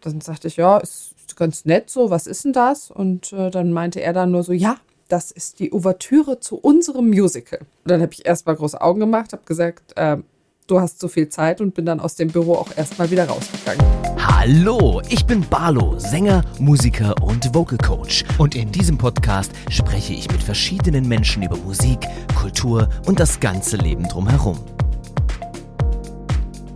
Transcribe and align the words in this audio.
dann 0.00 0.20
sagte 0.20 0.48
ich, 0.48 0.56
ja, 0.56 0.78
ist 0.78 1.14
ganz 1.36 1.64
nett 1.64 1.90
so, 1.90 2.10
was 2.10 2.26
ist 2.26 2.44
denn 2.44 2.52
das? 2.52 2.90
Und 2.90 3.32
äh, 3.32 3.50
dann 3.50 3.72
meinte 3.72 4.00
er 4.00 4.12
dann 4.12 4.30
nur 4.30 4.42
so, 4.42 4.52
ja, 4.52 4.76
das 5.08 5.30
ist 5.30 5.58
die 5.58 5.72
Ouvertüre 5.72 6.40
zu 6.40 6.56
unserem 6.56 7.08
Musical. 7.08 7.60
Und 7.60 7.90
dann 7.90 8.02
habe 8.02 8.12
ich 8.12 8.26
erstmal 8.26 8.56
große 8.56 8.80
Augen 8.80 9.00
gemacht, 9.00 9.32
habe 9.32 9.44
gesagt, 9.44 9.96
äh, 9.96 10.18
du 10.66 10.80
hast 10.80 11.00
so 11.00 11.08
viel 11.08 11.28
Zeit 11.28 11.60
und 11.60 11.74
bin 11.74 11.86
dann 11.86 12.00
aus 12.00 12.14
dem 12.14 12.28
Büro 12.28 12.54
auch 12.54 12.76
erstmal 12.76 13.10
wieder 13.10 13.26
rausgegangen. 13.26 13.84
Hallo, 14.18 15.00
ich 15.08 15.24
bin 15.24 15.40
Barlo, 15.48 15.98
Sänger, 15.98 16.42
Musiker 16.58 17.14
und 17.22 17.54
Vocal 17.54 17.78
Coach. 17.78 18.24
Und 18.36 18.54
in 18.54 18.70
diesem 18.70 18.98
Podcast 18.98 19.52
spreche 19.70 20.12
ich 20.12 20.30
mit 20.30 20.42
verschiedenen 20.42 21.08
Menschen 21.08 21.42
über 21.42 21.56
Musik, 21.56 21.98
Kultur 22.36 22.88
und 23.06 23.18
das 23.18 23.40
ganze 23.40 23.76
Leben 23.76 24.04
drumherum. 24.04 24.58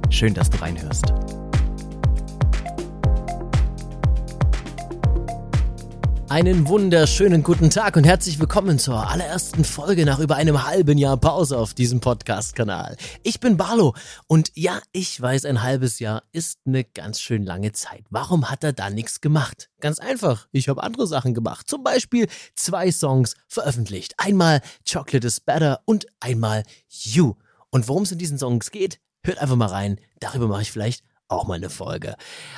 Schön, 0.08 0.34
dass 0.34 0.50
du 0.50 0.60
reinhörst. 0.60 1.12
Einen 6.32 6.66
wunderschönen 6.66 7.42
guten 7.42 7.68
Tag 7.68 7.94
und 7.94 8.04
herzlich 8.04 8.40
willkommen 8.40 8.78
zur 8.78 9.06
allerersten 9.10 9.66
Folge 9.66 10.06
nach 10.06 10.18
über 10.18 10.36
einem 10.36 10.66
halben 10.66 10.96
Jahr 10.96 11.18
Pause 11.18 11.58
auf 11.58 11.74
diesem 11.74 12.00
Podcast-Kanal. 12.00 12.96
Ich 13.22 13.38
bin 13.38 13.58
Barlo 13.58 13.94
und 14.28 14.50
ja, 14.54 14.80
ich 14.92 15.20
weiß, 15.20 15.44
ein 15.44 15.62
halbes 15.62 15.98
Jahr 15.98 16.22
ist 16.32 16.60
eine 16.64 16.84
ganz 16.84 17.20
schön 17.20 17.42
lange 17.42 17.72
Zeit. 17.72 18.06
Warum 18.08 18.48
hat 18.48 18.64
er 18.64 18.72
da 18.72 18.88
nichts 18.88 19.20
gemacht? 19.20 19.68
Ganz 19.80 19.98
einfach, 19.98 20.48
ich 20.52 20.70
habe 20.70 20.82
andere 20.82 21.06
Sachen 21.06 21.34
gemacht. 21.34 21.68
Zum 21.68 21.84
Beispiel 21.84 22.26
zwei 22.54 22.90
Songs 22.90 23.36
veröffentlicht. 23.46 24.14
Einmal 24.16 24.62
Chocolate 24.90 25.26
is 25.26 25.38
Better 25.38 25.80
und 25.84 26.06
einmal 26.20 26.62
You. 26.88 27.34
Und 27.68 27.88
worum 27.88 28.04
es 28.04 28.12
in 28.12 28.16
diesen 28.16 28.38
Songs 28.38 28.70
geht, 28.70 29.00
hört 29.22 29.36
einfach 29.36 29.56
mal 29.56 29.66
rein. 29.66 30.00
Darüber 30.18 30.48
mache 30.48 30.62
ich 30.62 30.72
vielleicht 30.72 31.04
auch 31.32 31.46
mal 31.46 31.54
eine 31.54 31.70
Folge. 31.70 32.14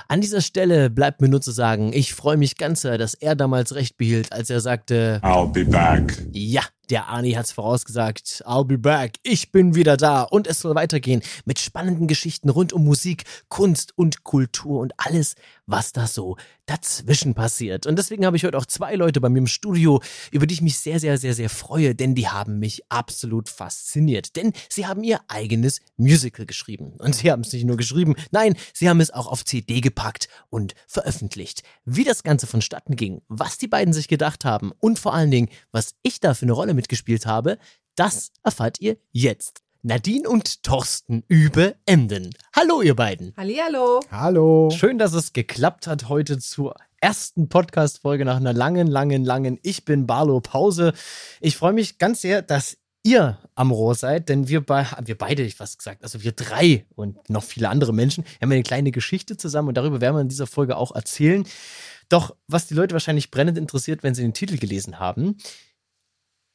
An 0.09 0.20
dieser 0.20 0.41
Stelle 0.41 0.91
bleibt 0.91 1.20
mir 1.20 1.28
nur 1.28 1.41
zu 1.41 1.51
sagen, 1.51 1.92
ich 1.92 2.14
freue 2.14 2.37
mich 2.37 2.56
ganz 2.56 2.83
sehr, 2.83 2.98
dass 2.98 3.14
er 3.14 3.34
damals 3.34 3.74
recht 3.74 3.97
behielt, 3.97 4.33
als 4.33 4.50
er 4.50 4.61
sagte, 4.61 5.20
I'll 5.22 5.50
be 5.50 5.64
back. 5.64 6.22
Ja, 6.33 6.62
der 6.90 7.08
Ani 7.08 7.32
hat's 7.32 7.52
vorausgesagt. 7.52 8.44
I'll 8.46 8.64
be 8.64 8.78
back. 8.78 9.16
Ich 9.22 9.52
bin 9.52 9.74
wieder 9.74 9.96
da. 9.96 10.22
Und 10.22 10.46
es 10.46 10.60
soll 10.60 10.74
weitergehen 10.74 11.22
mit 11.44 11.58
spannenden 11.58 12.06
Geschichten 12.06 12.48
rund 12.48 12.72
um 12.72 12.84
Musik, 12.84 13.24
Kunst 13.48 13.96
und 13.96 14.24
Kultur 14.24 14.80
und 14.80 14.92
alles, 14.96 15.34
was 15.66 15.92
da 15.92 16.06
so 16.06 16.36
dazwischen 16.66 17.34
passiert. 17.34 17.86
Und 17.86 17.98
deswegen 17.98 18.24
habe 18.24 18.36
ich 18.36 18.44
heute 18.44 18.56
auch 18.56 18.66
zwei 18.66 18.94
Leute 18.94 19.20
bei 19.20 19.28
mir 19.28 19.38
im 19.38 19.46
Studio, 19.46 20.02
über 20.30 20.46
die 20.46 20.54
ich 20.54 20.62
mich 20.62 20.78
sehr, 20.78 20.98
sehr, 20.98 21.18
sehr, 21.18 21.34
sehr 21.34 21.50
freue, 21.50 21.94
denn 21.94 22.14
die 22.14 22.28
haben 22.28 22.58
mich 22.58 22.82
absolut 22.91 23.48
fasziniert. 23.48 24.36
Denn 24.36 24.52
sie 24.69 24.86
haben 24.86 25.04
ihr 25.04 25.20
eigenes 25.28 25.80
Musical 25.96 26.46
geschrieben. 26.46 26.94
Und 26.98 27.14
sie 27.14 27.30
haben 27.30 27.42
es 27.42 27.52
nicht 27.52 27.64
nur 27.64 27.76
geschrieben, 27.76 28.14
nein, 28.30 28.54
sie 28.72 28.88
haben 28.88 29.00
es 29.00 29.10
auch 29.10 29.26
auf 29.26 29.44
CD 29.44 29.80
gepackt 29.80 30.28
und 30.50 30.74
veröffentlicht. 30.86 31.62
Wie 31.84 32.04
das 32.04 32.22
Ganze 32.22 32.46
vonstatten 32.46 32.96
ging, 32.96 33.22
was 33.28 33.58
die 33.58 33.69
beiden 33.69 33.92
sich 33.92 34.08
gedacht 34.08 34.44
haben 34.44 34.72
und 34.80 34.98
vor 34.98 35.14
allen 35.14 35.30
Dingen, 35.30 35.48
was 35.72 35.94
ich 36.02 36.20
da 36.20 36.34
für 36.34 36.46
eine 36.46 36.52
Rolle 36.52 36.73
mitgespielt 36.75 37.27
habe, 37.27 37.58
das 37.97 38.33
erfahrt 38.42 38.80
ihr 38.80 38.97
jetzt. 39.12 39.62
Nadine 39.83 40.28
und 40.28 40.62
Thorsten 40.62 41.25
Übe 41.28 41.77
Emden. 41.84 42.31
Hallo, 42.56 42.81
ihr 42.81 42.97
beiden. 42.97 43.34
Hallihallo. 43.36 44.00
Hallo. 44.11 44.70
Schön, 44.70 44.98
dass 44.98 45.12
es 45.12 45.34
geklappt 45.34 45.86
hat 45.86 46.08
heute 46.08 46.39
zur 46.39 46.75
ersten 47.00 47.50
Podcast-Folge 47.50 48.25
nach 48.25 48.36
einer 48.36 48.55
langen, 48.55 48.86
langen, 48.86 49.25
langen 49.25 49.58
Ich 49.62 49.84
bin 49.84 50.06
Barlo 50.06 50.41
Pause. 50.41 50.94
Ich 51.42 51.58
freue 51.58 51.75
mich 51.75 51.98
ganz 51.98 52.22
sehr, 52.22 52.41
dass 52.41 52.78
ihr 53.03 53.38
am 53.55 53.70
Rohr 53.70 53.94
seid, 53.94 54.31
denn 54.31 54.48
wir, 54.48 54.62
be 54.62 54.86
wir 55.05 55.19
beide, 55.19 55.42
ich 55.42 55.55
fast 55.55 55.78
gesagt, 55.78 56.03
also 56.03 56.22
wir 56.22 56.33
drei 56.33 56.86
und 56.94 57.28
noch 57.28 57.44
viele 57.44 57.69
andere 57.69 57.92
Menschen, 57.92 58.25
haben 58.41 58.50
eine 58.50 58.62
kleine 58.62 58.91
Geschichte 58.91 59.36
zusammen 59.36 59.69
und 59.69 59.77
darüber 59.77 60.00
werden 60.00 60.16
wir 60.16 60.22
in 60.22 60.28
dieser 60.28 60.47
Folge 60.47 60.77
auch 60.78 60.94
erzählen. 60.94 61.44
Doch 62.09 62.34
was 62.48 62.66
die 62.66 62.75
Leute 62.75 62.94
wahrscheinlich 62.94 63.31
brennend 63.31 63.59
interessiert, 63.59 64.03
wenn 64.03 64.14
sie 64.14 64.22
den 64.22 64.33
Titel 64.33 64.56
gelesen 64.56 64.98
haben, 64.98 65.36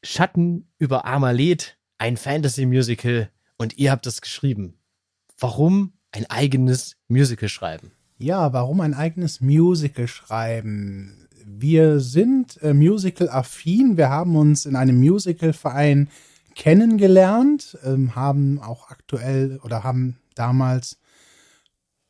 Schatten 0.03 0.67
über 0.77 1.05
Armalet, 1.05 1.77
ein 1.97 2.15
Fantasy-Musical 2.15 3.29
und 3.57 3.77
ihr 3.77 3.91
habt 3.91 4.05
das 4.05 4.21
geschrieben. 4.21 4.75
Warum 5.37 5.93
ein 6.11 6.25
eigenes 6.29 6.97
Musical 7.07 7.49
schreiben? 7.49 7.91
Ja, 8.17 8.53
warum 8.53 8.81
ein 8.81 8.93
eigenes 8.93 9.41
Musical 9.41 10.07
schreiben? 10.07 11.27
Wir 11.45 11.99
sind 11.99 12.61
äh, 12.61 12.73
Musical-affin. 12.73 13.97
Wir 13.97 14.09
haben 14.09 14.35
uns 14.35 14.65
in 14.65 14.75
einem 14.75 14.99
Musical-Verein 14.99 16.09
kennengelernt, 16.55 17.77
ähm, 17.83 18.15
haben 18.15 18.59
auch 18.61 18.89
aktuell 18.89 19.59
oder 19.63 19.83
haben 19.83 20.17
damals 20.35 20.99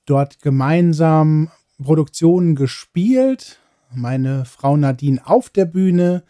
dort 0.06 0.42
gemeinsam 0.42 1.52
Produktionen 1.82 2.56
gespielt. 2.56 3.60
Meine 3.94 4.46
Frau 4.46 4.78
Nadine 4.78 5.26
auf 5.26 5.50
der 5.50 5.66
Bühne, 5.66 6.24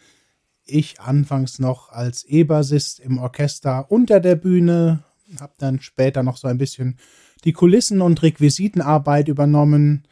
ich 0.70 1.00
anfangs 1.00 1.58
noch 1.58 1.90
als 1.90 2.24
E-Bassist 2.24 3.00
im 3.00 3.18
Orchester 3.18 3.90
unter 3.90 4.20
der 4.20 4.36
Bühne, 4.36 5.04
habe 5.40 5.52
dann 5.58 5.80
später 5.80 6.22
noch 6.22 6.36
so 6.36 6.48
ein 6.48 6.58
bisschen 6.58 6.98
die 7.44 7.52
Kulissen- 7.52 8.02
und 8.02 8.22
Requisitenarbeit 8.22 9.28
übernommen. 9.28 10.04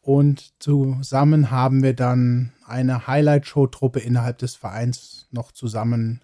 Und 0.00 0.54
zusammen 0.60 1.50
haben 1.50 1.82
wir 1.82 1.94
dann 1.94 2.52
eine 2.66 3.06
Highlight-Show-Truppe 3.06 4.00
innerhalb 4.00 4.38
des 4.38 4.56
Vereins 4.56 5.28
noch 5.30 5.52
zusammen 5.52 6.20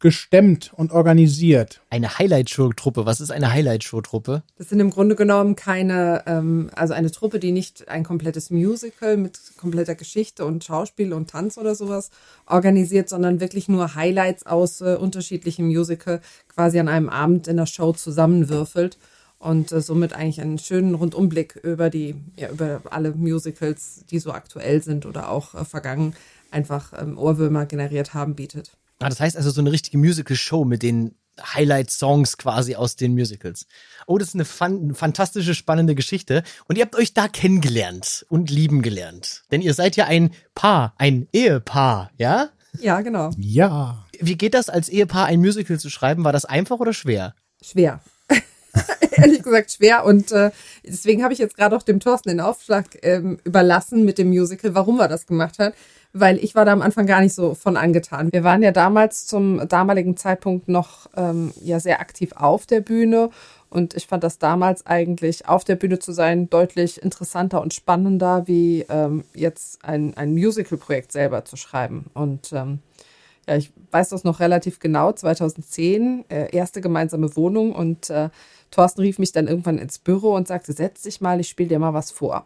gestemmt 0.00 0.72
und 0.74 0.92
organisiert. 0.92 1.82
Eine 1.90 2.18
Highlight-Show-Truppe. 2.18 3.04
Was 3.04 3.20
ist 3.20 3.30
eine 3.30 3.52
Highlight-Show-Truppe? 3.52 4.42
Das 4.56 4.70
sind 4.70 4.80
im 4.80 4.90
Grunde 4.90 5.14
genommen 5.14 5.56
keine, 5.56 6.24
ähm, 6.26 6.70
also 6.74 6.94
eine 6.94 7.10
Truppe, 7.10 7.38
die 7.38 7.52
nicht 7.52 7.88
ein 7.88 8.02
komplettes 8.02 8.50
Musical 8.50 9.18
mit 9.18 9.38
kompletter 9.58 9.94
Geschichte 9.94 10.46
und 10.46 10.64
Schauspiel 10.64 11.12
und 11.12 11.30
Tanz 11.30 11.58
oder 11.58 11.74
sowas 11.74 12.10
organisiert, 12.46 13.10
sondern 13.10 13.40
wirklich 13.40 13.68
nur 13.68 13.94
Highlights 13.94 14.46
aus 14.46 14.80
äh, 14.80 14.96
unterschiedlichen 14.96 15.66
Musical 15.66 16.20
quasi 16.48 16.80
an 16.80 16.88
einem 16.88 17.10
Abend 17.10 17.46
in 17.46 17.58
der 17.58 17.66
Show 17.66 17.92
zusammenwürfelt 17.92 18.96
und 19.38 19.70
äh, 19.70 19.82
somit 19.82 20.14
eigentlich 20.14 20.40
einen 20.40 20.58
schönen 20.58 20.94
Rundumblick 20.94 21.56
über 21.56 21.90
die, 21.90 22.14
ja, 22.36 22.48
über 22.48 22.80
alle 22.90 23.12
Musicals, 23.12 24.06
die 24.10 24.18
so 24.18 24.32
aktuell 24.32 24.82
sind 24.82 25.04
oder 25.04 25.30
auch 25.30 25.54
äh, 25.54 25.64
vergangen, 25.66 26.14
einfach 26.50 26.94
ähm, 26.98 27.18
Ohrwürmer 27.18 27.66
generiert 27.66 28.14
haben, 28.14 28.34
bietet. 28.34 28.72
Ah, 29.00 29.08
das 29.08 29.20
heißt 29.20 29.36
also 29.36 29.50
so 29.50 29.60
eine 29.60 29.72
richtige 29.72 29.98
Musical-Show 29.98 30.64
mit 30.64 30.82
den 30.82 31.14
Highlight-Songs 31.40 32.36
quasi 32.36 32.74
aus 32.74 32.96
den 32.96 33.14
Musicals. 33.14 33.66
Oh, 34.06 34.18
das 34.18 34.28
ist 34.28 34.34
eine 34.34 34.44
fan 34.44 34.94
fantastische, 34.94 35.54
spannende 35.54 35.94
Geschichte. 35.94 36.42
Und 36.68 36.76
ihr 36.76 36.84
habt 36.84 36.96
euch 36.96 37.14
da 37.14 37.26
kennengelernt 37.28 38.26
und 38.28 38.50
lieben 38.50 38.82
gelernt. 38.82 39.44
Denn 39.50 39.62
ihr 39.62 39.74
seid 39.74 39.96
ja 39.96 40.04
ein 40.06 40.32
Paar, 40.54 40.94
ein 40.98 41.28
Ehepaar, 41.32 42.10
ja? 42.18 42.50
Ja, 42.78 43.00
genau. 43.00 43.30
Ja. 43.38 44.06
Wie 44.20 44.36
geht 44.36 44.54
das 44.54 44.68
als 44.68 44.88
Ehepaar, 44.88 45.26
ein 45.26 45.40
Musical 45.40 45.78
zu 45.80 45.88
schreiben? 45.90 46.24
War 46.24 46.32
das 46.32 46.44
einfach 46.44 46.78
oder 46.78 46.92
schwer? 46.92 47.34
Schwer. 47.62 48.00
Ehrlich 49.12 49.42
gesagt 49.42 49.72
schwer. 49.72 50.04
Und 50.04 50.32
äh, 50.32 50.50
deswegen 50.84 51.22
habe 51.22 51.32
ich 51.32 51.38
jetzt 51.38 51.56
gerade 51.56 51.76
auch 51.76 51.82
dem 51.82 52.00
Thorsten 52.00 52.30
den 52.30 52.40
Aufschlag 52.40 52.86
ähm, 53.02 53.38
überlassen 53.44 54.04
mit 54.04 54.18
dem 54.18 54.28
Musical, 54.28 54.74
warum 54.74 55.00
er 55.00 55.08
das 55.08 55.26
gemacht 55.26 55.58
hat 55.58 55.74
weil 56.12 56.42
ich 56.42 56.56
war 56.56 56.64
da 56.64 56.72
am 56.72 56.82
Anfang 56.82 57.06
gar 57.06 57.20
nicht 57.20 57.34
so 57.34 57.54
von 57.54 57.76
angetan. 57.76 58.32
Wir 58.32 58.42
waren 58.42 58.64
ja 58.64 58.72
damals 58.72 59.28
zum 59.28 59.68
damaligen 59.68 60.16
Zeitpunkt 60.16 60.66
noch 60.66 61.08
ähm, 61.16 61.52
ja 61.62 61.78
sehr 61.78 62.00
aktiv 62.00 62.32
auf 62.34 62.66
der 62.66 62.80
Bühne 62.80 63.30
und 63.70 63.94
ich 63.94 64.08
fand 64.08 64.24
das 64.24 64.38
damals 64.38 64.84
eigentlich 64.86 65.46
auf 65.48 65.62
der 65.62 65.76
Bühne 65.76 66.00
zu 66.00 66.10
sein 66.10 66.50
deutlich 66.50 67.00
interessanter 67.00 67.62
und 67.62 67.72
spannender, 67.72 68.46
wie 68.48 68.84
ähm, 68.88 69.24
jetzt 69.32 69.84
ein, 69.84 70.16
ein 70.16 70.32
Musical-Projekt 70.32 71.12
selber 71.12 71.44
zu 71.44 71.56
schreiben. 71.56 72.06
Und 72.12 72.52
ähm, 72.52 72.80
ich 73.56 73.72
weiß 73.90 74.10
das 74.10 74.24
noch 74.24 74.40
relativ 74.40 74.78
genau, 74.78 75.12
2010, 75.12 76.24
äh, 76.28 76.54
erste 76.54 76.80
gemeinsame 76.80 77.34
Wohnung 77.36 77.72
und 77.72 78.10
äh, 78.10 78.30
Thorsten 78.70 79.00
rief 79.00 79.18
mich 79.18 79.32
dann 79.32 79.48
irgendwann 79.48 79.78
ins 79.78 79.98
Büro 79.98 80.34
und 80.34 80.48
sagte, 80.48 80.72
setz 80.72 81.02
dich 81.02 81.20
mal, 81.20 81.40
ich 81.40 81.48
spiele 81.48 81.68
dir 81.68 81.78
mal 81.78 81.94
was 81.94 82.10
vor. 82.10 82.44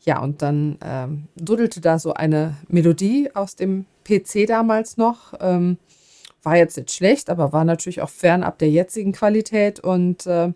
Ja, 0.00 0.22
und 0.22 0.40
dann 0.40 0.78
ähm, 0.82 1.24
dudelte 1.36 1.80
da 1.80 1.98
so 1.98 2.14
eine 2.14 2.56
Melodie 2.68 3.30
aus 3.34 3.56
dem 3.56 3.86
PC 4.04 4.46
damals 4.46 4.96
noch. 4.96 5.34
Ähm, 5.40 5.78
war 6.42 6.56
jetzt 6.56 6.76
nicht 6.76 6.92
schlecht, 6.92 7.28
aber 7.28 7.52
war 7.52 7.64
natürlich 7.64 8.00
auch 8.02 8.08
fernab 8.08 8.58
der 8.58 8.70
jetzigen 8.70 9.12
Qualität. 9.12 9.80
Und 9.80 10.26
äh, 10.26 10.52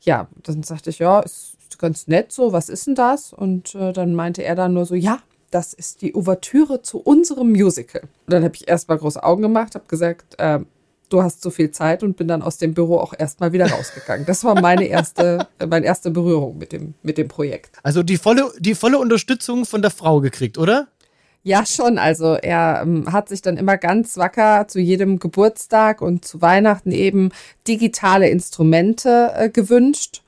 ja, 0.00 0.28
dann 0.42 0.62
sagte 0.62 0.88
ich, 0.90 1.00
ja, 1.00 1.20
ist 1.20 1.58
ganz 1.78 2.06
nett 2.06 2.32
so, 2.32 2.52
was 2.52 2.70
ist 2.70 2.86
denn 2.86 2.94
das? 2.94 3.32
Und 3.34 3.74
äh, 3.74 3.92
dann 3.92 4.14
meinte 4.14 4.42
er 4.42 4.54
dann 4.54 4.72
nur 4.72 4.86
so, 4.86 4.94
ja, 4.94 5.18
das 5.50 5.72
ist 5.72 6.02
die 6.02 6.14
Ouvertüre 6.14 6.82
zu 6.82 6.98
unserem 6.98 7.52
Musical. 7.52 8.02
Und 8.02 8.32
dann 8.32 8.44
habe 8.44 8.54
ich 8.54 8.68
erstmal 8.68 8.98
große 8.98 9.22
Augen 9.22 9.42
gemacht, 9.42 9.74
habe 9.74 9.86
gesagt, 9.88 10.38
äh, 10.38 10.60
du 11.08 11.22
hast 11.22 11.42
zu 11.42 11.50
viel 11.50 11.70
Zeit 11.70 12.02
und 12.02 12.16
bin 12.16 12.28
dann 12.28 12.42
aus 12.42 12.58
dem 12.58 12.74
Büro 12.74 12.98
auch 12.98 13.14
erstmal 13.16 13.52
wieder 13.52 13.70
rausgegangen. 13.70 14.26
Das 14.26 14.44
war 14.44 14.60
meine 14.60 14.86
erste, 14.86 15.46
meine 15.66 15.86
erste 15.86 16.10
Berührung 16.10 16.58
mit 16.58 16.72
dem, 16.72 16.94
mit 17.02 17.18
dem 17.18 17.28
Projekt. 17.28 17.78
Also 17.82 18.02
die 18.02 18.18
volle, 18.18 18.52
die 18.58 18.74
volle 18.74 18.98
Unterstützung 18.98 19.64
von 19.64 19.82
der 19.82 19.90
Frau 19.90 20.20
gekriegt, 20.20 20.58
oder? 20.58 20.88
Ja, 21.44 21.64
schon. 21.64 21.98
Also 21.98 22.34
er 22.34 22.80
ähm, 22.82 23.10
hat 23.12 23.28
sich 23.28 23.40
dann 23.40 23.56
immer 23.56 23.78
ganz 23.78 24.16
wacker 24.18 24.66
zu 24.68 24.80
jedem 24.80 25.18
Geburtstag 25.18 26.02
und 26.02 26.24
zu 26.24 26.42
Weihnachten 26.42 26.90
eben 26.90 27.30
digitale 27.66 28.28
Instrumente 28.28 29.32
äh, 29.34 29.48
gewünscht. 29.48 30.22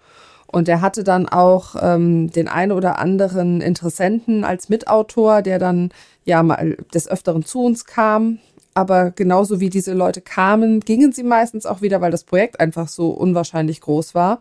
Und 0.50 0.68
er 0.68 0.80
hatte 0.80 1.04
dann 1.04 1.28
auch 1.28 1.76
ähm, 1.80 2.30
den 2.30 2.48
einen 2.48 2.72
oder 2.72 2.98
anderen 2.98 3.60
Interessenten 3.60 4.44
als 4.44 4.68
Mitautor, 4.68 5.42
der 5.42 5.58
dann 5.58 5.90
ja 6.24 6.42
mal 6.42 6.76
des 6.92 7.08
Öfteren 7.08 7.44
zu 7.44 7.64
uns 7.64 7.84
kam. 7.84 8.40
Aber 8.74 9.10
genauso 9.10 9.60
wie 9.60 9.70
diese 9.70 9.94
Leute 9.94 10.20
kamen, 10.20 10.80
gingen 10.80 11.12
sie 11.12 11.22
meistens 11.22 11.66
auch 11.66 11.82
wieder, 11.82 12.00
weil 12.00 12.10
das 12.10 12.24
Projekt 12.24 12.60
einfach 12.60 12.88
so 12.88 13.10
unwahrscheinlich 13.10 13.80
groß 13.80 14.14
war. 14.14 14.40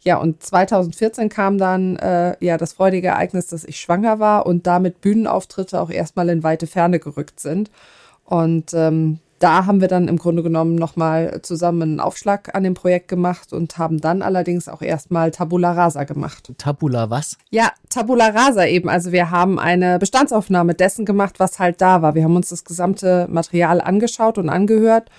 Ja, 0.00 0.18
und 0.18 0.42
2014 0.42 1.28
kam 1.28 1.58
dann 1.58 1.96
äh, 1.96 2.36
ja 2.40 2.58
das 2.58 2.74
freudige 2.74 3.08
Ereignis, 3.08 3.48
dass 3.48 3.64
ich 3.64 3.80
schwanger 3.80 4.18
war 4.18 4.46
und 4.46 4.66
damit 4.66 5.00
Bühnenauftritte 5.00 5.80
auch 5.80 5.90
erstmal 5.90 6.28
in 6.28 6.42
weite 6.42 6.66
Ferne 6.66 6.98
gerückt 6.98 7.40
sind. 7.40 7.70
Und 8.24 8.72
ähm, 8.72 9.18
da 9.38 9.66
haben 9.66 9.80
wir 9.80 9.88
dann 9.88 10.08
im 10.08 10.16
Grunde 10.16 10.42
genommen 10.42 10.76
nochmal 10.76 11.40
zusammen 11.42 11.82
einen 11.82 12.00
Aufschlag 12.00 12.54
an 12.54 12.64
dem 12.64 12.74
Projekt 12.74 13.08
gemacht 13.08 13.52
und 13.52 13.76
haben 13.76 14.00
dann 14.00 14.22
allerdings 14.22 14.68
auch 14.68 14.80
erstmal 14.80 15.30
Tabula 15.30 15.72
Rasa 15.72 16.04
gemacht. 16.04 16.52
Tabula 16.56 17.10
was? 17.10 17.36
Ja, 17.50 17.72
Tabula 17.90 18.28
Rasa 18.28 18.64
eben. 18.64 18.88
Also 18.88 19.12
wir 19.12 19.30
haben 19.30 19.58
eine 19.58 19.98
Bestandsaufnahme 19.98 20.74
dessen 20.74 21.04
gemacht, 21.04 21.38
was 21.38 21.58
halt 21.58 21.80
da 21.80 22.00
war. 22.00 22.14
Wir 22.14 22.24
haben 22.24 22.36
uns 22.36 22.48
das 22.48 22.64
gesamte 22.64 23.26
Material 23.30 23.80
angeschaut 23.80 24.38
und 24.38 24.48
angehört 24.48 25.10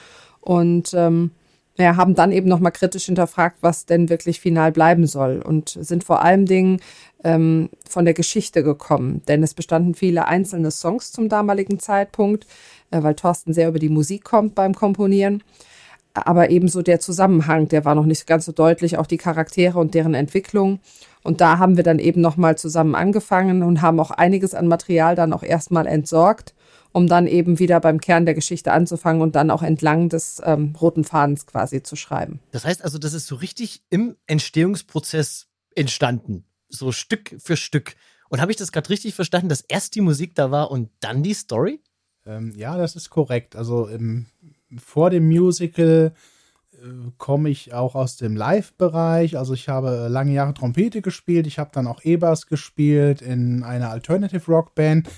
und 0.41 0.93
ähm, 0.95 1.31
ja, 1.77 1.95
haben 1.95 2.15
dann 2.15 2.31
eben 2.31 2.47
nochmal 2.49 2.71
kritisch 2.71 3.05
hinterfragt, 3.05 3.57
was 3.61 3.85
denn 3.85 4.09
wirklich 4.09 4.39
final 4.39 4.71
bleiben 4.71 5.05
soll 5.05 5.43
und 5.45 5.69
sind 5.69 6.03
vor 6.03 6.23
allem 6.23 6.45
Dingen 6.45 6.79
ähm, 7.23 7.69
von 7.87 8.05
der 8.05 8.13
Geschichte 8.13 8.63
gekommen. 8.63 9.21
Denn 9.27 9.43
es 9.43 9.53
bestanden 9.53 9.93
viele 9.93 10.27
einzelne 10.27 10.71
Songs 10.71 11.11
zum 11.11 11.29
damaligen 11.29 11.79
Zeitpunkt, 11.79 12.47
weil 12.91 13.15
Thorsten 13.15 13.53
sehr 13.53 13.67
über 13.67 13.79
die 13.79 13.89
Musik 13.89 14.23
kommt 14.23 14.55
beim 14.55 14.73
Komponieren. 14.73 15.43
Aber 16.13 16.49
ebenso 16.49 16.81
der 16.81 16.99
Zusammenhang, 16.99 17.67
der 17.67 17.85
war 17.85 17.95
noch 17.95 18.05
nicht 18.05 18.25
ganz 18.25 18.45
so 18.45 18.51
deutlich, 18.51 18.97
auch 18.97 19.05
die 19.05 19.17
Charaktere 19.17 19.77
und 19.79 19.93
deren 19.93 20.13
Entwicklung. 20.13 20.79
Und 21.23 21.41
da 21.41 21.57
haben 21.57 21.77
wir 21.77 21.83
dann 21.83 21.99
eben 21.99 22.21
nochmal 22.21 22.57
zusammen 22.57 22.95
angefangen 22.95 23.61
und 23.61 23.81
haben 23.81 23.99
auch 23.99 24.11
einiges 24.11 24.53
an 24.53 24.67
Material 24.67 25.15
dann 25.15 25.33
auch 25.33 25.43
erstmal 25.43 25.85
entsorgt, 25.85 26.55
um 26.91 27.07
dann 27.07 27.27
eben 27.27 27.59
wieder 27.59 27.79
beim 27.79 27.99
Kern 27.99 28.25
der 28.25 28.33
Geschichte 28.33 28.71
anzufangen 28.71 29.21
und 29.21 29.35
dann 29.35 29.51
auch 29.51 29.61
entlang 29.61 30.09
des 30.09 30.41
ähm, 30.43 30.73
roten 30.79 31.03
Fadens 31.03 31.45
quasi 31.45 31.83
zu 31.83 31.95
schreiben. 31.95 32.39
Das 32.51 32.65
heißt 32.65 32.83
also, 32.83 32.97
das 32.97 33.13
ist 33.13 33.27
so 33.27 33.35
richtig 33.35 33.83
im 33.89 34.15
Entstehungsprozess 34.25 35.47
entstanden, 35.75 36.45
so 36.69 36.91
Stück 36.91 37.35
für 37.39 37.57
Stück. 37.57 37.95
Und 38.29 38.41
habe 38.41 38.51
ich 38.51 38.57
das 38.57 38.71
gerade 38.71 38.89
richtig 38.89 39.13
verstanden, 39.13 39.49
dass 39.49 39.61
erst 39.61 39.95
die 39.95 40.01
Musik 40.01 40.33
da 40.35 40.51
war 40.51 40.71
und 40.71 40.89
dann 40.99 41.23
die 41.23 41.33
Story? 41.33 41.81
Ähm, 42.27 42.53
ja, 42.55 42.77
das 42.77 42.95
ist 42.95 43.09
korrekt. 43.09 43.55
Also 43.55 43.87
im, 43.87 44.27
vor 44.77 45.09
dem 45.09 45.27
Musical 45.27 46.13
äh, 46.73 46.77
komme 47.17 47.49
ich 47.49 47.73
auch 47.73 47.95
aus 47.95 48.17
dem 48.17 48.35
Live-Bereich. 48.35 49.37
Also 49.37 49.53
ich 49.53 49.69
habe 49.69 50.07
lange 50.09 50.33
Jahre 50.33 50.53
Trompete 50.53 51.01
gespielt. 51.01 51.47
Ich 51.47 51.59
habe 51.59 51.71
dann 51.73 51.87
auch 51.87 52.03
E-Bass 52.03 52.47
gespielt 52.47 53.21
in 53.21 53.63
einer 53.63 53.89
Alternative 53.89 54.51
Rock 54.51 54.75
Band. 54.75 55.09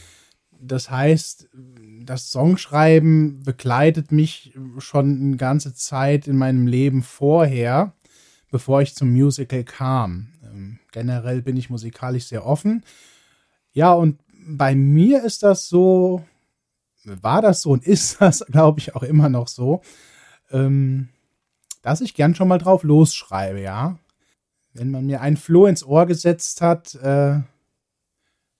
Das 0.61 0.91
heißt, 0.91 1.49
das 2.03 2.31
Songschreiben 2.31 3.43
begleitet 3.43 4.11
mich 4.11 4.53
schon 4.77 5.21
eine 5.21 5.37
ganze 5.37 5.73
Zeit 5.73 6.27
in 6.27 6.37
meinem 6.37 6.67
Leben 6.67 7.01
vorher, 7.01 7.93
bevor 8.51 8.81
ich 8.81 8.95
zum 8.95 9.11
Musical 9.11 9.63
kam. 9.63 10.33
Ähm, 10.43 10.79
generell 10.91 11.41
bin 11.41 11.55
ich 11.55 11.69
musikalisch 11.69 12.25
sehr 12.25 12.45
offen. 12.45 12.83
Ja, 13.71 13.93
und 13.93 14.19
bei 14.47 14.75
mir 14.75 15.23
ist 15.23 15.43
das 15.43 15.69
so, 15.69 16.25
war 17.21 17.41
das 17.41 17.61
so 17.61 17.71
und 17.71 17.85
ist 17.85 18.21
das, 18.21 18.45
glaube 18.51 18.79
ich, 18.79 18.95
auch 18.95 19.03
immer 19.03 19.29
noch 19.29 19.47
so, 19.47 19.81
ähm, 20.51 21.09
dass 21.81 22.01
ich 22.01 22.13
gern 22.13 22.35
schon 22.35 22.47
mal 22.47 22.57
drauf 22.57 22.83
losschreibe, 22.83 23.61
ja. 23.61 23.97
Wenn 24.73 24.91
man 24.91 25.05
mir 25.05 25.21
einen 25.21 25.37
Floh 25.37 25.65
ins 25.65 25.83
Ohr 25.83 26.05
gesetzt 26.05 26.61
hat, 26.61 26.95
äh, 26.95 27.39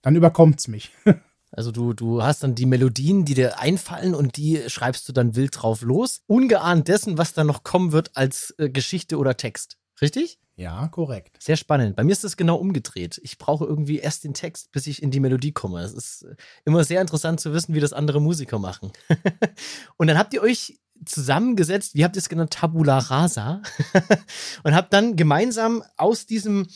dann 0.02 0.16
überkommt's 0.16 0.68
mich. 0.68 0.92
Also 1.52 1.72
du, 1.72 1.94
du 1.94 2.22
hast 2.22 2.44
dann 2.44 2.54
die 2.54 2.68
Melodien, 2.68 3.26
die 3.26 3.34
dir 3.34 3.60
einfallen 3.60 4.14
und 4.14 4.38
die 4.38 4.62
schreibst 4.68 5.10
du 5.10 5.14
dann 5.14 5.36
wild 5.36 5.60
drauf 5.60 5.82
los, 5.82 6.22
ungeahnt 6.28 6.88
dessen, 6.88 7.18
was 7.18 7.34
dann 7.34 7.48
noch 7.48 7.64
kommen 7.64 7.92
wird 7.92 8.16
als 8.16 8.54
äh, 8.60 8.70
Geschichte 8.70 9.18
oder 9.18 9.36
Text. 9.36 9.78
Richtig? 10.02 10.40
Ja, 10.56 10.88
korrekt. 10.90 11.38
Sehr 11.42 11.56
spannend. 11.56 11.96
Bei 11.96 12.04
mir 12.04 12.12
ist 12.12 12.24
das 12.24 12.36
genau 12.36 12.58
umgedreht. 12.58 13.20
Ich 13.24 13.38
brauche 13.38 13.66
irgendwie 13.66 14.00
erst 14.00 14.26
den 14.26 14.34
Text, 14.34 14.72
bis 14.72 14.88
ich 14.88 15.02
in 15.02 15.10
die 15.10 15.22
Melodie 15.22 15.54
komme. 15.54 15.82
Es 15.82 15.94
ist 15.94 16.24
äh, 16.24 16.36
immer 16.66 16.84
sehr 16.84 17.00
interessant 17.02 17.40
zu 17.40 17.54
wissen, 17.54 17.74
wie 17.74 17.80
das 17.80 17.94
andere 17.94 18.22
Musiker 18.22 18.60
machen. 18.60 18.92
und 19.98 20.08
dann 20.08 20.18
habt 20.18 20.34
ihr 20.34 20.42
euch 20.42 20.80
zusammengesetzt, 21.06 21.96
wie 21.96 22.04
habt 22.04 22.18
ihr 22.18 22.20
es 22.20 22.28
genannt, 22.28 22.52
Tabula 22.52 22.98
Rasa, 22.98 23.62
und 24.64 24.76
habt 24.76 24.92
dann 24.92 25.16
gemeinsam 25.16 25.82
aus 25.96 26.26
diesem 26.26 26.68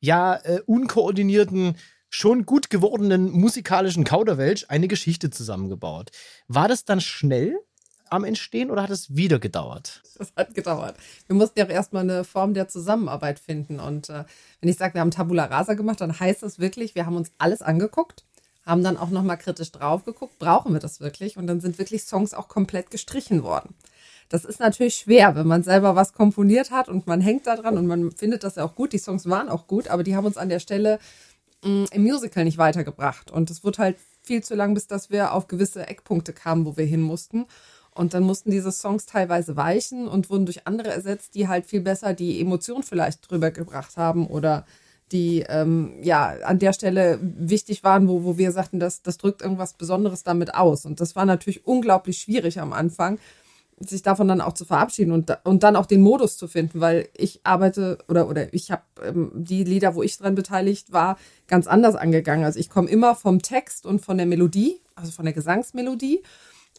ja 0.00 0.36
äh, 0.36 0.60
unkoordinierten 0.66 1.76
schon 2.10 2.44
gut 2.44 2.70
gewordenen 2.70 3.30
musikalischen 3.30 4.04
Kauderwelsch 4.04 4.66
eine 4.68 4.88
Geschichte 4.88 5.30
zusammengebaut. 5.30 6.10
War 6.48 6.68
das 6.68 6.84
dann 6.84 7.00
schnell 7.00 7.56
am 8.10 8.24
Entstehen 8.24 8.70
oder 8.70 8.82
hat 8.82 8.90
es 8.90 9.14
wieder 9.16 9.38
gedauert? 9.38 10.02
Das 10.18 10.32
hat 10.36 10.54
gedauert. 10.54 10.96
Wir 11.26 11.36
mussten 11.36 11.58
ja 11.58 11.64
auch 11.64 11.70
erstmal 11.70 12.02
eine 12.02 12.24
Form 12.24 12.54
der 12.54 12.68
Zusammenarbeit 12.68 13.38
finden. 13.38 13.80
Und 13.80 14.10
äh, 14.10 14.24
wenn 14.60 14.68
ich 14.68 14.76
sage, 14.76 14.94
wir 14.94 15.00
haben 15.00 15.10
Tabula 15.10 15.44
Rasa 15.44 15.74
gemacht, 15.74 16.00
dann 16.00 16.18
heißt 16.18 16.42
das 16.42 16.58
wirklich, 16.58 16.94
wir 16.94 17.06
haben 17.06 17.16
uns 17.16 17.32
alles 17.38 17.62
angeguckt, 17.62 18.24
haben 18.66 18.82
dann 18.82 18.96
auch 18.96 19.10
nochmal 19.10 19.38
kritisch 19.38 19.72
drauf 19.72 20.04
geguckt, 20.04 20.38
brauchen 20.38 20.72
wir 20.72 20.80
das 20.80 21.00
wirklich? 21.00 21.36
Und 21.36 21.46
dann 21.46 21.60
sind 21.60 21.78
wirklich 21.78 22.02
Songs 22.04 22.34
auch 22.34 22.48
komplett 22.48 22.90
gestrichen 22.90 23.42
worden. 23.42 23.74
Das 24.28 24.44
ist 24.44 24.60
natürlich 24.60 24.94
schwer, 24.94 25.34
wenn 25.34 25.46
man 25.46 25.62
selber 25.62 25.96
was 25.96 26.12
komponiert 26.12 26.70
hat 26.70 26.88
und 26.88 27.06
man 27.06 27.20
hängt 27.20 27.46
da 27.46 27.56
dran 27.56 27.76
und 27.76 27.86
man 27.86 28.12
findet 28.12 28.44
das 28.44 28.56
ja 28.56 28.64
auch 28.64 28.76
gut. 28.76 28.92
Die 28.92 28.98
Songs 28.98 29.28
waren 29.28 29.48
auch 29.48 29.66
gut, 29.66 29.88
aber 29.88 30.04
die 30.04 30.14
haben 30.14 30.26
uns 30.26 30.36
an 30.36 30.48
der 30.48 30.60
Stelle 30.60 31.00
mh, 31.64 31.86
im 31.90 32.02
Musical 32.02 32.44
nicht 32.44 32.58
weitergebracht. 32.58 33.30
Und 33.30 33.50
es 33.50 33.64
wird 33.64 33.78
halt 33.78 33.96
viel 34.22 34.42
zu 34.44 34.54
lang, 34.54 34.74
bis 34.74 34.86
dass 34.86 35.10
wir 35.10 35.32
auf 35.32 35.48
gewisse 35.48 35.88
Eckpunkte 35.88 36.32
kamen, 36.32 36.64
wo 36.64 36.76
wir 36.76 36.84
hin 36.84 37.00
mussten. 37.00 37.46
Und 38.00 38.14
dann 38.14 38.22
mussten 38.22 38.50
diese 38.50 38.72
Songs 38.72 39.04
teilweise 39.04 39.56
weichen 39.56 40.08
und 40.08 40.30
wurden 40.30 40.46
durch 40.46 40.66
andere 40.66 40.88
ersetzt, 40.88 41.34
die 41.34 41.48
halt 41.48 41.66
viel 41.66 41.82
besser 41.82 42.14
die 42.14 42.40
Emotion 42.40 42.82
vielleicht 42.82 43.30
drüber 43.30 43.50
gebracht 43.50 43.98
haben 43.98 44.26
oder 44.26 44.64
die 45.12 45.44
ähm, 45.46 45.92
ja 46.00 46.30
an 46.44 46.58
der 46.58 46.72
Stelle 46.72 47.18
wichtig 47.20 47.84
waren, 47.84 48.08
wo, 48.08 48.24
wo 48.24 48.38
wir 48.38 48.52
sagten, 48.52 48.80
das, 48.80 49.02
das 49.02 49.18
drückt 49.18 49.42
irgendwas 49.42 49.74
Besonderes 49.74 50.22
damit 50.22 50.54
aus. 50.54 50.86
Und 50.86 51.02
das 51.02 51.14
war 51.14 51.26
natürlich 51.26 51.66
unglaublich 51.66 52.16
schwierig 52.16 52.58
am 52.58 52.72
Anfang, 52.72 53.18
sich 53.80 54.00
davon 54.00 54.28
dann 54.28 54.40
auch 54.40 54.54
zu 54.54 54.64
verabschieden 54.64 55.12
und, 55.12 55.36
und 55.44 55.62
dann 55.62 55.76
auch 55.76 55.84
den 55.84 56.00
Modus 56.00 56.38
zu 56.38 56.48
finden, 56.48 56.80
weil 56.80 57.06
ich 57.14 57.40
arbeite 57.44 57.98
oder, 58.08 58.30
oder 58.30 58.54
ich 58.54 58.70
habe 58.70 58.82
ähm, 59.04 59.30
die 59.34 59.62
Lieder, 59.62 59.94
wo 59.94 60.02
ich 60.02 60.16
dran 60.16 60.34
beteiligt 60.34 60.90
war, 60.90 61.18
ganz 61.48 61.66
anders 61.66 61.96
angegangen. 61.96 62.46
Also 62.46 62.60
ich 62.60 62.70
komme 62.70 62.88
immer 62.88 63.14
vom 63.14 63.42
Text 63.42 63.84
und 63.84 63.98
von 64.00 64.16
der 64.16 64.24
Melodie, 64.24 64.80
also 64.94 65.12
von 65.12 65.26
der 65.26 65.34
Gesangsmelodie. 65.34 66.22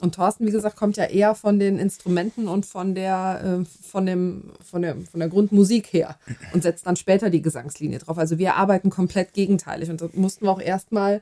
Und 0.01 0.15
Thorsten, 0.15 0.47
wie 0.47 0.51
gesagt, 0.51 0.75
kommt 0.75 0.97
ja 0.97 1.05
eher 1.05 1.35
von 1.35 1.59
den 1.59 1.77
Instrumenten 1.77 2.47
und 2.47 2.65
von 2.65 2.95
der, 2.95 3.61
äh, 3.61 3.65
von 3.87 4.05
dem, 4.05 4.51
von 4.63 4.81
der, 4.81 4.95
von 4.95 5.19
der 5.19 5.29
Grundmusik 5.29 5.93
her 5.93 6.17
und 6.53 6.63
setzt 6.63 6.87
dann 6.87 6.95
später 6.95 7.29
die 7.29 7.41
Gesangslinie 7.41 7.99
drauf. 7.99 8.17
Also 8.17 8.37
wir 8.37 8.55
arbeiten 8.55 8.89
komplett 8.89 9.33
gegenteilig 9.33 9.89
und 9.89 10.01
da 10.01 10.09
mussten 10.13 10.45
wir 10.45 10.51
auch 10.51 10.61
erstmal 10.61 11.21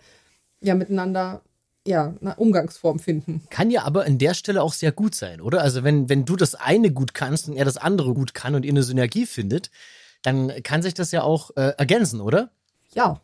ja 0.62 0.75
miteinander 0.75 1.41
ja, 1.88 2.13
eine 2.21 2.36
Umgangsform 2.36 3.00
finden. 3.00 3.41
Kann 3.50 3.71
ja 3.71 3.83
aber 3.83 4.05
an 4.05 4.17
der 4.17 4.33
Stelle 4.33 4.62
auch 4.62 4.74
sehr 4.74 4.91
gut 4.91 5.15
sein, 5.15 5.41
oder? 5.41 5.62
Also 5.62 5.83
wenn, 5.83 6.07
wenn 6.09 6.25
du 6.25 6.36
das 6.36 6.55
eine 6.55 6.91
gut 6.91 7.13
kannst 7.13 7.50
und 7.50 7.55
er 7.55 7.65
das 7.65 7.77
andere 7.77 8.13
gut 8.13 8.33
kann 8.33 8.55
und 8.55 8.63
ihr 8.63 8.71
eine 8.71 8.83
Synergie 8.83 9.25
findet, 9.25 9.71
dann 10.21 10.51
kann 10.63 10.81
sich 10.81 10.93
das 10.93 11.12
ja 11.12 11.24
auch 11.24 11.51
äh, 11.55 11.74
ergänzen, 11.77 12.21
oder? 12.21 12.51
Ja, 12.93 13.21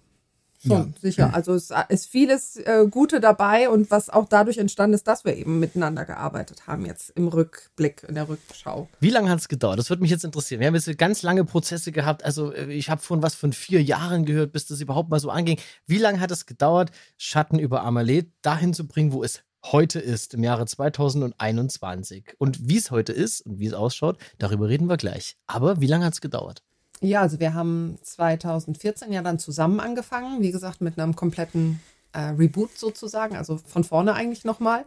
schon, 0.66 0.94
ja. 0.94 1.00
sicher. 1.02 1.34
Also 1.34 1.54
es 1.54 1.72
ist 1.90 2.08
vieles 2.08 2.58
äh, 2.58 2.86
Gute 2.90 3.20
dabei 3.20 3.70
und 3.70 3.92
was 3.92 4.10
auch 4.10 4.28
dadurch 4.28 4.58
entstanden 4.58 4.96
ist, 4.96 5.08
dass 5.08 5.26
wir 5.26 5.36
eben 5.36 5.60
miteinander 5.60 6.06
gearbeitet 6.06 6.68
haben, 6.68 6.86
jetzt 6.86 7.12
im 7.12 7.28
Rückblick, 7.28 8.04
in 8.08 8.16
der 8.16 8.28
Rückschau. 8.28 8.88
Wie 9.00 9.10
lange 9.10 9.30
hat 9.30 9.40
es 9.40 9.48
gedauert? 9.48 9.80
Das 9.80 9.90
würde 9.90 10.02
mich 10.02 10.12
jetzt 10.12 10.26
interessieren. 10.26 10.60
Wir 10.60 10.68
haben 10.68 10.76
jetzt 10.76 10.98
ganz 10.98 11.24
lange 11.24 11.46
Prozesse 11.46 11.92
gehabt. 11.92 12.24
Also 12.24 12.52
äh, 12.54 12.72
ich 12.74 12.90
habe 12.90 13.02
von 13.02 13.22
was 13.22 13.36
von 13.36 13.54
vier 13.54 13.82
Jahren 13.82 14.26
gehört, 14.26 14.52
bis 14.52 14.66
das 14.66 14.82
überhaupt 14.82 15.10
mal 15.10 15.20
so 15.20 15.30
anging. 15.30 15.60
Wie 15.88 15.98
lange 15.98 16.20
hat 16.20 16.32
es 16.32 16.46
gedauert, 16.46 16.92
Schatten 17.18 17.60
über 17.60 17.84
Amelie 17.84 18.26
dahin 18.42 18.74
zu 18.74 18.88
bringen, 18.88 19.12
wo 19.12 19.24
es 19.24 19.44
heute 19.72 20.00
ist, 20.00 20.34
im 20.34 20.44
Jahre 20.44 20.66
2021? 20.66 22.36
Und 22.38 22.68
wie 22.68 22.78
es 22.78 22.92
heute 22.92 23.14
ist 23.14 23.42
und 23.42 23.60
wie 23.60 23.68
es 23.68 23.74
ausschaut, 23.74 24.18
darüber 24.38 24.70
reden 24.70 24.88
wir 24.88 24.98
gleich. 24.98 25.38
Aber 25.48 25.82
wie 25.82 25.88
lange 25.88 26.06
hat 26.06 26.14
es 26.14 26.22
gedauert? 26.22 26.64
Ja, 27.06 27.22
also 27.22 27.40
wir 27.40 27.54
haben 27.54 27.98
2014 28.02 29.12
ja 29.12 29.22
dann 29.22 29.38
zusammen 29.38 29.80
angefangen, 29.80 30.42
wie 30.42 30.52
gesagt, 30.52 30.82
mit 30.82 30.98
einem 31.00 31.16
kompletten 31.16 31.80
äh, 32.14 32.20
Reboot 32.20 32.78
sozusagen, 32.78 33.36
also 33.36 33.58
von 33.58 33.84
vorne 33.84 34.14
eigentlich 34.14 34.44
nochmal. 34.44 34.86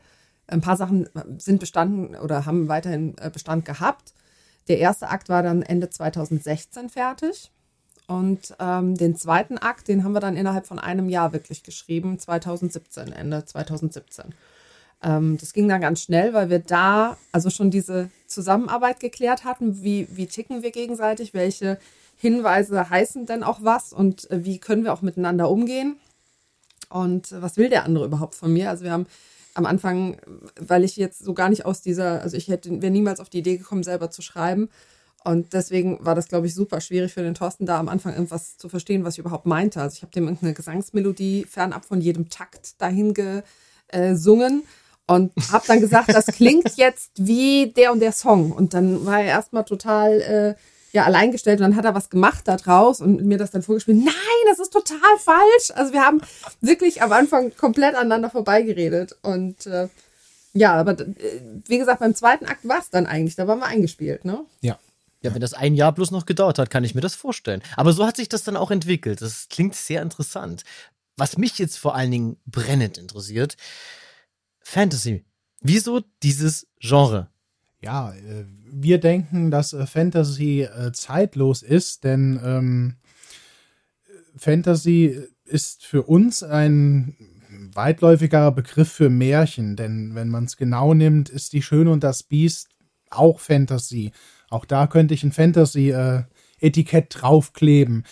Ein 0.49 0.61
paar 0.61 0.77
Sachen 0.77 1.09
sind 1.37 1.61
bestanden 1.61 2.17
oder 2.17 2.45
haben 2.47 2.69
weiterhin 2.69 3.17
äh, 3.19 3.31
Bestand 3.31 3.65
gehabt. 3.65 4.15
Der 4.67 4.79
erste 4.79 5.09
Akt 5.11 5.29
war 5.29 5.43
dann 5.43 5.63
Ende 5.63 5.91
2016 5.91 6.89
fertig. 6.89 7.53
Und 8.09 8.55
ähm, 8.59 8.97
den 8.97 9.15
zweiten 9.17 9.59
Akt, 9.59 9.87
den 9.87 10.03
haben 10.03 10.13
wir 10.13 10.21
dann 10.21 10.37
innerhalb 10.37 10.67
von 10.67 10.79
einem 10.79 11.11
Jahr 11.11 11.33
wirklich 11.33 11.63
geschrieben, 11.63 12.19
2017, 12.19 13.13
Ende 13.13 13.45
2017. 13.45 14.35
Ähm, 15.03 15.37
das 15.39 15.53
ging 15.53 15.69
dann 15.69 15.83
ganz 15.83 16.03
schnell, 16.03 16.33
weil 16.33 16.49
wir 16.49 16.59
da 16.59 17.19
also 17.33 17.51
schon 17.51 17.71
diese 17.71 18.11
Zusammenarbeit 18.27 18.99
geklärt 18.99 19.45
hatten, 19.45 19.83
wie, 19.83 20.09
wie 20.11 20.27
ticken 20.27 20.63
wir 20.63 20.71
gegenseitig, 20.71 21.35
welche 21.35 21.79
Hinweise 22.21 22.91
heißen 22.91 23.27
denn 23.27 23.45
auch 23.45 23.61
was 23.63 23.93
und 23.93 24.29
äh, 24.31 24.45
wie 24.45 24.59
können 24.59 24.83
wir 24.83 24.93
auch 24.93 25.03
miteinander 25.03 25.49
umgehen 25.49 25.97
und 26.91 27.33
was 27.41 27.57
will 27.57 27.69
der 27.69 27.85
andere 27.85 28.05
überhaupt 28.05 28.35
von 28.35 28.53
mir? 28.53 28.71
Also 28.71 28.85
wir 28.85 28.91
haben 28.91 29.07
am 29.55 29.67
Anfang, 29.67 30.17
weil 30.59 30.85
ich 30.85 30.97
jetzt 30.97 31.21
so 31.25 31.33
gar 31.33 31.49
nicht 31.49 31.65
aus 31.65 31.81
dieser, 31.81 32.21
also 32.21 32.37
ich 32.37 32.49
hätte, 32.49 32.83
wäre 32.83 32.93
niemals 32.93 33.21
auf 33.21 33.31
die 33.31 33.39
Idee 33.39 33.57
gekommen, 33.57 33.83
selber 33.83 34.11
zu 34.11 34.21
schreiben. 34.23 34.69
Und 35.25 35.53
deswegen 35.53 36.05
war 36.05 36.15
das, 36.15 36.29
glaube 36.29 36.47
ich, 36.47 36.55
super 36.55 36.81
schwierig 36.81 37.13
für 37.13 37.23
den 37.23 37.35
Thorsten, 37.35 37.67
da 37.67 37.79
am 37.79 37.89
Anfang 37.89 38.15
irgendwas 38.15 38.57
zu 38.57 38.69
verstehen, 38.69 39.05
was 39.05 39.15
ich 39.15 39.21
überhaupt 39.21 39.47
meinte. 39.47 39.81
Also 39.81 39.95
ich 39.97 40.03
habe 40.03 40.13
dem 40.13 40.25
irgendeine 40.25 40.55
Gesangsmelodie 40.55 41.45
fernab 41.45 41.85
von 41.85 42.01
jedem 42.01 42.29
Takt 42.31 42.81
dahin 42.81 43.15
gesungen 43.15 44.63
und 45.07 45.33
habe 45.51 45.67
dann 45.67 45.81
gesagt, 45.81 46.09
das 46.15 46.27
klingt 46.27 46.77
jetzt 46.77 47.13
wie 47.17 47.73
der 47.73 47.93
und 47.93 48.01
der 48.01 48.13
Song. 48.13 48.53
Und 48.53 48.75
dann 48.75 49.07
war 49.07 49.21
er 49.21 49.27
erstmal 49.27 49.65
total 49.65 50.21
äh, 50.21 50.55
ja 50.93 51.05
alleingestellt 51.05 51.61
und 51.61 51.71
dann 51.71 51.77
hat 51.77 51.85
er 51.85 51.95
was 51.95 52.11
gemacht 52.11 52.47
da 52.47 52.57
draus 52.57 53.01
und 53.01 53.23
mir 53.25 53.39
das 53.39 53.51
dann 53.51 53.63
vorgespielt. 53.63 53.99
Nein, 53.99 54.15
das 54.49 54.59
ist 54.59 54.73
total 54.73 55.19
falsch. 55.19 55.71
Also 55.75 55.93
wir 55.93 56.03
haben 56.03 56.21
wirklich 56.61 57.03
am 57.03 57.13
Anfang 57.13 57.55
komplett 57.57 57.95
aneinander 57.95 58.31
vorbeigeredet 58.31 59.17
und 59.23 59.67
äh, 59.67 59.89
ja, 60.55 60.75
aber 60.75 60.99
äh, 60.99 61.41
wie 61.67 61.79
gesagt, 61.79 62.01
beim 62.01 62.15
zweiten 62.15 62.47
Akt 62.47 62.67
war 62.67 62.79
es 62.79 62.91
dann 62.91 63.07
eigentlich, 63.07 63.37
da 63.37 63.47
waren 63.47 63.59
wir 63.59 63.67
eingespielt, 63.67 64.25
ne? 64.25 64.45
Ja. 64.61 64.79
Ja, 65.21 65.35
wenn 65.35 65.41
das 65.41 65.53
ein 65.53 65.75
Jahr 65.75 65.91
bloß 65.93 66.13
noch 66.13 66.27
gedauert 66.27 66.61
hat, 66.61 66.71
kann 66.71 66.85
ich 66.85 66.95
mir 66.95 67.01
das 67.01 67.17
vorstellen. 67.17 67.61
Aber 67.77 67.93
so 67.93 68.07
hat 68.07 68.17
sich 68.17 68.29
das 68.29 68.45
dann 68.45 68.57
auch 68.57 68.71
entwickelt. 68.71 69.21
Das 69.21 69.49
klingt 69.49 69.75
sehr 69.75 70.01
interessant. 70.01 70.63
Was 71.17 71.37
mich 71.37 71.59
jetzt 71.59 71.77
vor 71.77 71.97
allen 71.97 72.13
Dingen 72.13 72.37
brennend 72.47 72.99
interessiert, 72.99 73.57
Fantasy. 74.61 75.25
Wieso 75.61 76.03
dieses 76.23 76.69
Genre? 76.79 77.29
Ja, 77.81 78.13
äh, 78.13 78.45
wir 78.71 78.99
denken, 78.99 79.51
dass 79.51 79.73
äh, 79.73 79.87
Fantasy 79.87 80.63
äh, 80.63 80.93
zeitlos 80.93 81.63
ist, 81.63 82.05
denn 82.05 82.41
ähm, 82.45 82.97
Fantasy 84.37 85.21
ist 85.45 85.85
für 85.85 86.03
uns 86.03 86.43
ein 86.43 87.17
weitläufiger 87.75 88.51
Begriff 88.53 88.91
für 88.91 89.11
Märchen, 89.11 89.77
denn 89.77 90.15
wenn 90.15 90.29
man 90.29 90.45
es 90.45 90.57
genau 90.57 90.95
nimmt, 90.95 91.29
ist 91.29 91.53
die 91.53 91.63
Schöne 91.63 91.91
und 91.91 92.05
das 92.05 92.23
Biest 92.23 92.69
auch 93.11 93.41
Fantasy. 93.41 94.13
Auch 94.51 94.65
da 94.65 94.87
könnte 94.87 95.15
ich 95.15 95.25
ein 95.25 95.33
Fantasy-Etikett 95.33 97.07
draufkleben. 97.11 98.05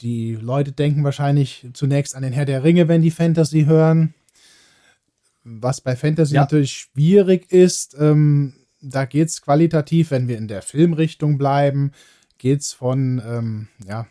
Die 0.00 0.34
Leute 0.34 0.72
denken 0.72 1.04
wahrscheinlich 1.04 1.66
zunächst 1.74 2.14
an 2.14 2.22
den 2.22 2.32
Herr 2.32 2.44
der 2.44 2.64
Ringe, 2.64 2.88
wenn 2.88 3.02
die 3.02 3.10
Fantasy 3.10 3.64
hören. 3.64 4.14
Was 5.42 5.80
bei 5.80 5.94
Fantasy 5.96 6.34
ja. 6.36 6.42
natürlich 6.42 6.72
schwierig 6.72 7.52
ist, 7.52 7.96
ähm, 7.98 8.54
da 8.84 9.04
geht 9.04 9.28
es 9.28 9.42
qualitativ, 9.42 10.10
wenn 10.10 10.28
wir 10.28 10.38
in 10.38 10.48
der 10.48 10.62
Filmrichtung 10.62 11.38
bleiben, 11.38 11.92
geht 12.38 12.60
es 12.60 12.72
von 12.72 13.22
ähm, 13.26 13.68
ja, 13.86 14.06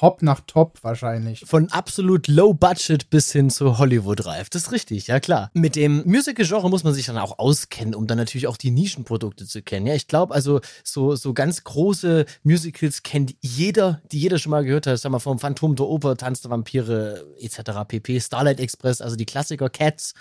Hop 0.00 0.22
nach 0.22 0.40
Top 0.46 0.78
wahrscheinlich. 0.82 1.40
Von 1.44 1.72
absolut 1.72 2.28
low 2.28 2.54
budget 2.54 3.10
bis 3.10 3.32
hin 3.32 3.50
zu 3.50 3.78
Hollywood-reif. 3.78 4.48
Das 4.48 4.62
ist 4.62 4.72
richtig, 4.72 5.08
ja 5.08 5.18
klar. 5.18 5.50
Mit 5.54 5.74
dem 5.74 6.04
Musical-Genre 6.06 6.70
muss 6.70 6.84
man 6.84 6.94
sich 6.94 7.06
dann 7.06 7.18
auch 7.18 7.40
auskennen, 7.40 7.96
um 7.96 8.06
dann 8.06 8.16
natürlich 8.16 8.46
auch 8.46 8.56
die 8.56 8.70
Nischenprodukte 8.70 9.44
zu 9.44 9.60
kennen. 9.60 9.88
Ja, 9.88 9.94
ich 9.94 10.06
glaube, 10.06 10.32
also 10.34 10.60
so, 10.84 11.16
so 11.16 11.34
ganz 11.34 11.64
große 11.64 12.26
Musicals 12.44 13.02
kennt 13.02 13.34
jeder, 13.40 14.00
die 14.12 14.20
jeder 14.20 14.38
schon 14.38 14.50
mal 14.50 14.64
gehört 14.64 14.86
hat. 14.86 15.00
Sag 15.00 15.10
mal, 15.10 15.18
vom 15.18 15.40
Phantom 15.40 15.74
der 15.74 15.86
Oper, 15.86 16.16
Tanz 16.16 16.42
der 16.42 16.52
Vampire 16.52 17.26
etc. 17.40 17.60
pp. 17.88 18.20
Starlight 18.20 18.60
Express, 18.60 19.00
also 19.00 19.16
die 19.16 19.26
Klassiker 19.26 19.68
Cats. 19.68 20.14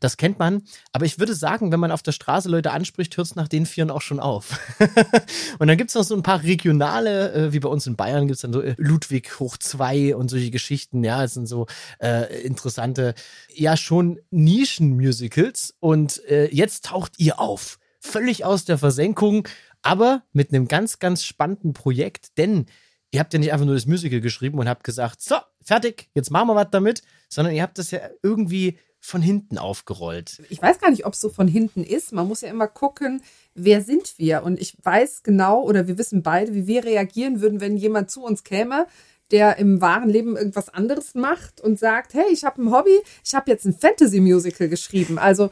Das 0.00 0.18
kennt 0.18 0.38
man. 0.38 0.62
Aber 0.92 1.06
ich 1.06 1.18
würde 1.18 1.34
sagen, 1.34 1.72
wenn 1.72 1.80
man 1.80 1.90
auf 1.90 2.02
der 2.02 2.12
Straße 2.12 2.50
Leute 2.50 2.72
anspricht, 2.72 3.16
hört 3.16 3.28
es 3.28 3.34
nach 3.34 3.48
den 3.48 3.64
Vieren 3.64 3.90
auch 3.90 4.02
schon 4.02 4.20
auf. 4.20 4.58
Und 5.58 5.68
dann 5.68 5.78
gibt 5.78 5.88
es 5.88 5.94
noch 5.94 6.04
so 6.04 6.14
ein 6.14 6.22
paar 6.22 6.42
regionale, 6.42 7.32
äh, 7.32 7.52
wie 7.54 7.60
bei 7.60 7.70
uns 7.70 7.86
in 7.86 7.96
Bayern 7.96 8.26
gibt 8.26 8.36
es 8.36 8.42
dann 8.42 8.52
so 8.52 8.60
äh, 8.60 8.74
Ludwig 8.76 9.21
Ludwig 9.22 9.40
hoch 9.40 9.56
zwei 9.56 10.14
und 10.16 10.28
solche 10.28 10.50
Geschichten, 10.50 11.04
ja, 11.04 11.24
es 11.24 11.34
sind 11.34 11.46
so 11.46 11.66
äh, 12.00 12.42
interessante, 12.42 13.14
ja 13.54 13.76
schon 13.76 14.20
Nischen-Musicals 14.30 15.74
und 15.80 16.24
äh, 16.28 16.48
jetzt 16.52 16.86
taucht 16.86 17.14
ihr 17.18 17.38
auf, 17.38 17.78
völlig 18.00 18.44
aus 18.44 18.64
der 18.64 18.78
Versenkung, 18.78 19.46
aber 19.82 20.22
mit 20.32 20.52
einem 20.52 20.68
ganz, 20.68 20.98
ganz 20.98 21.24
spannenden 21.24 21.72
Projekt, 21.72 22.38
denn 22.38 22.66
ihr 23.10 23.20
habt 23.20 23.32
ja 23.32 23.38
nicht 23.38 23.52
einfach 23.52 23.66
nur 23.66 23.74
das 23.74 23.86
Musical 23.86 24.20
geschrieben 24.20 24.58
und 24.58 24.68
habt 24.68 24.84
gesagt, 24.84 25.22
so, 25.22 25.36
fertig, 25.62 26.08
jetzt 26.14 26.30
machen 26.30 26.48
wir 26.48 26.54
was 26.54 26.70
damit, 26.70 27.02
sondern 27.28 27.54
ihr 27.54 27.62
habt 27.62 27.78
das 27.78 27.90
ja 27.90 28.00
irgendwie 28.22 28.78
von 29.04 29.20
hinten 29.20 29.58
aufgerollt. 29.58 30.40
Ich 30.48 30.62
weiß 30.62 30.78
gar 30.78 30.90
nicht, 30.90 31.04
ob 31.04 31.14
es 31.14 31.20
so 31.20 31.28
von 31.28 31.48
hinten 31.48 31.82
ist. 31.82 32.12
Man 32.12 32.28
muss 32.28 32.40
ja 32.40 32.48
immer 32.48 32.68
gucken, 32.68 33.20
wer 33.52 33.82
sind 33.82 34.16
wir? 34.16 34.44
Und 34.44 34.60
ich 34.60 34.76
weiß 34.80 35.24
genau, 35.24 35.60
oder 35.62 35.88
wir 35.88 35.98
wissen 35.98 36.22
beide, 36.22 36.54
wie 36.54 36.68
wir 36.68 36.84
reagieren 36.84 37.40
würden, 37.40 37.60
wenn 37.60 37.76
jemand 37.76 38.12
zu 38.12 38.22
uns 38.22 38.44
käme, 38.44 38.86
der 39.32 39.56
im 39.56 39.80
wahren 39.80 40.10
Leben 40.10 40.36
irgendwas 40.36 40.68
anderes 40.68 41.14
macht 41.14 41.60
und 41.60 41.78
sagt, 41.78 42.14
hey, 42.14 42.26
ich 42.30 42.44
habe 42.44 42.62
ein 42.62 42.70
Hobby, 42.70 42.98
ich 43.24 43.34
habe 43.34 43.50
jetzt 43.50 43.64
ein 43.64 43.74
Fantasy-Musical 43.74 44.68
geschrieben. 44.68 45.18
Also 45.18 45.50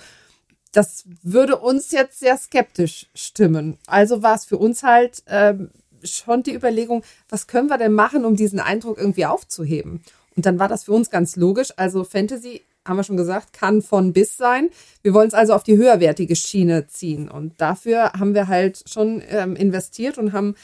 das 0.73 1.05
würde 1.23 1.57
uns 1.57 1.91
jetzt 1.91 2.21
sehr 2.21 2.37
skeptisch 2.37 3.09
stimmen. 3.15 3.79
Also 3.87 4.23
war 4.23 4.37
es 4.37 4.45
für 4.45 4.59
uns 4.59 4.83
halt 4.83 5.23
ähm, 5.27 5.71
schon 6.05 6.43
die 6.43 6.55
Überlegung, 6.55 7.03
was 7.29 7.47
können 7.47 7.69
wir 7.69 7.79
denn 7.79 7.93
machen, 7.93 8.25
um 8.25 8.37
diesen 8.37 8.61
Eindruck 8.61 8.99
irgendwie 8.99 9.27
aufzuheben? 9.27 10.03
Und 10.37 10.47
dann 10.47 10.59
war 10.59 10.69
das 10.69 10.85
für 10.85 10.93
uns 10.93 11.11
ganz 11.11 11.37
logisch. 11.37 11.73
Also 11.77 12.05
Fantasy, 12.05 12.63
haben 12.87 12.97
wir 12.97 13.05
schon 13.05 13.17
gesagt, 13.17 13.53
kann 13.53 13.83
von 13.83 14.13
bis 14.13 14.37
sein. 14.37 14.71
Wir 15.03 15.13
wollen 15.13 15.29
es 15.29 15.35
also 15.35 15.55
auf 15.55 15.65
die 15.65 15.77
höherwertige 15.77 16.37
Schiene 16.37 16.87
ziehen. 16.87 17.29
Und 17.29 17.61
dafür 17.61 18.13
haben 18.13 18.35
wir 18.35 18.49
halt 18.49 18.85
schon 18.87 19.23
ähm, 19.29 19.57
investiert 19.57 20.19
und 20.19 20.33
haben 20.33 20.55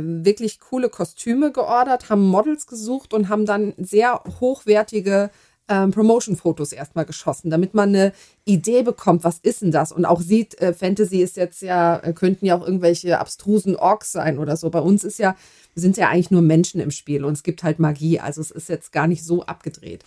wirklich 0.00 0.60
coole 0.60 0.88
Kostüme 0.88 1.52
geordert, 1.52 2.10
haben 2.10 2.26
Models 2.26 2.66
gesucht 2.66 3.14
und 3.14 3.28
haben 3.28 3.46
dann 3.46 3.74
sehr 3.78 4.22
hochwertige 4.40 5.30
ähm, 5.68 5.92
Promotion-Fotos 5.92 6.72
erstmal 6.72 7.06
geschossen, 7.06 7.50
damit 7.50 7.72
man 7.74 7.88
eine 7.90 8.12
Idee 8.44 8.82
bekommt, 8.82 9.24
was 9.24 9.38
ist 9.38 9.62
denn 9.62 9.70
das? 9.70 9.92
Und 9.92 10.04
auch 10.04 10.20
sieht, 10.20 10.60
äh, 10.60 10.74
Fantasy 10.74 11.22
ist 11.22 11.36
jetzt 11.36 11.62
ja, 11.62 11.98
äh, 11.98 12.12
könnten 12.12 12.44
ja 12.46 12.56
auch 12.56 12.66
irgendwelche 12.66 13.18
abstrusen 13.18 13.76
Orks 13.76 14.12
sein 14.12 14.38
oder 14.38 14.56
so. 14.56 14.68
Bei 14.68 14.80
uns 14.80 15.04
ist 15.04 15.18
ja, 15.18 15.36
sind 15.74 15.96
ja 15.96 16.08
eigentlich 16.08 16.30
nur 16.30 16.42
Menschen 16.42 16.80
im 16.80 16.90
Spiel 16.90 17.24
und 17.24 17.32
es 17.32 17.42
gibt 17.42 17.62
halt 17.62 17.78
Magie. 17.78 18.20
Also 18.20 18.40
es 18.40 18.50
ist 18.50 18.68
jetzt 18.68 18.92
gar 18.92 19.06
nicht 19.06 19.24
so 19.24 19.44
abgedreht. 19.44 20.04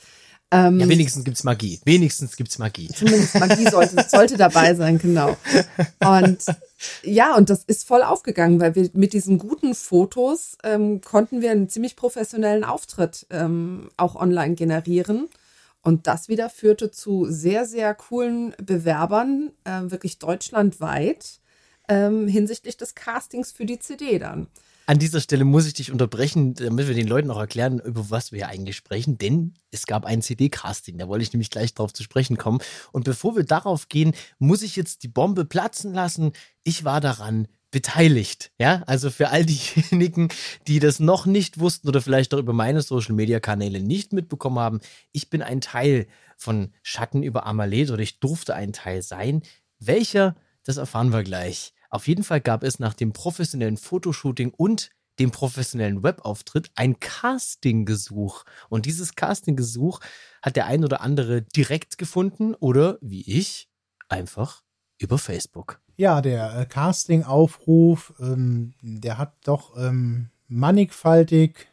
Ähm, 0.49 0.79
ja, 0.79 0.87
wenigstens 0.87 1.25
gibt's 1.25 1.43
Magie. 1.43 1.81
Wenigstens 1.83 2.37
gibt's 2.37 2.57
Magie. 2.57 2.87
Zumindest 2.87 3.37
Magie 3.39 3.69
sollte, 3.69 4.05
sollte 4.07 4.37
dabei 4.37 4.73
sein, 4.75 4.97
genau. 4.97 5.35
Und 5.99 6.45
ja, 7.03 7.35
und 7.35 7.49
das 7.49 7.63
ist 7.65 7.85
voll 7.85 8.01
aufgegangen, 8.01 8.59
weil 8.61 8.75
wir 8.75 8.89
mit 8.93 9.11
diesen 9.11 9.39
guten 9.39 9.75
Fotos 9.75 10.57
ähm, 10.63 11.01
konnten 11.01 11.41
wir 11.41 11.51
einen 11.51 11.67
ziemlich 11.67 11.95
professionellen 11.95 12.63
Auftritt 12.63 13.25
ähm, 13.29 13.89
auch 13.97 14.15
online 14.15 14.55
generieren. 14.55 15.27
Und 15.81 16.07
das 16.07 16.27
wieder 16.27 16.49
führte 16.49 16.91
zu 16.91 17.25
sehr, 17.29 17.65
sehr 17.65 17.93
coolen 17.93 18.53
Bewerbern, 18.61 19.51
äh, 19.63 19.89
wirklich 19.89 20.19
deutschlandweit, 20.19 21.39
ähm, 21.89 22.27
hinsichtlich 22.27 22.77
des 22.77 22.95
Castings 22.95 23.51
für 23.51 23.65
die 23.65 23.79
CD 23.79 24.19
dann. 24.19 24.47
An 24.89 24.99
dieser 24.99 25.19
Stelle 25.19 25.43
muss 25.43 25.67
ich 25.67 25.73
dich 25.73 25.91
unterbrechen, 25.91 26.53
damit 26.53 26.87
wir 26.87 26.95
den 26.95 27.09
Leuten 27.09 27.29
auch 27.29 27.39
erklären, 27.39 27.79
über 27.79 28.09
was 28.09 28.31
wir 28.31 28.37
hier 28.37 28.47
eigentlich 28.47 28.77
sprechen, 28.77 29.17
denn 29.17 29.53
es 29.69 29.85
gab 29.85 30.05
ein 30.05 30.21
CD-Casting, 30.21 30.97
da 30.97 31.09
wollte 31.09 31.23
ich 31.23 31.33
nämlich 31.33 31.49
gleich 31.49 31.73
drauf 31.73 31.91
zu 31.91 32.03
sprechen 32.03 32.37
kommen. 32.37 32.59
Und 32.93 33.03
bevor 33.03 33.35
wir 33.35 33.43
darauf 33.43 33.89
gehen, 33.89 34.13
muss 34.39 34.61
ich 34.61 34.77
jetzt 34.77 35.03
die 35.03 35.09
Bombe 35.09 35.43
platzen 35.43 35.93
lassen. 35.93 36.31
Ich 36.63 36.85
war 36.85 37.01
daran 37.01 37.49
beteiligt. 37.69 38.51
Ja, 38.59 38.83
also 38.87 39.09
für 39.09 39.27
all 39.27 39.45
diejenigen, 39.45 40.29
die 40.67 40.79
das 40.79 41.01
noch 41.01 41.25
nicht 41.25 41.59
wussten 41.59 41.89
oder 41.89 42.01
vielleicht 42.01 42.33
auch 42.33 42.39
über 42.39 42.53
meine 42.53 42.81
Social 42.81 43.13
Media 43.13 43.41
Kanäle 43.41 43.81
nicht 43.81 44.13
mitbekommen 44.13 44.59
haben, 44.59 44.79
ich 45.11 45.29
bin 45.29 45.41
ein 45.41 45.59
Teil 45.59 46.07
von 46.37 46.71
Schatten 46.81 47.23
über 47.23 47.45
Amaleth 47.45 47.91
oder 47.91 48.03
ich 48.03 48.21
durfte 48.21 48.55
ein 48.55 48.71
Teil 48.71 49.01
sein. 49.01 49.41
Welcher, 49.79 50.37
das 50.63 50.77
erfahren 50.77 51.11
wir 51.11 51.23
gleich. 51.23 51.73
Auf 51.89 52.07
jeden 52.07 52.23
Fall 52.23 52.41
gab 52.41 52.63
es 52.63 52.79
nach 52.79 52.93
dem 52.93 53.13
professionellen 53.13 53.77
Fotoshooting 53.77 54.51
und 54.55 54.89
dem 55.19 55.31
professionellen 55.31 56.03
Webauftritt 56.03 56.71
ein 56.75 56.99
Castinggesuch. 56.99 58.43
Und 58.69 58.85
dieses 58.85 59.15
Castinggesuch 59.15 59.99
hat 60.41 60.55
der 60.55 60.65
ein 60.67 60.83
oder 60.83 61.01
andere 61.01 61.41
direkt 61.41 61.97
gefunden 61.97 62.53
oder 62.55 62.97
wie 63.01 63.21
ich 63.21 63.67
einfach 64.09 64.63
über 64.99 65.17
Facebook. 65.17 65.79
Ja, 65.95 66.21
der 66.21 66.59
äh, 66.59 66.65
Castingaufruf, 66.65 68.13
ähm, 68.19 68.73
der 68.81 69.17
hat 69.17 69.33
doch 69.43 69.75
ähm, 69.77 70.29
mannigfaltig 70.47 71.67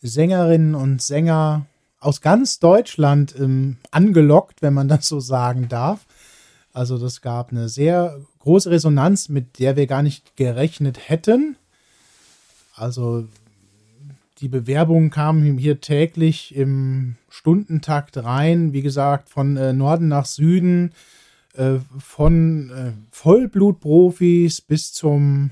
Sängerinnen 0.00 0.74
und 0.76 1.02
Sänger 1.02 1.66
aus 1.98 2.20
ganz 2.20 2.60
Deutschland 2.60 3.34
ähm, 3.36 3.78
angelockt, 3.90 4.62
wenn 4.62 4.74
man 4.74 4.86
das 4.86 5.08
so 5.08 5.18
sagen 5.18 5.68
darf. 5.68 6.06
Also 6.72 6.98
das 6.98 7.20
gab 7.20 7.50
eine 7.50 7.68
sehr 7.68 8.20
große 8.48 8.70
Resonanz, 8.70 9.28
mit 9.28 9.58
der 9.58 9.76
wir 9.76 9.86
gar 9.86 10.02
nicht 10.02 10.34
gerechnet 10.34 11.10
hätten. 11.10 11.56
Also 12.74 13.28
die 14.38 14.48
Bewerbungen 14.48 15.10
kamen 15.10 15.58
hier 15.58 15.82
täglich 15.82 16.56
im 16.56 17.16
Stundentakt 17.28 18.16
rein, 18.16 18.72
wie 18.72 18.80
gesagt, 18.80 19.28
von 19.28 19.58
äh, 19.58 19.74
Norden 19.74 20.08
nach 20.08 20.24
Süden, 20.24 20.92
äh, 21.56 21.74
von 21.98 22.70
äh, 22.70 22.92
Vollblutprofis 23.10 24.62
bis 24.62 24.94
zum 24.94 25.50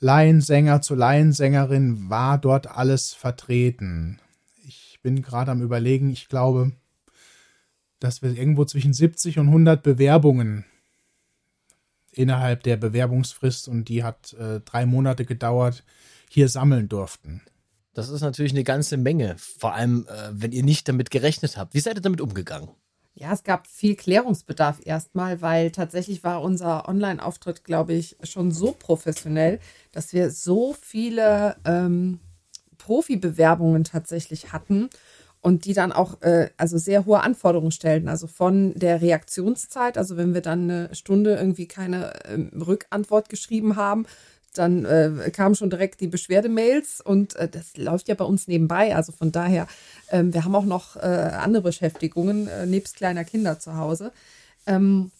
Laiensänger 0.00 0.82
zu 0.82 0.96
Laiensängerin 0.96 2.10
war 2.10 2.36
dort 2.36 2.66
alles 2.66 3.14
vertreten. 3.14 4.18
Ich 4.66 4.98
bin 5.04 5.22
gerade 5.22 5.52
am 5.52 5.62
Überlegen, 5.62 6.10
ich 6.10 6.28
glaube, 6.28 6.72
dass 8.00 8.22
wir 8.22 8.36
irgendwo 8.36 8.64
zwischen 8.64 8.92
70 8.92 9.38
und 9.38 9.46
100 9.46 9.84
Bewerbungen 9.84 10.64
innerhalb 12.12 12.62
der 12.62 12.76
Bewerbungsfrist 12.76 13.68
und 13.68 13.88
die 13.88 14.04
hat 14.04 14.34
äh, 14.34 14.60
drei 14.60 14.86
Monate 14.86 15.24
gedauert, 15.24 15.84
hier 16.28 16.48
sammeln 16.48 16.88
durften. 16.88 17.42
Das 17.94 18.08
ist 18.08 18.22
natürlich 18.22 18.52
eine 18.52 18.64
ganze 18.64 18.96
Menge, 18.96 19.36
vor 19.38 19.74
allem 19.74 20.06
äh, 20.08 20.30
wenn 20.32 20.52
ihr 20.52 20.62
nicht 20.62 20.88
damit 20.88 21.10
gerechnet 21.10 21.56
habt. 21.56 21.74
Wie 21.74 21.80
seid 21.80 21.96
ihr 21.96 22.02
damit 22.02 22.20
umgegangen? 22.20 22.70
Ja, 23.14 23.32
es 23.32 23.42
gab 23.42 23.66
viel 23.66 23.94
Klärungsbedarf 23.94 24.80
erstmal, 24.84 25.42
weil 25.42 25.70
tatsächlich 25.70 26.24
war 26.24 26.40
unser 26.40 26.88
Online-Auftritt, 26.88 27.62
glaube 27.64 27.92
ich, 27.92 28.16
schon 28.22 28.52
so 28.52 28.72
professionell, 28.72 29.60
dass 29.92 30.14
wir 30.14 30.30
so 30.30 30.74
viele 30.80 31.56
ähm, 31.66 32.20
Profi-Bewerbungen 32.78 33.84
tatsächlich 33.84 34.52
hatten 34.52 34.88
und 35.42 35.64
die 35.64 35.74
dann 35.74 35.92
auch 35.92 36.22
äh, 36.22 36.48
also 36.56 36.78
sehr 36.78 37.04
hohe 37.04 37.20
Anforderungen 37.20 37.72
stellten. 37.72 38.08
Also 38.08 38.26
von 38.26 38.72
der 38.74 39.02
Reaktionszeit, 39.02 39.98
also 39.98 40.16
wenn 40.16 40.34
wir 40.34 40.40
dann 40.40 40.70
eine 40.70 40.94
Stunde 40.94 41.34
irgendwie 41.34 41.66
keine 41.66 42.12
ähm, 42.26 42.50
Rückantwort 42.64 43.28
geschrieben 43.28 43.76
haben, 43.76 44.06
dann 44.54 44.84
äh, 44.84 45.30
kamen 45.32 45.54
schon 45.54 45.70
direkt 45.70 46.00
die 46.00 46.06
Beschwerdemails 46.06 47.00
und 47.00 47.36
äh, 47.36 47.48
das 47.48 47.76
läuft 47.76 48.08
ja 48.08 48.14
bei 48.14 48.24
uns 48.24 48.46
nebenbei. 48.46 48.94
Also 48.94 49.12
von 49.12 49.32
daher, 49.32 49.66
ähm, 50.10 50.32
wir 50.32 50.44
haben 50.44 50.54
auch 50.54 50.64
noch 50.64 50.96
äh, 50.96 51.00
andere 51.00 51.62
Beschäftigungen 51.62 52.48
äh, 52.48 52.66
nebst 52.66 52.96
kleiner 52.96 53.24
Kinder 53.24 53.58
zu 53.58 53.76
Hause. 53.76 54.12
Ähm, 54.66 55.10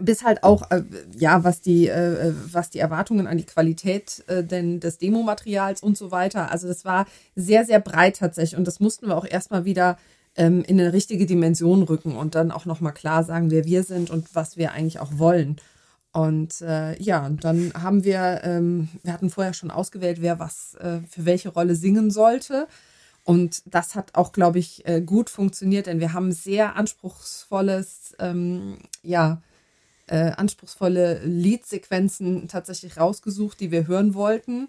bis 0.00 0.24
halt 0.24 0.42
auch, 0.42 0.70
äh, 0.70 0.82
ja, 1.16 1.44
was 1.44 1.60
die, 1.60 1.88
äh, 1.88 2.32
was 2.50 2.70
die 2.70 2.78
Erwartungen 2.78 3.26
an 3.26 3.38
die 3.38 3.46
Qualität 3.46 4.24
äh, 4.26 4.42
denn 4.42 4.80
des 4.80 4.98
Demomaterials 4.98 5.82
und 5.82 5.98
so 5.98 6.10
weiter. 6.10 6.50
Also 6.50 6.68
das 6.68 6.84
war 6.84 7.06
sehr, 7.36 7.64
sehr 7.64 7.80
breit 7.80 8.16
tatsächlich 8.16 8.56
und 8.56 8.66
das 8.66 8.80
mussten 8.80 9.08
wir 9.08 9.16
auch 9.16 9.26
erstmal 9.26 9.64
wieder 9.64 9.98
ähm, 10.36 10.62
in 10.62 10.80
eine 10.80 10.92
richtige 10.92 11.26
Dimension 11.26 11.82
rücken 11.82 12.16
und 12.16 12.34
dann 12.34 12.50
auch 12.50 12.64
nochmal 12.64 12.94
klar 12.94 13.24
sagen, 13.24 13.50
wer 13.50 13.64
wir 13.64 13.82
sind 13.82 14.10
und 14.10 14.34
was 14.34 14.56
wir 14.56 14.72
eigentlich 14.72 14.98
auch 14.98 15.18
wollen. 15.18 15.56
Und 16.12 16.60
äh, 16.60 17.00
ja, 17.00 17.24
und 17.24 17.44
dann 17.44 17.72
haben 17.74 18.04
wir, 18.04 18.42
ähm, 18.44 18.88
wir 19.02 19.12
hatten 19.12 19.30
vorher 19.30 19.54
schon 19.54 19.70
ausgewählt, 19.70 20.20
wer 20.20 20.38
was 20.38 20.74
äh, 20.74 21.00
für 21.08 21.24
welche 21.24 21.48
Rolle 21.48 21.74
singen 21.74 22.10
sollte. 22.10 22.66
Und 23.24 23.62
das 23.66 23.94
hat 23.94 24.14
auch, 24.14 24.32
glaube 24.32 24.58
ich, 24.58 24.86
äh, 24.86 25.00
gut 25.00 25.30
funktioniert, 25.30 25.86
denn 25.86 26.00
wir 26.00 26.12
haben 26.12 26.32
sehr 26.32 26.76
anspruchsvolles, 26.76 28.14
ähm, 28.18 28.78
ja, 29.02 29.40
äh, 30.12 30.32
anspruchsvolle 30.36 31.20
Liedsequenzen 31.24 32.46
tatsächlich 32.46 32.98
rausgesucht, 32.98 33.58
die 33.60 33.70
wir 33.70 33.86
hören 33.86 34.12
wollten. 34.12 34.68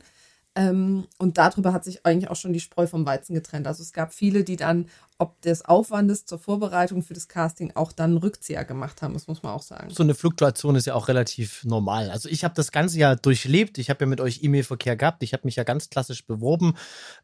Ähm, 0.55 1.05
und 1.17 1.37
darüber 1.37 1.73
hat 1.73 1.83
sich 1.83 2.05
eigentlich 2.05 2.29
auch 2.29 2.37
schon 2.37 2.53
die 2.53 2.61
Spreu 2.61 2.87
vom 2.87 3.05
Weizen 3.05 3.33
getrennt. 3.33 3.67
Also 3.67 3.83
es 3.83 3.91
gab 3.91 4.13
viele, 4.13 4.45
die 4.45 4.55
dann, 4.55 4.87
ob 5.23 5.41
des 5.41 5.63
Aufwandes 5.63 6.25
zur 6.25 6.37
Vorbereitung 6.37 7.01
für 7.01 7.13
das 7.13 7.29
Casting, 7.29 7.71
auch 7.75 7.93
dann 7.93 8.17
Rückzieher 8.17 8.65
gemacht 8.65 9.01
haben. 9.01 9.13
Das 9.13 9.27
muss 9.27 9.41
man 9.41 9.53
auch 9.53 9.61
sagen. 9.61 9.89
So 9.89 10.03
eine 10.03 10.15
Fluktuation 10.15 10.75
ist 10.75 10.85
ja 10.85 10.95
auch 10.95 11.07
relativ 11.07 11.63
normal. 11.63 12.11
Also 12.11 12.27
ich 12.27 12.43
habe 12.43 12.53
das 12.55 12.73
Ganze 12.73 12.99
ja 12.99 13.15
durchlebt. 13.15 13.77
Ich 13.77 13.89
habe 13.89 14.01
ja 14.01 14.05
mit 14.05 14.19
euch 14.19 14.43
E-Mail-Verkehr 14.43 14.97
gehabt. 14.97 15.23
Ich 15.23 15.31
habe 15.31 15.43
mich 15.45 15.55
ja 15.55 15.63
ganz 15.63 15.89
klassisch 15.89 16.27
beworben. 16.27 16.73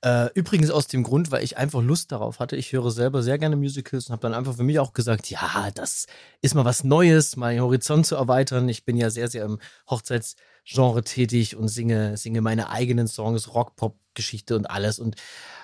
Äh, 0.02 0.30
übrigens 0.34 0.72
aus 0.72 0.88
dem 0.88 1.04
Grund, 1.04 1.30
weil 1.32 1.44
ich 1.44 1.58
einfach 1.58 1.82
Lust 1.82 2.14
darauf 2.14 2.40
hatte. 2.40 2.56
Ich 2.56 2.72
höre 2.72 2.90
selber 2.90 3.22
sehr 3.22 3.38
gerne 3.38 3.58
Musicals 3.58 4.08
und 4.08 4.14
habe 4.14 4.22
dann 4.22 4.34
einfach 4.34 4.56
für 4.56 4.64
mich 4.64 4.80
auch 4.80 4.94
gesagt, 4.94 5.30
ja, 5.30 5.70
das 5.76 6.08
ist 6.42 6.56
mal 6.56 6.64
was 6.64 6.86
Neues, 6.86 7.36
meinen 7.36 7.60
Horizont 7.60 8.06
zu 8.06 8.16
erweitern. 8.16 8.70
Ich 8.70 8.86
bin 8.86 8.96
ja 8.96 9.10
sehr, 9.10 9.28
sehr 9.28 9.44
im 9.44 9.60
Hochzeits- 9.90 10.36
Genre 10.72 11.04
tätig 11.04 11.56
und 11.56 11.68
singe, 11.68 12.16
singe 12.16 12.42
meine 12.42 12.70
eigenen 12.70 13.08
Songs, 13.08 13.56
Rock, 13.56 13.76
Pop, 13.76 13.98
Geschichte 14.20 14.58
und 14.58 14.70
alles. 14.70 15.00
Und 15.00 15.16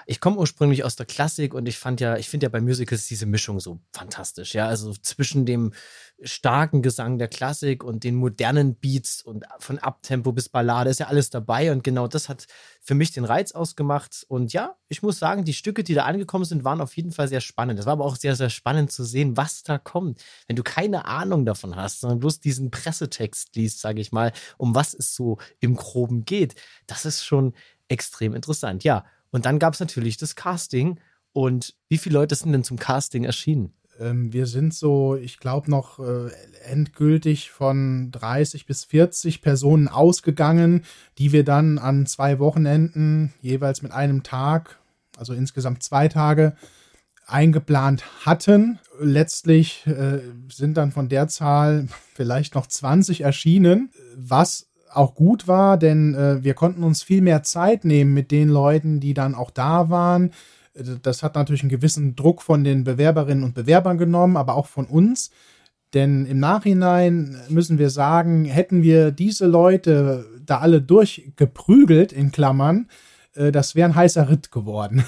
ich 0.07 0.21
komme 0.21 0.37
ursprünglich 0.37 0.83
aus 0.83 0.95
der 0.95 1.05
Klassik 1.05 1.53
und 1.53 1.67
ich 1.67 1.77
fand 1.77 1.99
ja, 1.99 2.15
ich 2.15 2.29
finde 2.29 2.45
ja 2.45 2.49
bei 2.49 2.61
Musicals 2.61 3.07
diese 3.07 3.25
Mischung 3.25 3.59
so 3.59 3.79
fantastisch. 3.91 4.53
Ja, 4.53 4.67
also 4.67 4.93
zwischen 4.93 5.45
dem 5.45 5.73
starken 6.21 6.81
Gesang 6.81 7.17
der 7.17 7.27
Klassik 7.27 7.83
und 7.83 8.03
den 8.03 8.15
modernen 8.15 8.75
Beats 8.75 9.21
und 9.21 9.45
von 9.59 9.79
Abtempo 9.79 10.31
bis 10.31 10.47
Ballade 10.47 10.89
ist 10.89 10.99
ja 10.99 11.07
alles 11.07 11.29
dabei 11.29 11.71
und 11.71 11.83
genau 11.83 12.07
das 12.07 12.29
hat 12.29 12.45
für 12.81 12.93
mich 12.93 13.11
den 13.11 13.25
Reiz 13.25 13.51
ausgemacht. 13.51 14.25
Und 14.29 14.53
ja, 14.53 14.77
ich 14.87 15.01
muss 15.01 15.19
sagen, 15.19 15.43
die 15.43 15.53
Stücke, 15.53 15.83
die 15.83 15.95
da 15.95 16.05
angekommen 16.05 16.45
sind, 16.45 16.63
waren 16.63 16.81
auf 16.81 16.95
jeden 16.95 17.11
Fall 17.11 17.27
sehr 17.27 17.41
spannend. 17.41 17.79
Es 17.79 17.85
war 17.85 17.93
aber 17.93 18.05
auch 18.05 18.15
sehr, 18.15 18.35
sehr 18.35 18.49
spannend 18.49 18.91
zu 18.91 19.03
sehen, 19.03 19.35
was 19.35 19.63
da 19.63 19.77
kommt. 19.77 20.23
Wenn 20.47 20.55
du 20.55 20.63
keine 20.63 21.05
Ahnung 21.05 21.45
davon 21.45 21.75
hast, 21.75 21.99
sondern 21.99 22.19
bloß 22.19 22.39
diesen 22.39 22.71
Pressetext 22.71 23.55
liest, 23.55 23.81
sage 23.81 23.99
ich 23.99 24.11
mal, 24.11 24.31
um 24.57 24.75
was 24.75 24.93
es 24.93 25.15
so 25.15 25.39
im 25.59 25.75
Groben 25.75 26.23
geht, 26.23 26.55
das 26.87 27.05
ist 27.05 27.25
schon 27.25 27.53
extrem 27.87 28.33
interessant. 28.33 28.83
Ja, 28.83 29.05
und 29.31 29.45
dann 29.45 29.59
gab 29.59 29.73
es 29.73 29.79
natürlich 29.79 30.17
das 30.17 30.35
Casting. 30.35 30.99
Und 31.33 31.75
wie 31.89 31.97
viele 31.97 32.13
Leute 32.13 32.35
sind 32.35 32.51
denn 32.53 32.63
zum 32.63 32.79
Casting 32.79 33.25
erschienen? 33.25 33.73
Ähm, 33.99 34.33
wir 34.33 34.47
sind 34.47 34.73
so, 34.73 35.15
ich 35.15 35.39
glaube, 35.39 35.69
noch 35.69 35.99
äh, 35.99 36.29
endgültig 36.63 37.51
von 37.51 38.11
30 38.11 38.65
bis 38.65 38.85
40 38.85 39.41
Personen 39.41 39.87
ausgegangen, 39.87 40.83
die 41.17 41.31
wir 41.31 41.43
dann 41.43 41.77
an 41.77 42.05
zwei 42.05 42.39
Wochenenden 42.39 43.33
jeweils 43.41 43.81
mit 43.81 43.91
einem 43.91 44.23
Tag, 44.23 44.79
also 45.17 45.33
insgesamt 45.33 45.83
zwei 45.83 46.07
Tage, 46.07 46.55
eingeplant 47.25 48.25
hatten. 48.25 48.79
Letztlich 48.99 49.85
äh, 49.87 50.19
sind 50.49 50.77
dann 50.77 50.91
von 50.91 51.09
der 51.09 51.27
Zahl 51.27 51.87
vielleicht 52.13 52.55
noch 52.55 52.67
20 52.67 53.21
erschienen, 53.21 53.91
was 54.15 54.67
auch 54.91 55.15
gut 55.15 55.47
war, 55.47 55.77
denn 55.77 56.15
äh, 56.15 56.43
wir 56.43 56.53
konnten 56.53 56.83
uns 56.83 57.03
viel 57.03 57.21
mehr 57.21 57.43
Zeit 57.43 57.85
nehmen 57.85 58.13
mit 58.13 58.31
den 58.31 58.49
Leuten, 58.49 58.99
die 58.99 59.13
dann 59.13 59.35
auch 59.35 59.51
da 59.51 59.89
waren. 59.89 60.31
Das 61.01 61.23
hat 61.23 61.35
natürlich 61.35 61.61
einen 61.61 61.69
gewissen 61.69 62.15
Druck 62.15 62.41
von 62.41 62.63
den 62.63 62.83
Bewerberinnen 62.83 63.43
und 63.43 63.55
Bewerbern 63.55 63.97
genommen, 63.97 64.35
aber 64.37 64.55
auch 64.55 64.67
von 64.67 64.85
uns. 64.85 65.31
Denn 65.93 66.25
im 66.25 66.39
Nachhinein 66.39 67.37
müssen 67.47 67.77
wir 67.77 67.89
sagen, 67.89 68.43
hätten 68.43 68.83
wir 68.83 69.11
diese 69.11 69.45
Leute 69.45 70.25
da 70.45 70.59
alle 70.59 70.81
durchgeprügelt, 70.81 72.11
in 72.11 72.31
Klammern, 72.31 72.87
äh, 73.35 73.51
das 73.51 73.75
wäre 73.75 73.89
ein 73.89 73.95
heißer 73.95 74.29
Ritt 74.29 74.51
geworden. 74.51 75.05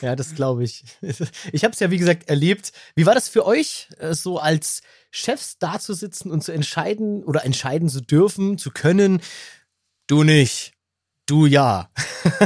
Ja, 0.00 0.14
das 0.14 0.34
glaube 0.34 0.64
ich. 0.64 0.84
Ich 1.52 1.64
habe 1.64 1.72
es 1.72 1.80
ja, 1.80 1.90
wie 1.90 1.98
gesagt, 1.98 2.28
erlebt. 2.28 2.72
Wie 2.94 3.06
war 3.06 3.14
das 3.14 3.28
für 3.28 3.44
euch, 3.44 3.88
äh, 3.98 4.14
so 4.14 4.38
als 4.38 4.82
Chefs 5.10 5.58
dazusitzen 5.58 6.30
und 6.30 6.42
zu 6.42 6.52
entscheiden 6.52 7.24
oder 7.24 7.44
entscheiden 7.44 7.88
zu 7.88 8.00
dürfen, 8.00 8.58
zu 8.58 8.70
können, 8.70 9.20
du 10.06 10.22
nicht, 10.22 10.74
du 11.26 11.46
ja. 11.46 11.90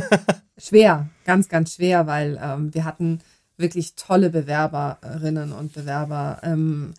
schwer, 0.59 1.09
ganz, 1.25 1.49
ganz 1.49 1.75
schwer, 1.75 2.07
weil 2.07 2.41
ähm, 2.43 2.73
wir 2.75 2.85
hatten 2.85 3.21
wirklich 3.57 3.95
tolle 3.95 4.31
Bewerberinnen 4.31 5.53
und 5.53 5.73
Bewerber. 5.73 6.41
Ähm, 6.43 6.95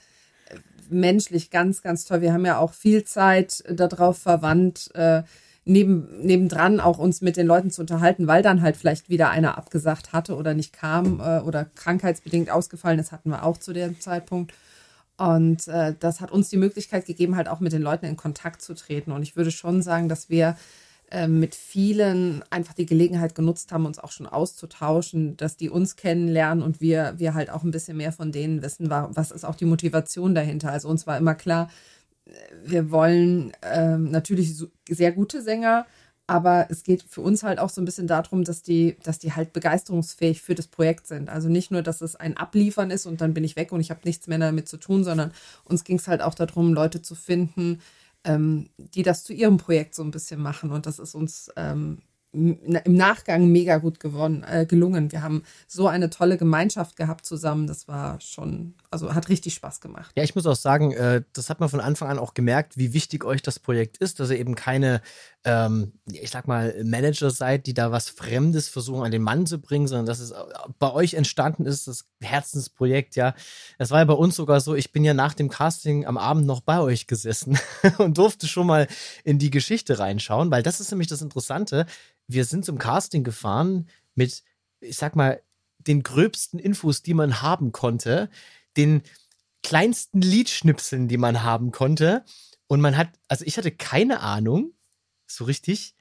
menschlich 0.90 1.50
ganz, 1.50 1.82
ganz 1.82 2.06
toll. 2.06 2.22
Wir 2.22 2.34
haben 2.34 2.46
ja 2.46 2.58
auch 2.58 2.74
viel 2.74 3.04
Zeit 3.04 3.64
darauf 3.70 4.18
verwandt, 4.18 4.92
äh, 4.96 5.24
neben, 5.66 6.22
nebendran 6.22 6.80
auch 6.80 6.98
uns 6.98 7.22
mit 7.22 7.38
den 7.38 7.48
Leuten 7.48 7.72
zu 7.72 7.82
unterhalten, 7.82 8.28
weil 8.28 8.42
dann 8.42 8.62
halt 8.62 8.76
vielleicht 8.76 9.10
wieder 9.10 9.30
einer 9.30 9.58
abgesagt 9.58 10.14
hatte 10.14 10.36
oder 10.36 10.54
nicht 10.54 10.74
kam 10.74 11.20
äh, 11.20 11.40
oder 11.40 11.66
krankheitsbedingt 11.66 12.50
ausgefallen 12.50 13.00
ist, 13.00 13.12
hatten 13.12 13.30
wir 13.30 13.44
auch 13.44 13.58
zu 13.58 13.74
dem 13.74 14.00
Zeitpunkt. 14.00 14.54
Und 15.18 15.68
äh, 15.68 15.96
das 16.00 16.22
hat 16.22 16.32
uns 16.32 16.50
die 16.50 16.58
Möglichkeit 16.58 17.06
gegeben, 17.06 17.36
halt 17.36 17.48
auch 17.48 17.60
mit 17.60 17.72
den 17.72 17.82
Leuten 17.82 18.06
in 18.06 18.18
Kontakt 18.18 18.62
zu 18.62 18.74
treten. 18.74 19.12
Und 19.12 19.22
ich 19.24 19.36
würde 19.36 19.52
schon 19.52 19.82
sagen, 19.82 20.10
dass 20.10 20.30
wir 20.30 20.58
äh, 21.14 21.28
mit 21.28 21.54
vielen 21.54 22.44
einfach 22.50 22.74
die 22.74 22.88
Gelegenheit 22.88 23.36
genutzt 23.36 23.72
haben, 23.72 23.86
uns 23.86 24.00
auch 24.00 24.12
schon 24.12 24.26
auszutauschen, 24.26 25.38
dass 25.38 25.56
die 25.58 25.70
uns 25.70 25.96
kennenlernen 25.96 26.64
und 26.64 26.82
wir, 26.82 27.14
wir 27.18 27.36
halt 27.36 27.52
auch 27.52 27.62
ein 27.64 27.70
bisschen 27.70 27.98
mehr 27.98 28.12
von 28.12 28.32
denen 28.32 28.64
wissen, 28.64 28.90
was 28.90 29.30
ist 29.30 29.44
auch 29.44 29.56
die 29.56 29.66
Motivation 29.66 30.34
dahinter. 30.34 30.72
Also 30.72 30.90
uns 30.90 31.06
war 31.06 31.16
immer 31.18 31.36
klar, 31.36 31.70
äh, 32.26 32.32
wir 32.66 32.90
wollen 32.90 33.54
ähm, 33.62 34.10
natürlich 34.10 34.56
sehr 34.90 35.12
gute 35.12 35.44
Sänger, 35.44 35.86
aber 36.28 36.68
es 36.70 36.84
geht 36.84 37.04
für 37.04 37.22
uns 37.22 37.44
halt 37.44 37.60
auch 37.60 37.70
so 37.70 37.82
ein 37.82 37.86
bisschen 37.86 38.08
darum, 38.08 38.44
dass 38.44 38.62
die, 38.62 38.98
dass 39.04 39.20
die 39.20 39.34
halt 39.34 39.52
begeisterungsfähig 39.52 40.42
für 40.42 40.56
das 40.56 40.68
Projekt 40.68 41.08
sind. 41.08 41.30
Also 41.30 41.50
nicht 41.50 41.70
nur, 41.70 41.82
dass 41.82 42.02
es 42.02 42.16
ein 42.16 42.38
Abliefern 42.38 42.92
ist 42.92 43.06
und 43.06 43.20
dann 43.20 43.34
bin 43.34 43.44
ich 43.44 43.56
weg 43.56 43.72
und 43.72 43.82
ich 43.82 43.90
habe 43.90 44.02
nichts 44.06 44.28
mehr 44.28 44.40
damit 44.40 44.70
zu 44.70 44.78
tun, 44.78 45.04
sondern 45.04 45.32
uns 45.66 45.84
ging 45.84 45.98
es 45.98 46.08
halt 46.08 46.22
auch 46.22 46.34
darum, 46.34 46.74
Leute 46.74 47.02
zu 47.02 47.16
finden, 47.16 47.82
ähm, 48.24 48.70
die 48.78 49.04
das 49.04 49.24
zu 49.24 49.34
ihrem 49.34 49.58
Projekt 49.58 49.96
so 49.96 50.04
ein 50.04 50.12
bisschen 50.12 50.42
machen. 50.42 50.72
Und 50.72 50.86
das 50.86 51.00
ist 51.00 51.14
uns 51.14 51.52
ähm, 51.58 52.00
im 52.34 52.96
Nachgang 52.96 53.48
mega 53.48 53.78
gut 53.78 54.00
gewonnen, 54.00 54.44
äh, 54.44 54.66
gelungen. 54.66 55.12
Wir 55.12 55.22
haben 55.22 55.44
so 55.68 55.88
eine 55.88 56.10
tolle 56.10 56.38
Gemeinschaft 56.38 56.96
gehabt 56.96 57.26
zusammen. 57.26 57.68
Das 57.68 57.88
war 57.88 58.20
schon, 58.22 58.74
also 58.90 59.14
hat 59.14 59.30
richtig 59.30 59.54
Spaß 59.54 59.82
gemacht. 59.82 60.12
Ja, 60.16 60.24
ich 60.24 60.34
muss 60.34 60.48
auch 60.48 60.56
sagen, 60.56 60.94
äh, 60.94 61.22
das 61.34 61.52
hat 61.52 61.60
man 61.60 61.70
von 61.70 61.80
Anfang 61.80 62.10
an 62.10 62.18
auch 62.18 62.34
gemerkt, 62.34 62.76
wie 62.76 62.94
wichtig 62.94 63.24
euch 63.24 63.44
das 63.44 63.60
Projekt 63.60 63.98
ist, 63.98 64.20
dass 64.20 64.32
ihr 64.32 64.40
eben 64.40 64.56
keine, 64.56 65.02
ähm, 65.46 65.94
ich 66.12 66.32
sag 66.32 66.48
mal, 66.48 66.76
Manager 66.84 67.30
seid, 67.30 67.68
die 67.68 67.76
da 67.76 67.92
was 67.92 68.10
Fremdes 68.10 68.68
versuchen 68.68 69.04
an 69.04 69.12
den 69.12 69.22
Mann 69.22 69.46
zu 69.46 69.60
bringen, 69.60 69.88
sondern 69.88 70.08
dass 70.08 70.20
es 70.20 70.34
bei 70.80 70.92
euch 70.92 71.14
entstanden 71.14 71.68
ist, 71.68 71.88
das 71.88 72.06
Herzensprojekt, 72.20 73.16
ja. 73.16 73.36
Es 73.78 73.92
war 73.92 74.00
ja 74.00 74.06
bei 74.06 74.14
uns 74.14 74.36
sogar 74.36 74.60
so, 74.60 74.74
ich 74.74 74.92
bin 74.92 75.04
ja 75.04 75.14
nach 75.14 75.36
dem 75.36 75.50
Casting 75.50 76.08
am 76.08 76.18
Abend 76.18 76.48
noch 76.48 76.62
bei 76.62 76.80
euch 76.80 77.06
gesessen 77.06 77.60
und 78.00 78.18
durfte 78.18 78.48
schon 78.48 78.66
mal 78.66 78.88
in 79.24 79.38
die 79.38 79.52
Geschichte 79.52 80.00
reinschauen, 80.00 80.50
weil 80.50 80.64
das 80.64 80.80
ist 80.80 80.90
nämlich 80.90 81.10
das 81.10 81.22
Interessante 81.22 81.86
wir 82.28 82.46
sind 82.46 82.66
zum 82.66 82.78
Casting 82.78 83.24
gefahren 83.24 83.88
mit, 84.16 84.44
ich 84.80 84.98
sag 84.98 85.16
mal, 85.16 85.42
den 85.80 86.04
gröbsten 86.04 86.60
Infos, 86.60 87.02
die 87.02 87.14
man 87.14 87.42
haben 87.42 87.72
konnte, 87.72 88.30
den 88.78 89.04
kleinsten 89.62 90.22
Liedschnipseln, 90.22 91.08
die 91.08 91.18
man 91.18 91.44
haben 91.44 91.72
konnte. 91.72 92.24
Und 92.68 92.82
man 92.82 92.98
hat, 92.98 93.10
also 93.28 93.46
ich 93.46 93.58
hatte 93.58 93.72
keine 93.72 94.22
Ahnung, 94.22 94.74
so 95.28 95.46
richtig, 95.46 95.96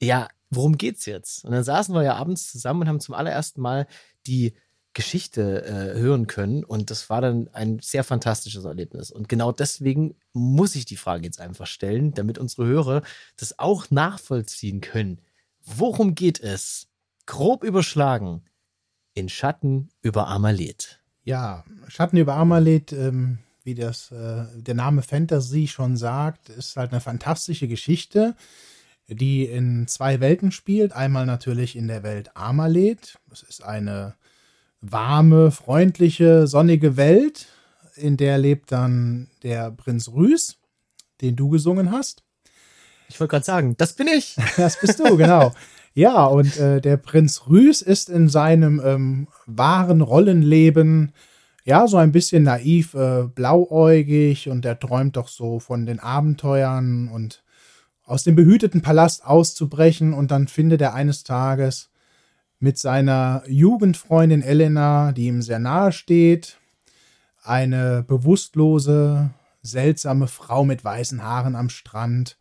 ja, 0.00 0.28
worum 0.50 0.78
geht's 0.78 1.06
jetzt? 1.06 1.44
Und 1.44 1.52
dann 1.52 1.64
saßen 1.64 1.94
wir 1.94 2.02
ja 2.02 2.16
abends 2.16 2.50
zusammen 2.50 2.82
und 2.82 2.88
haben 2.88 3.00
zum 3.00 3.14
allerersten 3.14 3.60
Mal 3.60 3.86
die 4.26 4.54
Geschichte 4.94 5.64
äh, 5.64 5.98
hören 5.98 6.26
können. 6.26 6.64
Und 6.64 6.90
das 6.90 7.10
war 7.10 7.20
dann 7.20 7.48
ein 7.52 7.78
sehr 7.80 8.04
fantastisches 8.04 8.64
Erlebnis. 8.64 9.10
Und 9.10 9.28
genau 9.28 9.52
deswegen 9.52 10.16
muss 10.32 10.74
ich 10.74 10.86
die 10.86 10.96
Frage 10.96 11.24
jetzt 11.24 11.40
einfach 11.40 11.66
stellen, 11.66 12.14
damit 12.14 12.38
unsere 12.38 12.66
Hörer 12.66 13.02
das 13.36 13.58
auch 13.58 13.90
nachvollziehen 13.90 14.80
können. 14.80 15.20
Worum 15.76 16.14
geht 16.14 16.40
es? 16.40 16.88
Grob 17.26 17.62
überschlagen. 17.62 18.42
In 19.14 19.28
Schatten 19.28 19.90
über 20.00 20.28
Amaleth. 20.28 21.00
Ja, 21.24 21.64
Schatten 21.88 22.16
über 22.16 22.34
Amaleth, 22.36 22.92
ähm, 22.92 23.38
wie 23.64 23.74
das 23.74 24.10
äh, 24.12 24.46
der 24.54 24.74
Name 24.74 25.02
Fantasy 25.02 25.66
schon 25.66 25.96
sagt, 25.96 26.48
ist 26.48 26.76
halt 26.76 26.92
eine 26.92 27.00
fantastische 27.00 27.68
Geschichte, 27.68 28.34
die 29.08 29.44
in 29.44 29.86
zwei 29.88 30.20
Welten 30.20 30.52
spielt. 30.52 30.92
Einmal 30.92 31.26
natürlich 31.26 31.76
in 31.76 31.88
der 31.88 32.02
Welt 32.02 32.34
Amaleth. 32.34 33.18
Es 33.30 33.42
ist 33.42 33.62
eine 33.62 34.14
warme, 34.80 35.50
freundliche, 35.50 36.46
sonnige 36.46 36.96
Welt, 36.96 37.48
in 37.96 38.16
der 38.16 38.38
lebt 38.38 38.72
dann 38.72 39.28
der 39.42 39.70
Prinz 39.72 40.08
Rüß, 40.08 40.58
den 41.20 41.36
du 41.36 41.48
gesungen 41.48 41.90
hast. 41.90 42.24
Ich 43.08 43.18
wollte 43.18 43.32
gerade 43.32 43.44
sagen, 43.44 43.74
das 43.76 43.94
bin 43.94 44.08
ich. 44.08 44.36
Das 44.56 44.80
bist 44.80 44.98
du, 45.00 45.16
genau. 45.16 45.52
Ja, 45.94 46.24
und 46.26 46.56
äh, 46.58 46.80
der 46.80 46.96
Prinz 46.96 47.42
Rüß 47.48 47.82
ist 47.82 48.08
in 48.08 48.28
seinem 48.28 48.80
ähm, 48.84 49.28
wahren 49.46 50.00
Rollenleben 50.00 51.12
ja 51.64 51.86
so 51.86 51.96
ein 51.96 52.12
bisschen 52.12 52.44
naiv, 52.44 52.94
äh, 52.94 53.24
blauäugig 53.24 54.48
und 54.48 54.64
er 54.64 54.78
träumt 54.78 55.16
doch 55.16 55.28
so 55.28 55.58
von 55.58 55.86
den 55.86 56.00
Abenteuern 56.00 57.08
und 57.08 57.42
aus 58.04 58.24
dem 58.24 58.36
behüteten 58.36 58.80
Palast 58.80 59.24
auszubrechen 59.24 60.14
und 60.14 60.30
dann 60.30 60.48
findet 60.48 60.80
er 60.80 60.94
eines 60.94 61.24
Tages 61.24 61.90
mit 62.58 62.78
seiner 62.78 63.42
Jugendfreundin 63.46 64.42
Elena, 64.42 65.12
die 65.12 65.26
ihm 65.26 65.42
sehr 65.42 65.58
nahe 65.58 65.92
steht, 65.92 66.58
eine 67.42 68.02
bewusstlose, 68.02 69.30
seltsame 69.62 70.26
Frau 70.26 70.64
mit 70.64 70.84
weißen 70.84 71.22
Haaren 71.22 71.54
am 71.54 71.68
Strand, 71.68 72.38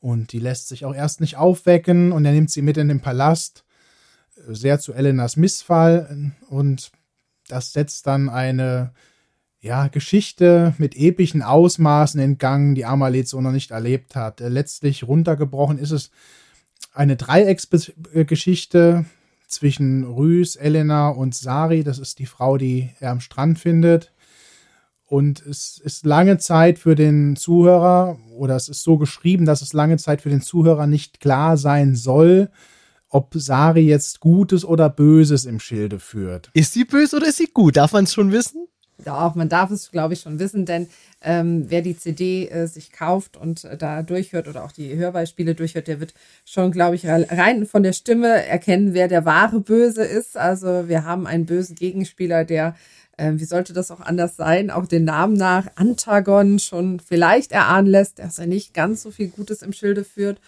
und 0.00 0.32
die 0.32 0.38
lässt 0.38 0.68
sich 0.68 0.84
auch 0.84 0.94
erst 0.94 1.20
nicht 1.20 1.36
aufwecken 1.36 2.12
und 2.12 2.24
er 2.24 2.32
nimmt 2.32 2.50
sie 2.50 2.62
mit 2.62 2.76
in 2.76 2.88
den 2.88 3.00
Palast, 3.00 3.64
sehr 4.48 4.80
zu 4.80 4.94
Elenas 4.94 5.36
Missfall. 5.36 6.32
Und 6.48 6.90
das 7.48 7.72
setzt 7.72 8.06
dann 8.06 8.28
eine 8.28 8.92
ja, 9.60 9.88
Geschichte 9.88 10.74
mit 10.78 10.96
epischen 10.96 11.42
Ausmaßen 11.42 12.20
in 12.20 12.38
Gang, 12.38 12.74
die 12.74 12.86
Amaleth 12.86 13.28
so 13.28 13.40
noch 13.42 13.52
nicht 13.52 13.72
erlebt 13.72 14.16
hat. 14.16 14.40
Letztlich 14.40 15.06
runtergebrochen 15.06 15.78
ist 15.78 15.90
es 15.90 16.10
eine 16.94 17.16
Dreiecksgeschichte 17.16 19.04
zwischen 19.46 20.04
Rüß, 20.04 20.56
Elena 20.56 21.08
und 21.10 21.34
Sari. 21.34 21.84
Das 21.84 21.98
ist 21.98 22.18
die 22.18 22.26
Frau, 22.26 22.56
die 22.56 22.90
er 23.00 23.10
am 23.10 23.20
Strand 23.20 23.58
findet. 23.58 24.12
Und 25.10 25.44
es 25.44 25.78
ist 25.82 26.06
lange 26.06 26.38
Zeit 26.38 26.78
für 26.78 26.94
den 26.94 27.34
Zuhörer, 27.34 28.16
oder 28.36 28.54
es 28.54 28.68
ist 28.68 28.84
so 28.84 28.96
geschrieben, 28.96 29.44
dass 29.44 29.60
es 29.60 29.72
lange 29.72 29.96
Zeit 29.96 30.22
für 30.22 30.28
den 30.28 30.40
Zuhörer 30.40 30.86
nicht 30.86 31.18
klar 31.18 31.56
sein 31.56 31.96
soll, 31.96 32.48
ob 33.08 33.34
Sari 33.34 33.80
jetzt 33.80 34.20
Gutes 34.20 34.64
oder 34.64 34.88
Böses 34.88 35.46
im 35.46 35.58
Schilde 35.58 35.98
führt. 35.98 36.50
Ist 36.54 36.74
sie 36.74 36.84
böse 36.84 37.16
oder 37.16 37.26
ist 37.26 37.38
sie 37.38 37.48
gut? 37.52 37.76
Darf 37.76 37.92
man 37.92 38.04
es 38.04 38.14
schon 38.14 38.30
wissen? 38.30 38.68
Doch, 39.04 39.34
man 39.34 39.48
darf 39.48 39.72
es, 39.72 39.90
glaube 39.90 40.14
ich, 40.14 40.20
schon 40.20 40.38
wissen, 40.38 40.64
denn 40.64 40.86
ähm, 41.22 41.64
wer 41.68 41.82
die 41.82 41.96
CD 41.96 42.48
äh, 42.48 42.66
sich 42.66 42.92
kauft 42.92 43.36
und 43.36 43.64
äh, 43.64 43.76
da 43.76 44.02
durchhört 44.04 44.46
oder 44.46 44.62
auch 44.62 44.72
die 44.72 44.94
Hörbeispiele 44.94 45.56
durchhört, 45.56 45.88
der 45.88 45.98
wird 45.98 46.14
schon, 46.44 46.70
glaube 46.70 46.94
ich, 46.94 47.06
rein 47.06 47.66
von 47.66 47.82
der 47.82 47.94
Stimme 47.94 48.28
erkennen, 48.28 48.94
wer 48.94 49.08
der 49.08 49.24
wahre 49.24 49.60
Böse 49.60 50.04
ist. 50.04 50.36
Also 50.36 50.88
wir 50.88 51.04
haben 51.04 51.26
einen 51.26 51.46
bösen 51.46 51.74
Gegenspieler, 51.74 52.44
der 52.44 52.76
äh, 53.20 53.38
wie 53.38 53.44
sollte 53.44 53.72
das 53.72 53.90
auch 53.90 54.00
anders 54.00 54.36
sein, 54.36 54.70
auch 54.70 54.86
den 54.86 55.04
Namen 55.04 55.34
nach 55.34 55.68
Antagon 55.76 56.58
schon 56.58 57.00
vielleicht 57.00 57.52
erahnen 57.52 57.86
lässt, 57.86 58.18
dass 58.18 58.38
er 58.38 58.46
nicht 58.46 58.72
ganz 58.72 59.02
so 59.02 59.10
viel 59.10 59.28
Gutes 59.28 59.62
im 59.62 59.72
Schilde 59.72 60.04
führt. 60.04 60.40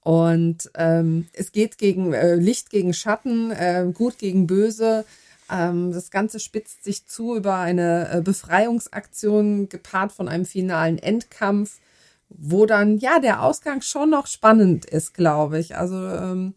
Und 0.00 0.70
ähm, 0.76 1.26
es 1.32 1.52
geht 1.52 1.78
gegen 1.78 2.12
äh, 2.12 2.36
Licht 2.36 2.70
gegen 2.70 2.94
Schatten, 2.94 3.50
äh, 3.50 3.86
gut 3.92 4.18
gegen 4.18 4.46
Böse. 4.46 5.04
Ähm, 5.50 5.92
das 5.92 6.10
Ganze 6.10 6.40
spitzt 6.40 6.84
sich 6.84 7.06
zu 7.06 7.36
über 7.36 7.56
eine 7.56 8.08
äh, 8.10 8.20
Befreiungsaktion, 8.22 9.68
gepaart 9.68 10.12
von 10.12 10.28
einem 10.28 10.46
finalen 10.46 10.98
Endkampf, 10.98 11.80
wo 12.28 12.66
dann 12.66 12.98
ja 12.98 13.18
der 13.18 13.42
Ausgang 13.42 13.82
schon 13.82 14.10
noch 14.10 14.26
spannend 14.26 14.84
ist, 14.84 15.12
glaube 15.12 15.58
ich. 15.58 15.76
Also 15.76 15.96
ähm, 15.96 16.54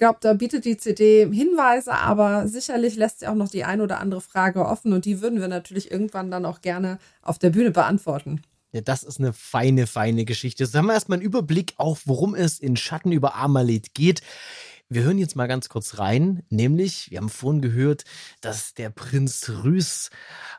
glaube, 0.00 0.18
da 0.20 0.32
bietet 0.32 0.64
die 0.64 0.76
CD 0.76 1.28
Hinweise, 1.30 1.92
aber 1.92 2.48
sicherlich 2.48 2.96
lässt 2.96 3.20
sie 3.20 3.28
auch 3.28 3.34
noch 3.34 3.50
die 3.50 3.64
ein 3.64 3.80
oder 3.80 4.00
andere 4.00 4.20
Frage 4.20 4.66
offen 4.66 4.92
und 4.92 5.04
die 5.04 5.20
würden 5.20 5.40
wir 5.40 5.46
natürlich 5.46 5.90
irgendwann 5.90 6.30
dann 6.30 6.44
auch 6.44 6.62
gerne 6.62 6.98
auf 7.22 7.38
der 7.38 7.50
Bühne 7.50 7.70
beantworten. 7.70 8.42
Ja, 8.72 8.80
das 8.80 9.02
ist 9.02 9.18
eine 9.18 9.32
feine, 9.32 9.86
feine 9.86 10.24
Geschichte. 10.24 10.64
So 10.64 10.78
haben 10.78 10.86
wir 10.86 10.94
erstmal 10.94 11.18
einen 11.18 11.26
Überblick 11.26 11.74
auf, 11.76 12.02
worum 12.06 12.34
es 12.34 12.58
in 12.58 12.76
Schatten 12.76 13.12
über 13.12 13.34
Amaleth 13.34 13.94
geht. 13.94 14.22
Wir 14.92 15.04
hören 15.04 15.18
jetzt 15.18 15.36
mal 15.36 15.46
ganz 15.46 15.68
kurz 15.68 15.98
rein, 15.98 16.42
nämlich, 16.48 17.12
wir 17.12 17.18
haben 17.18 17.28
vorhin 17.28 17.62
gehört, 17.62 18.02
dass 18.40 18.74
der 18.74 18.90
Prinz 18.90 19.48
Rüß 19.62 20.10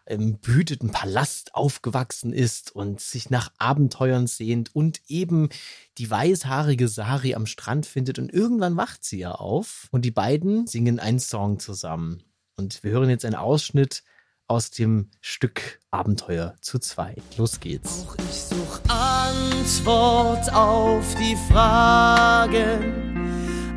im 0.05 0.39
behüteten 0.39 0.89
Palast 0.89 1.53
aufgewachsen 1.53 2.31
ist 2.31 2.73
und 2.73 3.01
sich 3.01 3.29
nach 3.29 3.51
Abenteuern 3.57 4.27
sehnt 4.27 4.73
und 4.73 5.01
eben 5.09 5.49
die 5.97 6.09
weißhaarige 6.09 6.87
Sari 6.87 7.35
am 7.35 7.45
Strand 7.45 7.85
findet 7.85 8.19
und 8.19 8.31
irgendwann 8.31 8.77
wacht 8.77 9.03
sie 9.03 9.19
ja 9.19 9.33
auf 9.33 9.89
und 9.91 10.05
die 10.05 10.11
beiden 10.11 10.65
singen 10.65 11.01
einen 11.01 11.19
Song 11.19 11.59
zusammen. 11.59 12.23
Und 12.55 12.85
wir 12.85 12.91
hören 12.91 13.09
jetzt 13.09 13.25
einen 13.25 13.35
Ausschnitt 13.35 14.01
aus 14.47 14.71
dem 14.71 15.11
Stück 15.19 15.81
Abenteuer 15.91 16.55
zu 16.61 16.79
zweit. 16.79 17.21
Los 17.35 17.59
geht's. 17.59 18.05
Auch 18.07 18.15
ich 18.17 18.41
such 18.43 18.79
Antwort 18.87 20.53
auf 20.53 21.15
die 21.15 21.35
Fragen 21.51 23.20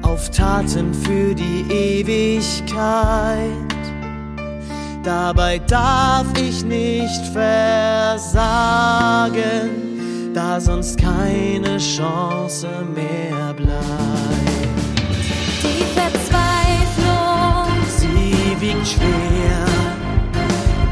auf 0.04 0.30
Taten 0.30 0.92
für 0.94 1.34
die 1.34 1.64
Ewigkeit. 1.70 3.48
Dabei 5.02 5.58
darf 5.58 6.26
ich 6.38 6.64
nicht 6.64 7.26
versagen, 7.32 8.20
da 10.32 10.60
sonst 10.60 10.98
keine 10.98 11.78
Chance 11.78 12.68
mehr 12.94 13.52
bleibt. 13.54 13.74
Die 15.62 15.84
Verzweiflung, 15.98 17.66
sie 17.98 18.56
wiegt 18.60 18.86
schwer, 18.86 19.66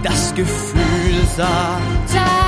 das 0.02 0.34
Gefühl 0.34 1.24
sagt, 1.36 2.41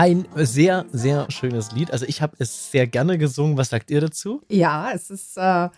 Ein 0.00 0.26
sehr, 0.34 0.86
sehr 0.92 1.30
schönes 1.30 1.72
Lied. 1.72 1.92
Also 1.92 2.06
ich 2.06 2.22
habe 2.22 2.34
es 2.38 2.70
sehr 2.70 2.86
gerne 2.86 3.18
gesungen. 3.18 3.58
Was 3.58 3.68
sagt 3.68 3.90
ihr 3.90 4.00
dazu? 4.00 4.40
Ja, 4.48 4.92
es 4.94 5.10
ist 5.10 5.36
äh, 5.36 5.68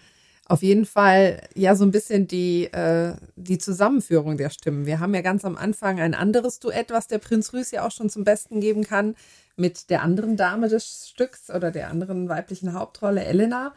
auf 0.47 0.63
jeden 0.63 0.87
Fall 0.87 1.43
ja 1.57 1.75
so 1.75 1.85
ein 1.85 1.91
bisschen 1.91 2.29
die, 2.29 2.67
äh, 2.67 3.17
die 3.35 3.59
Zusammenführung 3.59 4.37
der 4.37 4.51
Stimmen. 4.51 4.87
Wir 4.87 5.01
haben 5.01 5.13
ja 5.13 5.23
ganz 5.23 5.45
am 5.45 5.57
Anfang 5.57 5.99
ein 5.99 6.15
anderes 6.15 6.61
Duett, 6.61 6.91
was 6.91 7.09
der 7.09 7.19
Prinz 7.19 7.53
Rüß 7.53 7.73
ja 7.73 7.85
auch 7.85 7.91
schon 7.91 8.11
zum 8.11 8.23
Besten 8.23 8.61
geben 8.61 8.85
kann, 8.85 9.17
mit 9.57 9.91
der 9.91 10.03
anderen 10.03 10.37
Dame 10.37 10.69
des 10.69 11.09
Stücks 11.09 11.51
oder 11.51 11.73
der 11.73 11.89
anderen 11.89 12.29
weiblichen 12.29 12.75
Hauptrolle, 12.75 13.25
Elena. 13.25 13.75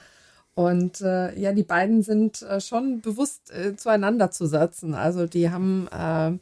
Und 0.53 1.01
äh, 1.01 1.35
ja, 1.39 1.53
die 1.53 1.63
beiden 1.63 2.03
sind 2.03 2.43
äh, 2.43 2.61
schon 2.61 3.01
bewusst 3.01 3.49
äh, 3.49 3.75
zueinander 3.75 4.29
zu 4.29 4.45
setzen. 4.45 4.93
Also 4.93 5.25
die 5.25 5.49
haben, 5.49 5.87
äh, 5.87 6.37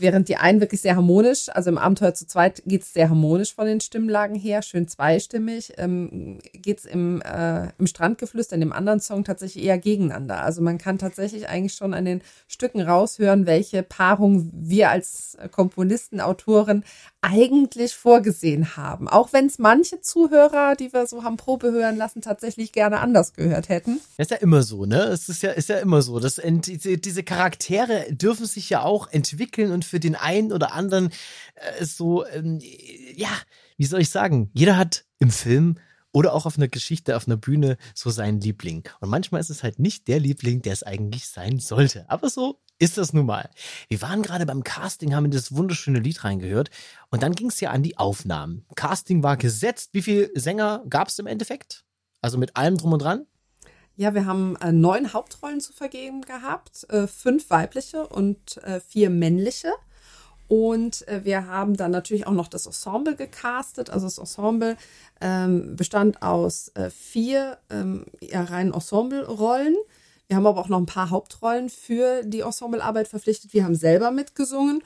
während 0.00 0.28
die 0.28 0.36
einen 0.36 0.60
wirklich 0.60 0.80
sehr 0.80 0.96
harmonisch, 0.96 1.48
also 1.50 1.70
im 1.70 1.78
Abenteuer 1.78 2.14
zu 2.14 2.26
zweit 2.26 2.62
geht's 2.66 2.92
sehr 2.92 3.08
harmonisch 3.08 3.54
von 3.54 3.66
den 3.66 3.80
Stimmlagen 3.80 4.34
her, 4.34 4.62
schön 4.62 4.88
zweistimmig, 4.88 5.72
ähm, 5.78 6.38
geht's 6.52 6.84
im, 6.84 7.20
äh, 7.22 7.68
im 7.78 7.86
Strandgeflüster, 7.86 8.54
in 8.54 8.60
dem 8.60 8.72
anderen 8.72 9.00
Song 9.00 9.24
tatsächlich 9.24 9.64
eher 9.64 9.78
gegeneinander. 9.78 10.42
Also 10.42 10.62
man 10.62 10.78
kann 10.78 10.98
tatsächlich 10.98 11.48
eigentlich 11.48 11.74
schon 11.74 11.94
an 11.94 12.04
den 12.04 12.22
Stücken 12.48 12.80
raushören, 12.80 13.46
welche 13.46 13.82
Paarung 13.82 14.50
wir 14.52 14.90
als 14.90 15.36
Komponisten, 15.50 16.20
Autoren 16.20 16.84
eigentlich 17.22 17.94
vorgesehen 17.94 18.76
haben. 18.76 19.08
Auch 19.08 19.32
wenn 19.32 19.46
es 19.46 19.58
manche 19.58 20.00
Zuhörer, 20.00 20.74
die 20.74 20.92
wir 20.92 21.06
so 21.06 21.22
haben 21.22 21.36
Probe 21.36 21.70
hören 21.70 21.96
lassen, 21.96 22.22
tatsächlich 22.22 22.72
gerne 22.72 23.00
anders 23.00 23.34
gehört 23.34 23.68
hätten. 23.68 24.00
Ist 24.16 24.30
ja 24.30 24.38
immer 24.38 24.62
so, 24.62 24.86
ne? 24.86 25.02
Es 25.04 25.28
ist 25.28 25.42
ja, 25.42 25.50
ist 25.50 25.68
ja 25.68 25.78
immer 25.78 26.02
so. 26.02 26.18
Das, 26.18 26.40
diese, 26.42 26.98
diese 26.98 27.22
Charaktere 27.22 28.06
dürfen 28.10 28.46
sich 28.46 28.70
ja 28.70 28.82
auch 28.82 29.08
entwickeln 29.10 29.70
und 29.70 29.84
für 29.84 30.00
den 30.00 30.16
einen 30.16 30.52
oder 30.52 30.72
anderen 30.72 31.10
äh, 31.54 31.84
so, 31.84 32.26
ähm, 32.26 32.58
ja, 33.14 33.30
wie 33.76 33.86
soll 33.86 34.00
ich 34.00 34.10
sagen? 34.10 34.50
Jeder 34.54 34.76
hat 34.76 35.04
im 35.18 35.30
Film 35.30 35.76
oder 36.12 36.34
auch 36.34 36.46
auf 36.46 36.56
einer 36.56 36.68
Geschichte, 36.68 37.16
auf 37.16 37.26
einer 37.26 37.36
Bühne 37.36 37.76
so 37.94 38.10
seinen 38.10 38.40
Liebling. 38.40 38.88
Und 39.00 39.10
manchmal 39.10 39.40
ist 39.40 39.50
es 39.50 39.62
halt 39.62 39.78
nicht 39.78 40.08
der 40.08 40.18
Liebling, 40.18 40.62
der 40.62 40.72
es 40.72 40.82
eigentlich 40.82 41.28
sein 41.28 41.58
sollte. 41.60 42.08
Aber 42.08 42.28
so 42.28 42.58
ist 42.78 42.98
das 42.98 43.12
nun 43.12 43.26
mal. 43.26 43.50
Wir 43.88 44.00
waren 44.02 44.22
gerade 44.22 44.46
beim 44.46 44.64
Casting, 44.64 45.14
haben 45.14 45.26
in 45.26 45.30
das 45.30 45.54
wunderschöne 45.54 46.00
Lied 46.00 46.24
reingehört 46.24 46.70
und 47.10 47.22
dann 47.22 47.34
ging 47.34 47.48
es 47.48 47.60
ja 47.60 47.70
an 47.70 47.82
die 47.82 47.98
Aufnahmen. 47.98 48.64
Casting 48.76 49.22
war 49.22 49.36
gesetzt. 49.36 49.90
Wie 49.92 50.02
viele 50.02 50.30
Sänger 50.34 50.84
gab 50.88 51.08
es 51.08 51.18
im 51.18 51.26
Endeffekt? 51.26 51.84
Also 52.20 52.38
mit 52.38 52.56
allem 52.56 52.76
drum 52.76 52.92
und 52.92 53.02
dran? 53.02 53.26
Ja, 53.96 54.14
wir 54.14 54.24
haben 54.24 54.56
äh, 54.56 54.72
neun 54.72 55.12
Hauptrollen 55.12 55.60
zu 55.60 55.72
vergeben 55.72 56.22
gehabt, 56.22 56.86
äh, 56.88 57.06
fünf 57.06 57.50
weibliche 57.50 58.06
und 58.06 58.56
äh, 58.62 58.80
vier 58.80 59.10
männliche. 59.10 59.72
Und 60.48 61.06
äh, 61.06 61.24
wir 61.24 61.46
haben 61.46 61.76
dann 61.76 61.90
natürlich 61.90 62.26
auch 62.26 62.32
noch 62.32 62.48
das 62.48 62.66
Ensemble 62.66 63.14
gecastet. 63.14 63.90
Also 63.90 64.06
das 64.06 64.18
Ensemble 64.18 64.76
ähm, 65.20 65.76
bestand 65.76 66.22
aus 66.22 66.68
äh, 66.74 66.90
vier 66.90 67.58
ähm, 67.70 68.06
ja, 68.20 68.42
reinen 68.42 68.72
Ensemble-Rollen. 68.72 69.76
Wir 70.28 70.36
haben 70.36 70.46
aber 70.46 70.60
auch 70.60 70.68
noch 70.68 70.78
ein 70.78 70.86
paar 70.86 71.10
Hauptrollen 71.10 71.68
für 71.68 72.22
die 72.24 72.40
Ensemblearbeit 72.40 73.08
verpflichtet. 73.08 73.52
Wir 73.52 73.64
haben 73.64 73.74
selber 73.74 74.12
mitgesungen. 74.12 74.82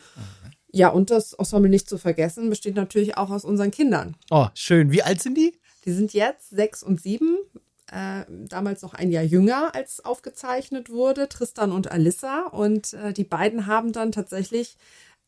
Ja, 0.74 0.88
und 0.88 1.10
das 1.10 1.34
Ensemble 1.34 1.70
nicht 1.70 1.88
zu 1.88 1.98
vergessen, 1.98 2.50
besteht 2.50 2.74
natürlich 2.74 3.16
auch 3.16 3.30
aus 3.30 3.44
unseren 3.44 3.70
Kindern. 3.70 4.16
Oh, 4.30 4.48
schön. 4.54 4.90
Wie 4.90 5.02
alt 5.02 5.22
sind 5.22 5.38
die? 5.38 5.56
Die 5.84 5.92
sind 5.92 6.12
jetzt 6.12 6.50
sechs 6.50 6.82
und 6.82 7.00
sieben, 7.00 7.36
äh, 7.92 8.24
damals 8.28 8.82
noch 8.82 8.92
ein 8.92 9.12
Jahr 9.12 9.22
jünger, 9.22 9.72
als 9.74 10.04
aufgezeichnet 10.04 10.90
wurde, 10.90 11.28
Tristan 11.28 11.70
und 11.70 11.92
Alissa. 11.92 12.48
Und 12.48 12.92
äh, 12.94 13.12
die 13.12 13.22
beiden 13.22 13.66
haben 13.66 13.92
dann 13.92 14.10
tatsächlich 14.10 14.76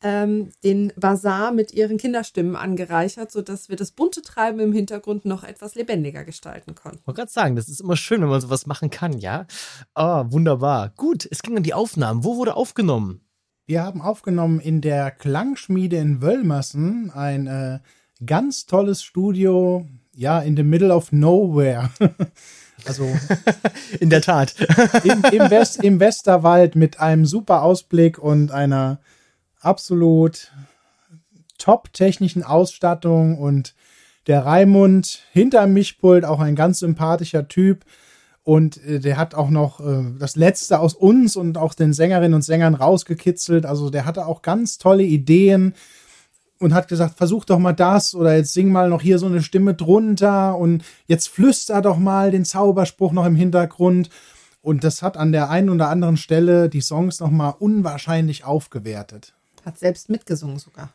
ähm, 0.03 0.51
den 0.65 0.93
Bazar 0.97 1.53
mit 1.53 1.73
ihren 1.73 1.97
Kinderstimmen 1.97 2.57
angereichert, 2.57 3.31
sodass 3.31 3.69
wir 3.69 3.77
das 3.77 3.93
bunte 3.93 4.23
Treiben 4.23 4.59
im 4.59 4.73
Hintergrund 4.73 5.25
noch 5.25 5.45
etwas 5.45 5.77
lebendiger 5.77 6.25
gestalten 6.25 6.75
konnten. 6.75 6.99
Ich 7.01 7.07
wollte 7.07 7.21
gerade 7.21 7.33
sagen, 7.33 7.55
das 7.55 7.69
ist 7.69 7.81
immer 7.81 7.97
schön, 7.97 8.21
wenn 8.21 8.29
man 8.29 8.41
sowas 8.41 8.67
machen 8.67 8.91
kann, 8.91 9.19
ja? 9.19 9.47
Ah, 9.95 10.25
wunderbar. 10.29 10.93
Gut, 10.97 11.27
es 11.31 11.43
ging 11.43 11.57
an 11.57 11.63
die 11.63 11.75
Aufnahmen. 11.75 12.25
Wo 12.25 12.37
wurde 12.37 12.57
aufgenommen? 12.57 13.21
Wir 13.69 13.83
haben 13.83 14.01
aufgenommen 14.01 14.61
in 14.61 14.81
der 14.81 15.11
Klangschmiede 15.11 15.97
in 15.97 16.23
Wölmersen 16.23 17.11
ein 17.11 17.49
äh, 17.49 17.81
ganz 18.25 18.67
tolles 18.67 19.03
Studio, 19.03 19.89
ja, 20.15 20.39
in 20.39 20.57
the 20.57 20.63
middle 20.63 20.95
of 20.95 21.11
nowhere. 21.11 21.91
also 22.87 23.13
In 24.01 24.09
der 24.09 24.23
Tat. 24.23 24.55
im, 25.05 25.25
im, 25.33 25.51
West, 25.51 25.83
im 25.83 25.99
Westerwald 25.99 26.77
mit 26.77 27.01
einem 27.01 27.27
super 27.27 27.63
Ausblick 27.63 28.19
und 28.21 28.53
einer 28.53 29.01
absolut 29.61 30.53
top 31.59 31.93
technischen 31.93 32.45
Ausstattung 32.45 33.37
und 33.37 33.75
der 34.29 34.47
Raimund 34.47 35.25
hinter 35.33 35.67
Mischpult 35.67 36.25
auch 36.25 36.39
ein 36.39 36.55
ganz 36.55 36.79
sympathischer 36.79 37.49
Typ 37.49 37.85
und 38.47 38.77
äh, 38.85 39.01
der 39.01 39.17
hat 39.17 39.35
auch 39.35 39.51
noch 39.51 39.81
äh, 39.81 40.05
das 40.21 40.37
Letzte 40.37 40.79
aus 40.79 40.95
uns 40.95 41.35
und 41.35 41.59
auch 41.59 41.75
den 41.75 41.93
Sängerinnen 41.93 42.35
und 42.35 42.43
Sängern 42.43 42.77
rausgekitzelt. 42.77 43.67
Also 43.67 43.91
der 43.91 44.07
hatte 44.07 44.25
auch 44.25 44.41
ganz 44.41 44.79
tolle 44.79 45.03
Ideen 45.03 45.75
und 46.61 46.73
hat 46.73 46.87
gesagt, 46.87 47.19
versuch 47.19 47.45
doch 47.45 47.59
mal 47.59 47.73
das 47.73 48.15
oder 48.15 48.37
jetzt 48.37 48.55
sing 48.55 48.71
mal 48.71 48.89
noch 48.89 49.03
hier 49.03 49.19
so 49.19 49.27
eine 49.27 49.43
Stimme 49.43 49.75
drunter 49.75 50.57
und 50.57 50.85
jetzt 51.09 51.29
flüster 51.29 51.83
doch 51.83 51.99
mal 51.99 52.31
den 52.31 52.45
Zauberspruch 52.45 53.11
noch 53.11 53.27
im 53.27 53.35
Hintergrund. 53.35 54.11
Und 54.63 54.85
das 54.85 55.03
hat 55.03 55.17
an 55.17 55.33
der 55.33 55.51
einen 55.51 55.69
oder 55.69 55.89
anderen 55.89 56.17
Stelle 56.17 56.69
die 56.69 56.83
Songs 56.83 57.19
noch 57.19 57.33
mal 57.33 57.51
unwahrscheinlich 57.51 58.45
aufgewertet. 58.45 59.35
Hat 59.65 59.77
selbst 59.77 60.09
mitgesungen 60.09 60.61
sogar. 60.61 60.93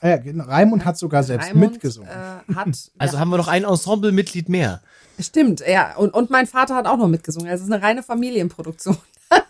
Äh, 0.00 0.20
Raimund 0.40 0.84
hat 0.84 0.98
sogar 0.98 1.22
selbst 1.22 1.48
Raimund, 1.50 1.72
mitgesungen. 1.72 2.08
Äh, 2.10 2.54
hat, 2.54 2.68
Also 2.98 3.14
ja, 3.14 3.20
haben 3.20 3.30
wir 3.30 3.36
noch 3.38 3.48
ein 3.48 3.64
Ensemblemitglied 3.64 4.48
mehr. 4.48 4.82
Stimmt, 5.18 5.60
ja. 5.66 5.96
Und, 5.96 6.12
und 6.12 6.30
mein 6.30 6.46
Vater 6.46 6.74
hat 6.74 6.86
auch 6.86 6.96
noch 6.96 7.08
mitgesungen. 7.08 7.48
Also 7.48 7.62
es 7.62 7.68
ist 7.68 7.72
eine 7.74 7.82
reine 7.82 8.02
Familienproduktion. 8.02 8.96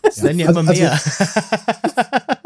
Es 0.03 0.23
werden 0.23 0.39
ja 0.39 0.49
Also- 0.49 0.61
immer 0.61 0.71
also- 0.71 0.83
mehr. 0.83 1.01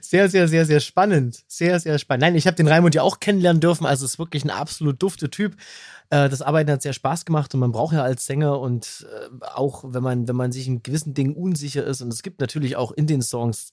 sehr, 0.00 0.28
sehr, 0.28 0.48
sehr, 0.48 0.64
sehr 0.64 0.80
spannend. 0.80 1.42
Sehr, 1.46 1.78
sehr 1.80 1.98
spannend. 1.98 2.22
Nein, 2.22 2.34
ich 2.34 2.46
habe 2.46 2.56
den 2.56 2.66
Raimund 2.68 2.94
ja 2.94 3.02
auch 3.02 3.20
kennenlernen 3.20 3.60
dürfen. 3.60 3.86
Also 3.86 4.04
es 4.04 4.12
ist 4.14 4.18
wirklich 4.18 4.44
ein 4.44 4.50
absolut 4.50 5.02
dufter 5.02 5.30
Typ. 5.30 5.56
Äh, 6.10 6.28
Das 6.28 6.40
Arbeiten 6.42 6.70
hat 6.70 6.82
sehr 6.82 6.92
Spaß 6.94 7.24
gemacht 7.24 7.52
und 7.54 7.60
man 7.60 7.72
braucht 7.72 7.92
ja 7.94 8.02
als 8.02 8.24
Sänger 8.26 8.58
und 8.60 9.06
äh, 9.12 9.44
auch 9.54 9.84
wenn 9.86 10.02
man, 10.02 10.26
wenn 10.28 10.36
man 10.36 10.50
sich 10.52 10.66
in 10.66 10.82
gewissen 10.82 11.14
Dingen 11.14 11.34
unsicher 11.34 11.84
ist 11.84 12.00
und 12.00 12.12
es 12.12 12.22
gibt 12.22 12.40
natürlich 12.40 12.76
auch 12.76 12.92
in 12.92 13.06
den 13.06 13.22
Songs 13.22 13.72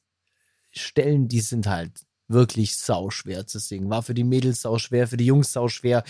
Stellen, 0.71 1.29
die 1.29 1.39
sind 1.39 1.67
halt 1.67 1.91
wirklich 2.27 2.77
sauschwer 2.77 3.45
zu 3.47 3.59
singen. 3.59 3.89
War 3.89 4.03
für 4.03 4.13
die 4.13 4.23
Mädels 4.23 4.61
sauschwer, 4.61 5.07
für 5.07 5.17
die 5.17 5.25
Jungs 5.25 5.51
sauschwer 5.51 6.03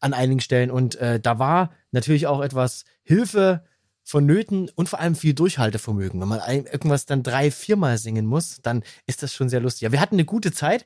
an 0.00 0.14
einigen 0.14 0.40
Stellen. 0.40 0.70
Und 0.70 0.96
äh, 0.96 1.20
da 1.20 1.38
war 1.38 1.72
natürlich 1.90 2.26
auch 2.26 2.40
etwas 2.40 2.84
Hilfe 3.02 3.64
vonnöten 4.04 4.68
und 4.74 4.88
vor 4.88 4.98
allem 4.98 5.14
viel 5.14 5.34
Durchhaltevermögen. 5.34 6.20
Wenn 6.20 6.28
man 6.28 6.40
irgendwas 6.40 7.06
dann 7.06 7.22
drei, 7.22 7.50
viermal 7.50 7.98
singen 7.98 8.26
muss, 8.26 8.60
dann 8.62 8.82
ist 9.06 9.22
das 9.22 9.32
schon 9.32 9.48
sehr 9.48 9.60
lustig. 9.60 9.82
Ja, 9.82 9.92
wir 9.92 10.00
hatten 10.00 10.16
eine 10.16 10.24
gute 10.24 10.52
Zeit 10.52 10.84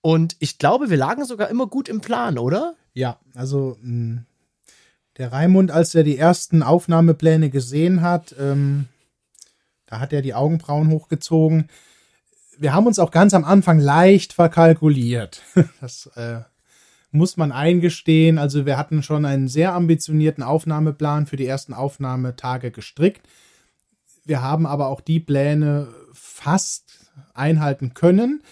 und 0.00 0.36
ich 0.38 0.58
glaube, 0.58 0.90
wir 0.90 0.96
lagen 0.96 1.24
sogar 1.24 1.48
immer 1.48 1.66
gut 1.66 1.88
im 1.88 2.00
Plan, 2.00 2.38
oder? 2.38 2.74
Ja, 2.94 3.20
also 3.34 3.76
mh, 3.82 4.22
der 5.18 5.32
Raimund, 5.32 5.70
als 5.70 5.94
er 5.94 6.04
die 6.04 6.18
ersten 6.18 6.62
Aufnahmepläne 6.62 7.50
gesehen 7.50 8.00
hat, 8.00 8.34
ähm, 8.38 8.86
da 9.86 10.00
hat 10.00 10.12
er 10.12 10.22
die 10.22 10.34
Augenbrauen 10.34 10.90
hochgezogen. 10.90 11.68
Wir 12.58 12.72
haben 12.72 12.86
uns 12.86 12.98
auch 12.98 13.10
ganz 13.10 13.34
am 13.34 13.44
Anfang 13.44 13.78
leicht 13.78 14.32
verkalkuliert. 14.32 15.42
Das 15.80 16.06
äh, 16.16 16.40
muss 17.10 17.36
man 17.36 17.52
eingestehen. 17.52 18.38
Also 18.38 18.66
wir 18.66 18.76
hatten 18.76 19.02
schon 19.02 19.24
einen 19.24 19.48
sehr 19.48 19.74
ambitionierten 19.74 20.42
Aufnahmeplan 20.42 21.26
für 21.26 21.36
die 21.36 21.46
ersten 21.46 21.72
Aufnahmetage 21.72 22.70
gestrickt. 22.70 23.26
Wir 24.24 24.42
haben 24.42 24.66
aber 24.66 24.88
auch 24.88 25.00
die 25.00 25.20
Pläne 25.20 25.88
fast 26.12 27.10
einhalten 27.34 27.94
können. 27.94 28.42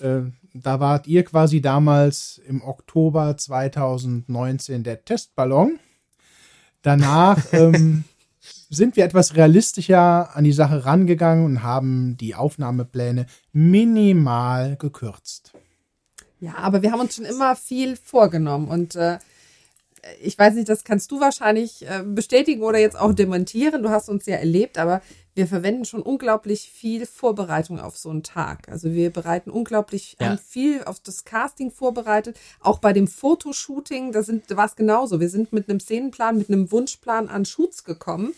Äh, 0.00 0.22
da 0.54 0.80
wart 0.80 1.06
ihr 1.06 1.24
quasi 1.24 1.60
damals 1.60 2.40
im 2.46 2.62
Oktober 2.62 3.36
2019 3.36 4.82
der 4.82 5.04
Testballon. 5.04 5.78
Danach 6.82 7.38
ähm, 7.52 8.04
sind 8.70 8.96
wir 8.96 9.04
etwas 9.04 9.34
realistischer 9.36 10.34
an 10.34 10.44
die 10.44 10.52
Sache 10.52 10.84
rangegangen 10.84 11.44
und 11.44 11.62
haben 11.62 12.16
die 12.16 12.34
Aufnahmepläne 12.34 13.26
minimal 13.52 14.76
gekürzt. 14.76 15.52
Ja, 16.38 16.54
aber 16.56 16.80
wir 16.80 16.92
haben 16.92 17.00
uns 17.00 17.16
schon 17.16 17.24
immer 17.26 17.54
viel 17.56 17.96
vorgenommen 17.96 18.68
und 18.68 18.94
äh, 18.96 19.18
ich 20.22 20.38
weiß 20.38 20.54
nicht, 20.54 20.68
das 20.68 20.84
kannst 20.84 21.10
du 21.10 21.20
wahrscheinlich 21.20 21.86
äh, 21.86 22.02
bestätigen 22.02 22.62
oder 22.62 22.78
jetzt 22.78 22.98
auch 22.98 23.12
dementieren. 23.12 23.82
Du 23.82 23.90
hast 23.90 24.08
uns 24.08 24.24
ja 24.24 24.36
erlebt, 24.36 24.78
aber 24.78 25.02
wir 25.34 25.46
verwenden 25.46 25.84
schon 25.84 26.00
unglaublich 26.00 26.70
viel 26.70 27.04
Vorbereitung 27.06 27.78
auf 27.78 27.98
so 27.98 28.08
einen 28.08 28.22
Tag. 28.22 28.68
Also 28.70 28.92
wir 28.92 29.10
bereiten 29.10 29.50
unglaublich 29.50 30.16
Ja. 30.18 30.28
haben 30.30 30.38
viel 30.38 30.82
auf 30.84 31.00
das 31.00 31.24
Casting 31.24 31.70
vorbereitet. 31.70 32.38
Auch 32.60 32.78
bei 32.78 32.92
dem 32.94 33.08
Fotoshooting, 33.08 34.12
da 34.12 34.22
sind, 34.22 34.50
da 34.50 34.56
war 34.56 34.66
es 34.66 34.76
genauso. 34.76 35.20
Wir 35.20 35.28
sind 35.28 35.52
mit 35.52 35.68
einem 35.68 35.80
Szenenplan, 35.80 36.38
mit 36.38 36.48
einem 36.48 36.72
Wunschplan 36.72 37.28
an 37.28 37.44
Shoots 37.44 37.84
gekommen. 37.84 38.32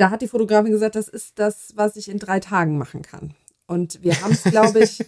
Da 0.00 0.10
hat 0.10 0.22
die 0.22 0.28
Fotografin 0.28 0.72
gesagt, 0.72 0.94
das 0.94 1.08
ist 1.08 1.38
das, 1.38 1.72
was 1.76 1.96
ich 1.96 2.08
in 2.08 2.18
drei 2.18 2.40
Tagen 2.40 2.78
machen 2.78 3.02
kann. 3.02 3.34
Und 3.66 4.02
wir 4.02 4.20
haben 4.22 4.32
es, 4.32 4.44
glaube 4.44 4.80
ich, 4.80 5.04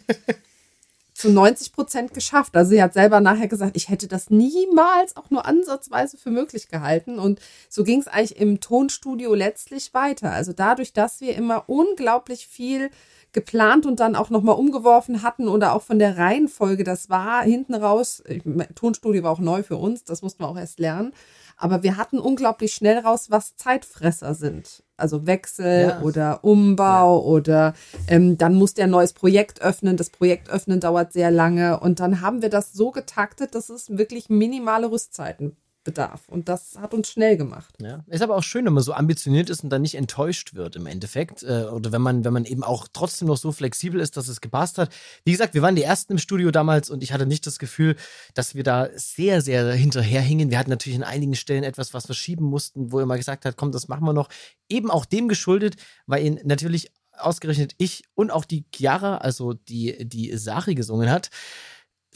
zu 1.14 1.30
90 1.30 1.72
Prozent 1.72 2.14
geschafft. 2.14 2.54
Also 2.56 2.70
sie 2.70 2.82
hat 2.82 2.92
selber 2.92 3.20
nachher 3.20 3.48
gesagt, 3.48 3.76
ich 3.76 3.88
hätte 3.88 4.06
das 4.06 4.28
niemals 4.28 5.16
auch 5.16 5.30
nur 5.30 5.46
ansatzweise 5.46 6.18
für 6.18 6.30
möglich 6.30 6.68
gehalten. 6.68 7.18
Und 7.18 7.40
so 7.70 7.84
ging 7.84 8.00
es 8.00 8.08
eigentlich 8.08 8.38
im 8.38 8.60
Tonstudio 8.60 9.34
letztlich 9.34 9.94
weiter. 9.94 10.30
Also 10.30 10.52
dadurch, 10.52 10.92
dass 10.92 11.20
wir 11.20 11.34
immer 11.36 11.68
unglaublich 11.68 12.46
viel 12.46 12.90
geplant 13.32 13.86
und 13.86 13.98
dann 13.98 14.14
auch 14.14 14.28
nochmal 14.28 14.56
umgeworfen 14.56 15.22
hatten 15.22 15.48
oder 15.48 15.72
auch 15.72 15.82
von 15.82 15.98
der 15.98 16.18
Reihenfolge, 16.18 16.84
das 16.84 17.08
war 17.08 17.42
hinten 17.42 17.74
raus, 17.74 18.22
ich, 18.28 18.42
Tonstudio 18.74 19.22
war 19.22 19.32
auch 19.32 19.38
neu 19.38 19.62
für 19.62 19.76
uns, 19.76 20.04
das 20.04 20.20
mussten 20.20 20.42
wir 20.42 20.48
auch 20.48 20.58
erst 20.58 20.78
lernen. 20.78 21.14
Aber 21.62 21.84
wir 21.84 21.96
hatten 21.96 22.18
unglaublich 22.18 22.72
schnell 22.74 22.98
raus, 22.98 23.30
was 23.30 23.54
Zeitfresser 23.54 24.34
sind. 24.34 24.82
Also 24.96 25.28
Wechsel 25.28 25.90
Ja. 25.90 26.00
oder 26.00 26.42
Umbau 26.42 27.22
oder 27.24 27.74
ähm, 28.08 28.36
dann 28.36 28.54
muss 28.54 28.74
der 28.74 28.86
ein 28.86 28.90
neues 28.90 29.12
Projekt 29.12 29.62
öffnen. 29.62 29.96
Das 29.96 30.10
Projekt 30.10 30.50
öffnen 30.50 30.80
dauert 30.80 31.12
sehr 31.12 31.30
lange. 31.30 31.78
Und 31.78 32.00
dann 32.00 32.20
haben 32.20 32.42
wir 32.42 32.48
das 32.48 32.72
so 32.72 32.90
getaktet, 32.90 33.54
dass 33.54 33.68
es 33.68 33.96
wirklich 33.96 34.28
minimale 34.28 34.90
Rüstzeiten 34.90 35.56
bedarf. 35.84 36.28
Und 36.28 36.48
das 36.48 36.76
hat 36.78 36.94
uns 36.94 37.10
schnell 37.10 37.36
gemacht. 37.36 37.74
Ja. 37.80 38.04
Ist 38.06 38.22
aber 38.22 38.36
auch 38.36 38.42
schön, 38.42 38.64
wenn 38.64 38.72
man 38.72 38.82
so 38.82 38.92
ambitioniert 38.92 39.50
ist 39.50 39.64
und 39.64 39.70
dann 39.70 39.82
nicht 39.82 39.96
enttäuscht 39.96 40.54
wird 40.54 40.76
im 40.76 40.86
Endeffekt. 40.86 41.42
Äh, 41.42 41.64
oder 41.72 41.92
wenn 41.92 42.02
man, 42.02 42.24
wenn 42.24 42.32
man 42.32 42.44
eben 42.44 42.62
auch 42.62 42.88
trotzdem 42.92 43.28
noch 43.28 43.36
so 43.36 43.52
flexibel 43.52 44.00
ist, 44.00 44.16
dass 44.16 44.28
es 44.28 44.40
gepasst 44.40 44.78
hat. 44.78 44.90
Wie 45.24 45.32
gesagt, 45.32 45.54
wir 45.54 45.62
waren 45.62 45.76
die 45.76 45.82
ersten 45.82 46.12
im 46.12 46.18
Studio 46.18 46.50
damals 46.50 46.90
und 46.90 47.02
ich 47.02 47.12
hatte 47.12 47.26
nicht 47.26 47.46
das 47.46 47.58
Gefühl, 47.58 47.96
dass 48.34 48.54
wir 48.54 48.62
da 48.62 48.88
sehr, 48.94 49.40
sehr 49.40 49.72
hinterherhingen. 49.72 50.50
Wir 50.50 50.58
hatten 50.58 50.70
natürlich 50.70 50.98
an 50.98 51.04
einigen 51.04 51.34
Stellen 51.34 51.64
etwas, 51.64 51.94
was 51.94 52.06
verschieben 52.06 52.44
mussten, 52.44 52.92
wo 52.92 53.00
er 53.00 53.06
mal 53.06 53.18
gesagt 53.18 53.44
hat, 53.44 53.56
komm, 53.56 53.72
das 53.72 53.88
machen 53.88 54.04
wir 54.04 54.12
noch. 54.12 54.28
Eben 54.68 54.90
auch 54.90 55.04
dem 55.04 55.28
geschuldet, 55.28 55.76
weil 56.06 56.24
ihn 56.24 56.40
natürlich 56.44 56.90
ausgerechnet 57.18 57.74
ich 57.78 58.04
und 58.14 58.30
auch 58.30 58.44
die 58.44 58.64
Chiara, 58.74 59.18
also 59.18 59.52
die, 59.52 60.08
die 60.08 60.36
Sari 60.36 60.74
gesungen 60.74 61.10
hat, 61.10 61.30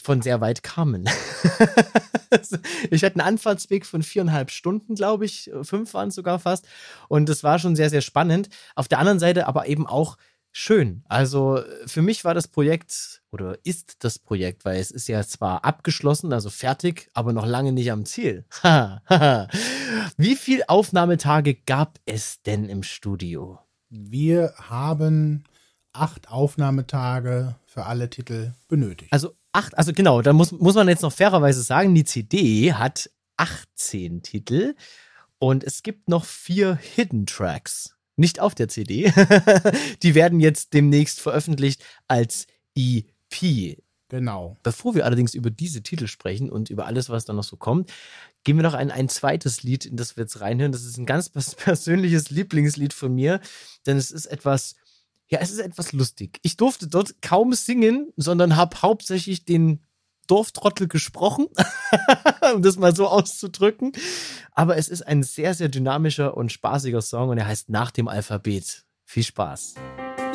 von 0.03 0.23
sehr 0.23 0.41
weit 0.41 0.63
kamen. 0.63 1.09
ich 2.91 3.03
hatte 3.03 3.17
einen 3.17 3.29
Anfahrtsweg 3.29 3.87
von 3.87 4.03
viereinhalb 4.03 4.51
Stunden, 4.51 4.95
glaube 4.95 5.25
ich. 5.25 5.51
Fünf 5.63 5.95
waren 5.95 6.09
es 6.09 6.15
sogar 6.15 6.39
fast. 6.39 6.67
Und 7.09 7.29
das 7.29 7.43
war 7.43 7.59
schon 7.59 7.77
sehr, 7.77 7.91
sehr 7.91 8.03
spannend. 8.03 8.49
Auf 8.75 8.89
der 8.89 8.99
anderen 8.99 9.19
Seite 9.19 9.47
aber 9.47 9.67
eben 9.67 9.87
auch 9.87 10.17
schön. 10.53 11.03
Also 11.09 11.61
für 11.87 12.01
mich 12.01 12.25
war 12.25 12.33
das 12.33 12.49
Projekt 12.49 13.23
oder 13.31 13.59
ist 13.65 14.05
das 14.05 14.19
Projekt, 14.19 14.65
weil 14.65 14.81
es 14.81 14.91
ist 14.91 15.07
ja 15.07 15.23
zwar 15.23 15.65
abgeschlossen, 15.65 16.33
also 16.33 16.49
fertig, 16.49 17.11
aber 17.13 17.35
noch 17.35 17.47
lange 17.47 17.73
nicht 17.73 17.93
am 17.93 18.07
Ziel. 18.07 18.47
Wie 20.17 20.35
viel 20.35 20.63
Aufnahmetage 20.67 21.55
gab 21.55 21.99
es 22.07 22.43
denn 22.43 22.71
im 22.71 22.83
Studio? 22.83 23.59
Wir 23.91 24.55
haben 24.57 25.45
acht 25.93 26.31
Aufnahmetage 26.31 27.57
für 27.67 27.85
alle 27.85 28.09
Titel 28.09 28.53
benötigt. 28.69 29.13
Also 29.13 29.35
acht, 29.57 29.77
also 29.77 29.93
genau, 29.93 30.23
da 30.23 30.33
muss, 30.33 30.53
muss 30.53 30.75
man 30.75 30.89
jetzt 30.89 31.03
noch 31.03 31.13
fairerweise 31.13 31.63
sagen, 31.63 31.95
die 31.95 32.05
CD 32.05 32.75
hat 32.75 33.11
18 33.39 34.23
Titel 34.23 34.75
und 35.39 35.65
es 35.65 35.83
gibt 35.83 36.09
noch 36.09 36.25
vier 36.25 36.77
Hidden 36.77 37.27
Tracks. 37.27 37.97
Nicht 38.17 38.41
auf 38.41 38.55
der 38.55 38.69
CD. 38.69 39.13
die 40.03 40.15
werden 40.15 40.41
jetzt 40.41 40.73
demnächst 40.73 41.21
veröffentlicht 41.21 41.85
als 42.09 42.47
EP. 42.75 43.79
Genau. 44.09 44.57
Bevor 44.63 44.95
wir 44.95 45.05
allerdings 45.05 45.35
über 45.35 45.51
diese 45.51 45.83
Titel 45.83 46.07
sprechen 46.07 46.51
und 46.51 46.71
über 46.71 46.87
alles, 46.87 47.11
was 47.11 47.25
da 47.25 47.33
noch 47.33 47.45
so 47.45 47.57
kommt, 47.57 47.93
gehen 48.45 48.57
wir 48.57 48.63
noch 48.63 48.75
ein, 48.75 48.91
ein 48.91 49.09
zweites 49.09 49.65
Lied, 49.65 49.85
in 49.85 49.97
das 49.97 50.17
wir 50.17 50.23
jetzt 50.23 50.41
reinhören. 50.41 50.73
Das 50.73 50.85
ist 50.85 50.97
ein 50.97 51.07
ganz 51.07 51.29
pers- 51.29 51.57
persönliches 51.65 52.31
Lieblingslied 52.31 52.93
von 52.93 53.15
mir, 53.15 53.41
denn 53.85 53.97
es 53.97 54.11
ist 54.11 54.27
etwas, 54.27 54.77
ja, 55.29 55.41
es 55.41 55.51
ist 55.51 55.59
etwas 55.59 55.93
lustig. 55.93 56.39
Ich 56.43 56.57
durfte 56.57 56.87
dort 56.87 57.21
kaum 57.21 57.53
singen, 57.53 58.13
sondern 58.17 58.57
habe 58.57 58.81
hauptsächlich 58.83 59.45
den 59.45 59.83
Dorftrottel 60.27 60.89
gesprochen, 60.89 61.47
um 62.55 62.63
das 62.63 62.77
mal 62.77 62.95
so 62.95 63.09
auszudrücken. 63.09 63.93
Aber 64.53 64.77
es 64.77 64.89
ist 64.89 65.03
ein 65.03 65.23
sehr, 65.23 65.55
sehr 65.55 65.69
dynamischer 65.69 66.37
und 66.37 66.53
spaßiger 66.53 67.03
Song 67.03 67.31
und 67.31 67.39
er 67.39 67.47
heißt 67.47 67.69
Nach 67.69 67.91
dem 67.91 68.09
Alphabet. 68.09 68.85
Viel 69.05 69.23
Spaß. 69.23 69.75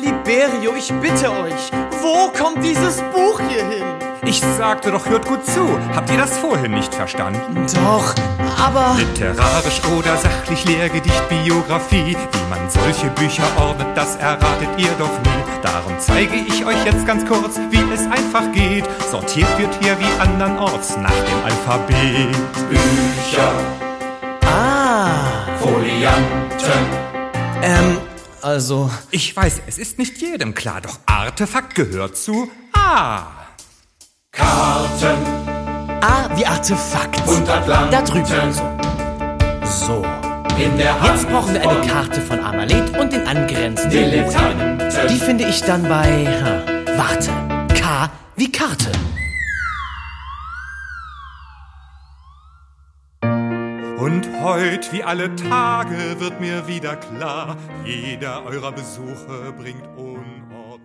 Liberio, 0.00 0.74
ich 0.76 0.88
bitte 1.00 1.30
euch, 1.30 1.70
wo 2.00 2.32
kommt 2.32 2.64
dieses 2.64 2.96
Buch 3.12 3.40
hier 3.48 3.68
hin? 3.68 3.84
Ich 4.24 4.40
sagte 4.40 4.90
doch, 4.90 5.06
hört 5.06 5.26
gut 5.26 5.44
zu. 5.46 5.78
Habt 5.94 6.10
ihr 6.10 6.16
das 6.16 6.36
vorhin 6.38 6.72
nicht 6.72 6.94
verstanden? 6.94 7.66
Doch, 7.74 8.14
aber... 8.62 8.96
Literarisch 8.98 9.80
oder 9.96 10.16
sachlich 10.16 10.64
Lehrgedicht, 10.64 11.28
Biografie. 11.28 12.16
Wie 12.16 12.50
man 12.50 12.70
solche 12.70 13.08
Bücher 13.10 13.44
ordnet, 13.58 13.88
das 13.96 14.16
erratet 14.16 14.68
ihr 14.78 14.90
doch 14.98 15.18
nie. 15.24 15.42
Darum 15.62 15.98
zeige 15.98 16.34
ich 16.36 16.64
euch 16.64 16.84
jetzt 16.84 17.06
ganz 17.06 17.24
kurz, 17.26 17.58
wie 17.70 17.92
es 17.92 18.02
einfach 18.02 18.52
geht. 18.52 18.84
Sortiert 19.10 19.58
wird 19.58 19.74
hier 19.82 19.98
wie 19.98 20.20
andernorts 20.20 20.96
nach 20.96 21.10
dem 21.10 21.44
Alphabet. 21.44 22.36
Bücher, 22.68 23.52
Ah, 24.44 25.46
Folianten. 25.60 26.86
ähm, 27.62 27.98
also... 28.42 28.90
Ich 29.10 29.34
weiß, 29.34 29.62
es 29.66 29.78
ist 29.78 29.98
nicht 29.98 30.18
jedem 30.18 30.54
klar, 30.54 30.80
doch 30.80 30.98
Artefakt 31.06 31.74
gehört 31.74 32.16
zu 32.16 32.50
A. 32.72 33.22
Karten 34.30 35.71
Ah, 36.04 36.28
wie 36.34 36.44
Artefakt. 36.44 37.26
und 37.28 37.48
Atlanten. 37.48 37.92
Da 37.92 38.02
drüben. 38.02 38.52
So. 38.52 38.62
So. 39.86 40.04
in 40.58 40.76
der 40.76 41.00
Hand 41.00 41.20
Jetzt 41.20 41.30
brauchen 41.30 41.54
wir 41.54 41.62
eine 41.62 41.80
Karte 41.86 42.20
von 42.20 42.40
Amaleth 42.40 42.98
und 42.98 43.12
den 43.12 43.24
angrenzenden 43.26 44.24
Buchstaben. 44.24 44.78
Die 45.08 45.18
finde 45.18 45.44
ich 45.44 45.62
dann 45.62 45.84
bei... 45.84 46.26
Ha, 46.26 46.96
warte. 46.96 47.30
K 47.80 48.10
wie 48.34 48.50
Karte. 48.50 48.90
Und 53.98 54.28
heut, 54.42 54.92
wie 54.92 55.04
alle 55.04 55.34
Tage, 55.36 56.18
wird 56.18 56.40
mir 56.40 56.66
wieder 56.66 56.96
klar, 56.96 57.56
jeder 57.84 58.44
eurer 58.44 58.72
Besuche 58.72 59.52
bringt 59.56 59.86
Unordnung. 59.96 60.31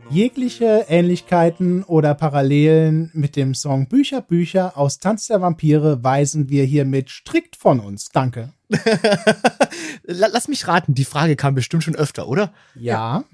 Jegliche 0.09 0.85
Ähnlichkeiten 0.87 1.83
oder 1.83 2.15
Parallelen 2.15 3.11
mit 3.13 3.35
dem 3.35 3.53
Song 3.53 3.87
Bücher, 3.89 4.21
Bücher 4.21 4.77
aus 4.77 4.99
Tanz 4.99 5.27
der 5.27 5.41
Vampire 5.41 6.03
weisen 6.03 6.49
wir 6.49 6.63
hiermit 6.63 7.09
strikt 7.09 7.57
von 7.57 7.79
uns. 7.81 8.09
Danke. 8.13 8.53
La- 10.03 10.27
Lass 10.31 10.47
mich 10.47 10.67
raten, 10.67 10.93
die 10.93 11.03
Frage 11.05 11.35
kam 11.35 11.55
bestimmt 11.55 11.83
schon 11.83 11.95
öfter, 11.95 12.27
oder? 12.29 12.53
Ja. 12.75 13.25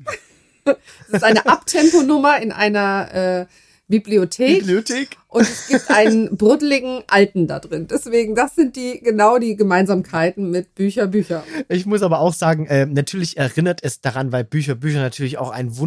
Es 0.66 1.14
ist 1.14 1.24
eine 1.24 1.46
Abtemponummer 1.46 2.42
in 2.42 2.52
einer 2.52 3.14
äh, 3.14 3.46
Bibliothek. 3.88 4.60
Bibliothek? 4.62 5.18
Und 5.28 5.42
es 5.44 5.68
gibt 5.68 5.90
einen 5.92 6.38
brüddeligen 6.38 7.04
Alten 7.08 7.48
da 7.48 7.60
drin. 7.60 7.88
Deswegen, 7.88 8.34
das 8.34 8.56
sind 8.56 8.76
die 8.76 9.00
genau 9.00 9.38
die 9.38 9.56
Gemeinsamkeiten 9.56 10.50
mit 10.50 10.74
Bücher, 10.74 11.06
Bücher. 11.08 11.44
Ich 11.70 11.86
muss 11.86 12.02
aber 12.02 12.20
auch 12.20 12.34
sagen, 12.34 12.66
äh, 12.66 12.88
natürlich 12.88 13.38
erinnert 13.38 13.82
es 13.84 14.02
daran, 14.02 14.32
weil 14.32 14.44
Bücher, 14.44 14.74
Bücher 14.76 15.02
natürlich 15.02 15.38
auch 15.38 15.52
ein 15.52 15.78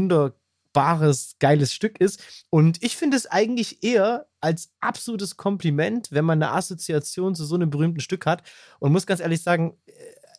wunderbares, 0.77 1.37
geiles 1.39 1.73
Stück 1.73 1.99
ist. 2.01 2.23
Und 2.51 2.83
ich 2.83 2.97
finde 2.97 3.17
es 3.17 3.27
eigentlich 3.27 3.83
eher 3.83 4.27
als 4.41 4.71
absolutes 4.81 5.37
Kompliment, 5.37 6.09
wenn 6.13 6.25
man 6.25 6.43
eine 6.43 6.53
Assoziation 6.53 7.35
zu 7.35 7.45
so 7.45 7.55
einem 7.55 7.71
berühmten 7.71 8.01
Stück 8.01 8.27
hat. 8.27 8.43
Und 8.79 8.93
muss 8.93 9.07
ganz 9.07 9.21
ehrlich 9.21 9.43
sagen, 9.43 9.77
äh, 9.87 9.93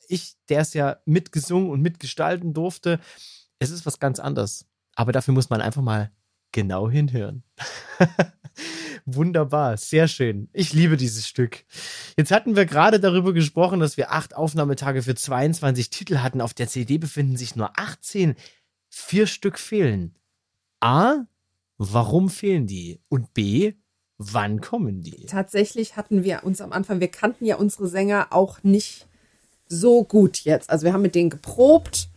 ich, 0.07 0.35
der 0.47 0.61
es 0.61 0.73
ja 0.73 0.97
mitgesungen 1.05 1.69
und 1.69 1.81
mitgestalten 1.81 2.53
durfte, 2.53 2.99
es 3.59 3.71
ist 3.71 3.85
was 3.85 3.99
ganz 3.99 4.19
anderes. 4.19 4.65
Aber 4.95 5.11
dafür 5.11 5.33
muss 5.33 5.49
man 5.49 5.61
einfach 5.61 5.81
mal 5.81 6.11
genau 6.51 6.89
hinhören. 6.89 7.43
Wunderbar, 9.05 9.77
sehr 9.77 10.07
schön. 10.07 10.49
Ich 10.53 10.73
liebe 10.73 10.97
dieses 10.97 11.27
Stück. 11.27 11.65
Jetzt 12.17 12.31
hatten 12.31 12.55
wir 12.55 12.65
gerade 12.65 12.99
darüber 12.99 13.33
gesprochen, 13.33 13.79
dass 13.79 13.97
wir 13.97 14.11
acht 14.11 14.35
Aufnahmetage 14.35 15.03
für 15.03 15.15
22 15.15 15.89
Titel 15.89 16.17
hatten. 16.17 16.41
Auf 16.41 16.53
der 16.53 16.67
CD 16.67 16.97
befinden 16.97 17.37
sich 17.37 17.55
nur 17.55 17.77
18. 17.77 18.35
Vier 18.89 19.27
Stück 19.27 19.59
fehlen. 19.59 20.17
A, 20.79 21.25
warum 21.77 22.29
fehlen 22.29 22.67
die? 22.67 23.01
Und 23.09 23.33
B, 23.33 23.73
wann 24.17 24.61
kommen 24.61 25.01
die? 25.01 25.25
Tatsächlich 25.25 25.95
hatten 25.95 26.23
wir 26.23 26.43
uns 26.43 26.61
am 26.61 26.71
Anfang, 26.71 26.99
wir 26.99 27.07
kannten 27.09 27.45
ja 27.45 27.55
unsere 27.55 27.87
Sänger 27.87 28.27
auch 28.31 28.63
nicht 28.63 29.07
so 29.67 30.03
gut 30.03 30.41
jetzt. 30.41 30.69
Also 30.69 30.85
wir 30.85 30.93
haben 30.93 31.01
mit 31.01 31.15
denen 31.15 31.29
geprobt, 31.29 32.09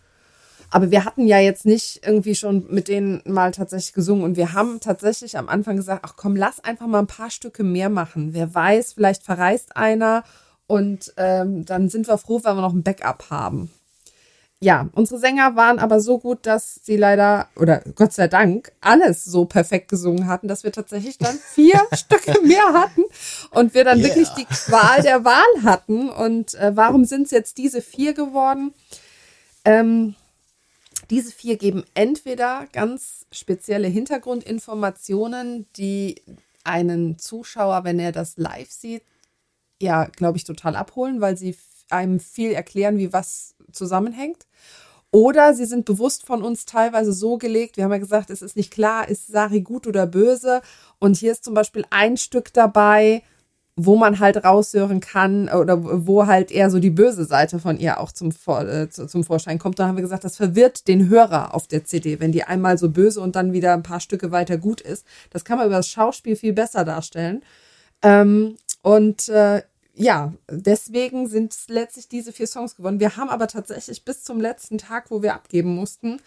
aber 0.71 0.91
wir 0.91 1.05
hatten 1.05 1.27
ja 1.27 1.39
jetzt 1.39 1.67
nicht 1.67 2.07
irgendwie 2.07 2.35
schon 2.35 2.67
mit 2.71 2.89
denen 2.89 3.23
mal 3.25 3.51
tatsächlich 3.51 3.93
gesungen. 3.93 4.25
Und 4.25 4.37
wir 4.37 4.53
haben 4.53 4.81
tatsächlich 4.81 5.37
am 5.37 5.49
Anfang 5.49 5.77
gesagt, 5.77 6.05
ach 6.05 6.15
komm, 6.17 6.37
lass 6.37 6.61
einfach 6.61 6.87
mal 6.87 7.01
ein 7.01 7.07
paar 7.07 7.31
Stücke 7.31 7.65
mehr 7.65 7.89
machen. 7.89 8.35
Wer 8.35 8.55
weiß, 8.55 8.93
vielleicht 8.93 9.25
verreist 9.25 9.77
einer 9.77 10.23
und 10.67 11.13
ähm, 11.17 11.65
dann 11.65 11.89
sind 11.89 12.07
wir 12.07 12.19
froh, 12.19 12.41
wenn 12.45 12.57
wir 12.57 12.63
noch 12.63 12.73
ein 12.73 12.85
Backup 12.85 13.31
haben. 13.31 13.71
Ja, 14.63 14.91
unsere 14.93 15.19
Sänger 15.19 15.57
waren 15.57 15.79
aber 15.79 16.01
so 16.01 16.19
gut, 16.19 16.45
dass 16.45 16.81
sie 16.83 16.99
leider, 16.99 17.49
oder 17.57 17.81
Gott 17.95 18.13
sei 18.13 18.29
Dank, 18.29 18.73
alles 18.83 19.25
so 19.25 19.47
perfekt 19.47 19.89
gesungen 19.89 20.27
hatten, 20.27 20.49
dass 20.49 20.65
wir 20.65 20.73
tatsächlich 20.73 21.17
dann 21.17 21.39
vier 21.55 21.81
Stücke 21.93 22.43
mehr 22.43 22.75
hatten 22.75 23.03
und 23.53 23.73
wir 23.73 23.85
dann 23.85 24.01
Yeah. 24.01 24.09
wirklich 24.09 24.29
die 24.31 24.45
Qual 24.45 25.01
der 25.03 25.25
Wahl 25.25 25.63
hatten. 25.63 26.11
Und 26.11 26.55
äh, 26.55 26.77
warum 26.77 27.07
sind 27.07 27.23
es 27.25 27.31
jetzt 27.31 27.57
diese 27.57 27.81
vier 27.81 28.13
geworden? 28.13 28.75
Ähm, 29.65 30.15
diese 31.09 31.33
vier 31.33 31.57
geben 31.57 31.85
entweder 31.95 32.67
ganz 32.73 33.25
spezielle 33.33 33.89
Hintergrundinformationen, 33.89 35.67
die 35.77 36.23
einen 36.65 37.19
Zuschauer, 37.19 37.85
wenn 37.85 37.99
er 37.99 38.13
das 38.13 38.37
live 38.37 38.71
sieht, 38.71 39.03
ja, 39.81 40.05
glaube 40.05 40.37
ich, 40.37 40.45
total 40.45 40.77
abholen, 40.77 41.23
weil 41.23 41.39
sie 41.39 41.57
einem 41.93 42.21
viel 42.21 42.53
erklären, 42.53 42.99
wie 42.99 43.13
was 43.13 43.55
zusammenhängt. 43.73 44.47
Oder 45.13 45.55
sie 45.55 45.65
sind 45.65 45.87
bewusst 45.87 46.25
von 46.25 46.43
uns 46.43 46.67
teilweise 46.67 47.13
so 47.13 47.37
gelegt, 47.37 47.77
wir 47.77 47.85
haben 47.85 47.93
ja 47.93 47.99
gesagt, 47.99 48.31
es 48.31 48.43
ist 48.43 48.57
nicht 48.57 48.73
klar, 48.73 49.09
ist 49.09 49.27
Sari 49.27 49.61
gut 49.61 49.87
oder 49.89 50.07
böse. 50.07 50.63
Und 51.01 51.17
hier 51.17 51.33
ist 51.33 51.45
zum 51.45 51.55
Beispiel 51.55 51.85
ein 51.91 52.17
Stück 52.17 52.53
dabei, 52.53 53.23
wo 53.77 53.97
man 53.97 54.21
halt 54.21 54.45
raushören 54.45 55.01
kann 55.01 55.49
oder 55.49 56.07
wo 56.07 56.27
halt 56.27 56.51
eher 56.51 56.71
so 56.71 56.79
die 56.79 56.91
böse 56.91 57.25
Seite 57.25 57.59
von 57.59 57.79
ihr 57.79 57.99
auch 57.99 58.13
zum, 58.13 58.31
äh, 58.47 58.89
zum 58.89 59.25
Vorschein 59.25 59.59
kommt. 59.59 59.79
Da 59.79 59.87
haben 59.87 59.97
wir 59.97 60.03
gesagt, 60.03 60.25
das 60.25 60.37
verwirrt 60.37 60.87
den 60.87 61.09
Hörer 61.09 61.55
auf 61.55 61.67
der 61.67 61.85
CD, 61.85 62.21
wenn 62.21 62.31
die 62.31 62.45
einmal 62.45 62.79
so 62.79 62.91
böse 62.91 63.21
und 63.21 63.37
dann 63.37 63.53
wieder 63.53 63.73
ein 63.73 63.83
paar 63.83 64.01
Stücke 64.01 64.31
weiter 64.31 64.59
gut 64.59 64.81
ist. 64.81 65.07
Das 65.31 65.45
kann 65.45 65.59
man 65.59 65.67
über 65.67 65.77
das 65.77 65.89
Schauspiel 65.89 66.37
viel 66.37 66.53
besser 66.53 66.85
darstellen. 66.85 67.43
Ähm, 68.03 68.57
und 68.83 69.29
äh, 69.29 69.63
ja, 69.95 70.33
deswegen 70.49 71.29
sind 71.29 71.53
es 71.53 71.69
letztlich 71.69 72.09
diese 72.09 72.33
vier 72.33 72.47
Songs 72.47 72.77
geworden. 72.77 73.01
Wir 73.01 73.17
haben 73.17 73.29
aber 73.29 73.49
tatsächlich 73.49 74.05
bis 74.05 74.25
zum 74.25 74.41
letzten 74.41 74.79
Tag, 74.79 75.11
wo 75.11 75.23
wir 75.23 75.35
abgeben 75.35 75.75
mussten, 75.75 76.21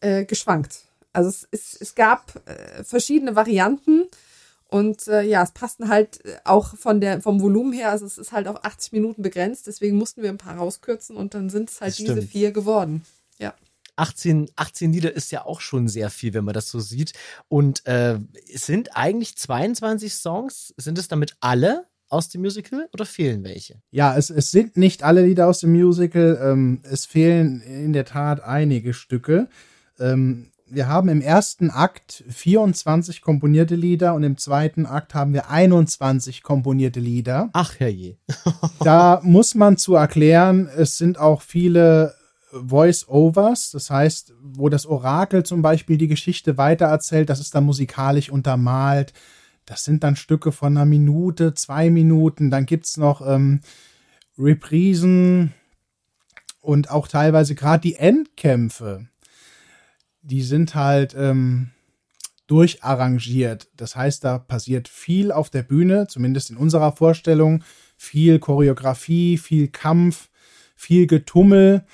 äh, 0.00 0.24
geschwankt. 0.24 0.86
Also 1.12 1.28
es, 1.28 1.48
es, 1.50 1.76
es 1.80 1.94
gab 1.94 2.40
äh, 2.48 2.84
verschiedene 2.84 3.36
Varianten 3.36 4.08
und 4.68 5.06
äh, 5.08 5.22
ja, 5.22 5.42
es 5.42 5.52
passten 5.52 5.88
halt 5.88 6.20
auch 6.44 6.74
von 6.76 7.00
der, 7.02 7.20
vom 7.20 7.42
Volumen 7.42 7.74
her, 7.74 7.90
also 7.90 8.06
es 8.06 8.16
ist 8.16 8.32
halt 8.32 8.48
auf 8.48 8.64
80 8.64 8.92
Minuten 8.92 9.20
begrenzt, 9.20 9.66
deswegen 9.66 9.98
mussten 9.98 10.22
wir 10.22 10.30
ein 10.30 10.38
paar 10.38 10.56
rauskürzen 10.56 11.16
und 11.16 11.34
dann 11.34 11.50
sind 11.50 11.68
es 11.68 11.82
halt 11.82 11.98
diese 11.98 12.22
vier 12.22 12.52
geworden. 12.52 13.04
Ja. 13.38 13.54
18, 13.96 14.50
18 14.56 14.92
Lieder 14.94 15.12
ist 15.12 15.30
ja 15.30 15.44
auch 15.44 15.60
schon 15.60 15.88
sehr 15.88 16.08
viel, 16.08 16.32
wenn 16.32 16.44
man 16.44 16.54
das 16.54 16.70
so 16.70 16.80
sieht. 16.80 17.12
Und 17.48 17.86
äh, 17.86 18.18
es 18.50 18.64
sind 18.64 18.96
eigentlich 18.96 19.36
22 19.36 20.14
Songs. 20.14 20.72
Sind 20.78 20.96
es 20.98 21.08
damit 21.08 21.36
alle 21.40 21.86
aus 22.12 22.28
dem 22.28 22.42
Musical 22.42 22.88
oder 22.92 23.06
fehlen 23.06 23.42
welche? 23.44 23.80
Ja, 23.90 24.16
es, 24.16 24.30
es 24.30 24.50
sind 24.50 24.76
nicht 24.76 25.02
alle 25.02 25.24
Lieder 25.24 25.48
aus 25.48 25.60
dem 25.60 25.72
Musical. 25.72 26.38
Ähm, 26.42 26.80
es 26.82 27.06
fehlen 27.06 27.62
in 27.62 27.92
der 27.92 28.04
Tat 28.04 28.42
einige 28.42 28.92
Stücke. 28.92 29.48
Ähm, 29.98 30.48
wir 30.66 30.88
haben 30.88 31.08
im 31.08 31.20
ersten 31.20 31.70
Akt 31.70 32.24
24 32.28 33.20
komponierte 33.20 33.74
Lieder 33.74 34.14
und 34.14 34.22
im 34.22 34.38
zweiten 34.38 34.86
Akt 34.86 35.14
haben 35.14 35.34
wir 35.34 35.50
21 35.50 36.42
komponierte 36.42 37.00
Lieder. 37.00 37.50
Ach 37.52 37.78
herrje. 37.78 38.16
Da 38.80 39.20
muss 39.22 39.54
man 39.54 39.76
zu 39.76 39.94
erklären, 39.94 40.68
es 40.76 40.98
sind 40.98 41.18
auch 41.18 41.42
viele 41.42 42.14
Voice-Overs, 42.52 43.70
das 43.70 43.90
heißt, 43.90 44.34
wo 44.42 44.68
das 44.68 44.86
Orakel 44.86 45.44
zum 45.44 45.62
Beispiel 45.62 45.98
die 45.98 46.08
Geschichte 46.08 46.58
weitererzählt, 46.58 47.30
das 47.30 47.40
ist 47.40 47.54
dann 47.54 47.64
musikalisch 47.64 48.30
untermalt. 48.30 49.12
Das 49.64 49.84
sind 49.84 50.02
dann 50.04 50.16
Stücke 50.16 50.52
von 50.52 50.76
einer 50.76 50.86
Minute, 50.86 51.54
zwei 51.54 51.90
Minuten. 51.90 52.50
Dann 52.50 52.66
gibt's 52.66 52.96
noch 52.96 53.26
ähm, 53.26 53.60
Reprisen 54.38 55.52
und 56.60 56.90
auch 56.90 57.08
teilweise 57.08 57.54
gerade 57.54 57.82
die 57.82 57.96
Endkämpfe. 57.96 59.06
Die 60.22 60.42
sind 60.42 60.74
halt 60.74 61.14
ähm, 61.16 61.70
durcharrangiert. 62.46 63.68
Das 63.76 63.96
heißt, 63.96 64.24
da 64.24 64.38
passiert 64.38 64.88
viel 64.88 65.32
auf 65.32 65.50
der 65.50 65.62
Bühne, 65.62 66.06
zumindest 66.06 66.50
in 66.50 66.56
unserer 66.56 66.92
Vorstellung. 66.92 67.64
Viel 67.96 68.38
Choreografie, 68.38 69.38
viel 69.38 69.68
Kampf, 69.68 70.28
viel 70.74 71.06
Getummel. 71.06 71.84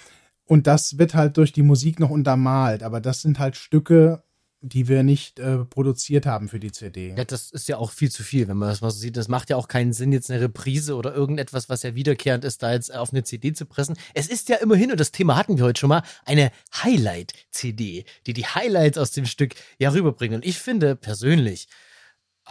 Und 0.44 0.66
das 0.66 0.98
wird 0.98 1.14
halt 1.14 1.36
durch 1.36 1.52
die 1.52 1.62
Musik 1.62 2.00
noch 2.00 2.10
untermalt. 2.10 2.82
Aber 2.82 3.00
das 3.00 3.22
sind 3.22 3.38
halt 3.38 3.56
Stücke, 3.56 4.22
die 4.60 4.88
wir 4.88 5.02
nicht 5.04 5.38
äh, 5.38 5.64
produziert 5.64 6.26
haben 6.26 6.48
für 6.48 6.58
die 6.58 6.72
CD. 6.72 7.14
Ja, 7.16 7.24
das 7.24 7.50
ist 7.50 7.68
ja 7.68 7.76
auch 7.76 7.92
viel 7.92 8.10
zu 8.10 8.24
viel, 8.24 8.48
wenn 8.48 8.56
man 8.56 8.68
das 8.68 8.80
mal 8.80 8.90
so 8.90 8.98
sieht. 8.98 9.16
Das 9.16 9.28
macht 9.28 9.50
ja 9.50 9.56
auch 9.56 9.68
keinen 9.68 9.92
Sinn, 9.92 10.12
jetzt 10.12 10.30
eine 10.30 10.40
Reprise 10.40 10.96
oder 10.96 11.14
irgendetwas, 11.14 11.68
was 11.68 11.84
ja 11.84 11.94
wiederkehrend 11.94 12.44
ist, 12.44 12.62
da 12.62 12.72
jetzt 12.72 12.92
auf 12.92 13.12
eine 13.12 13.22
CD 13.22 13.52
zu 13.52 13.66
pressen. 13.66 13.96
Es 14.14 14.26
ist 14.26 14.48
ja 14.48 14.56
immerhin, 14.56 14.90
und 14.90 14.98
das 14.98 15.12
Thema 15.12 15.36
hatten 15.36 15.58
wir 15.58 15.64
heute 15.64 15.78
schon 15.78 15.88
mal, 15.88 16.02
eine 16.24 16.50
Highlight-CD, 16.74 18.04
die 18.26 18.32
die 18.32 18.46
Highlights 18.46 18.98
aus 18.98 19.12
dem 19.12 19.26
Stück 19.26 19.54
ja 19.78 19.90
rüberbringen. 19.90 20.36
Und 20.36 20.44
ich 20.44 20.58
finde 20.58 20.96
persönlich, 20.96 21.68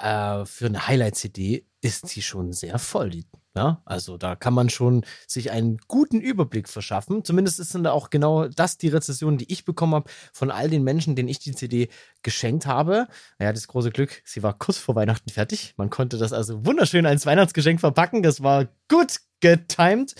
äh, 0.01 0.45
für 0.45 0.67
eine 0.67 0.87
Highlight-CD 0.87 1.65
ist 1.81 2.07
sie 2.07 2.21
schon 2.21 2.53
sehr 2.53 2.79
voll. 2.79 3.09
Die, 3.09 3.25
ja? 3.57 3.81
Also 3.85 4.17
da 4.17 4.35
kann 4.35 4.53
man 4.53 4.69
schon 4.69 5.03
sich 5.27 5.51
einen 5.51 5.79
guten 5.87 6.21
Überblick 6.21 6.69
verschaffen. 6.69 7.25
Zumindest 7.25 7.59
ist 7.59 7.75
dann 7.75 7.83
da 7.83 7.91
auch 7.91 8.09
genau 8.09 8.47
das 8.47 8.77
die 8.77 8.87
Rezession, 8.87 9.37
die 9.37 9.51
ich 9.51 9.65
bekommen 9.65 9.95
habe 9.95 10.09
von 10.31 10.51
all 10.51 10.69
den 10.69 10.83
Menschen, 10.83 11.15
denen 11.15 11.27
ich 11.27 11.39
die 11.39 11.53
CD 11.53 11.89
geschenkt 12.23 12.65
habe. 12.65 13.07
Naja, 13.39 13.51
das 13.51 13.67
große 13.67 13.91
Glück, 13.91 14.21
sie 14.23 14.43
war 14.43 14.57
kurz 14.57 14.77
vor 14.77 14.95
Weihnachten 14.95 15.29
fertig. 15.29 15.73
Man 15.75 15.89
konnte 15.89 16.17
das 16.17 16.31
also 16.31 16.65
wunderschön 16.65 17.05
als 17.05 17.25
Weihnachtsgeschenk 17.25 17.79
verpacken. 17.81 18.23
Das 18.23 18.41
war 18.43 18.67
gut 18.87 19.17
getimed. 19.39 20.15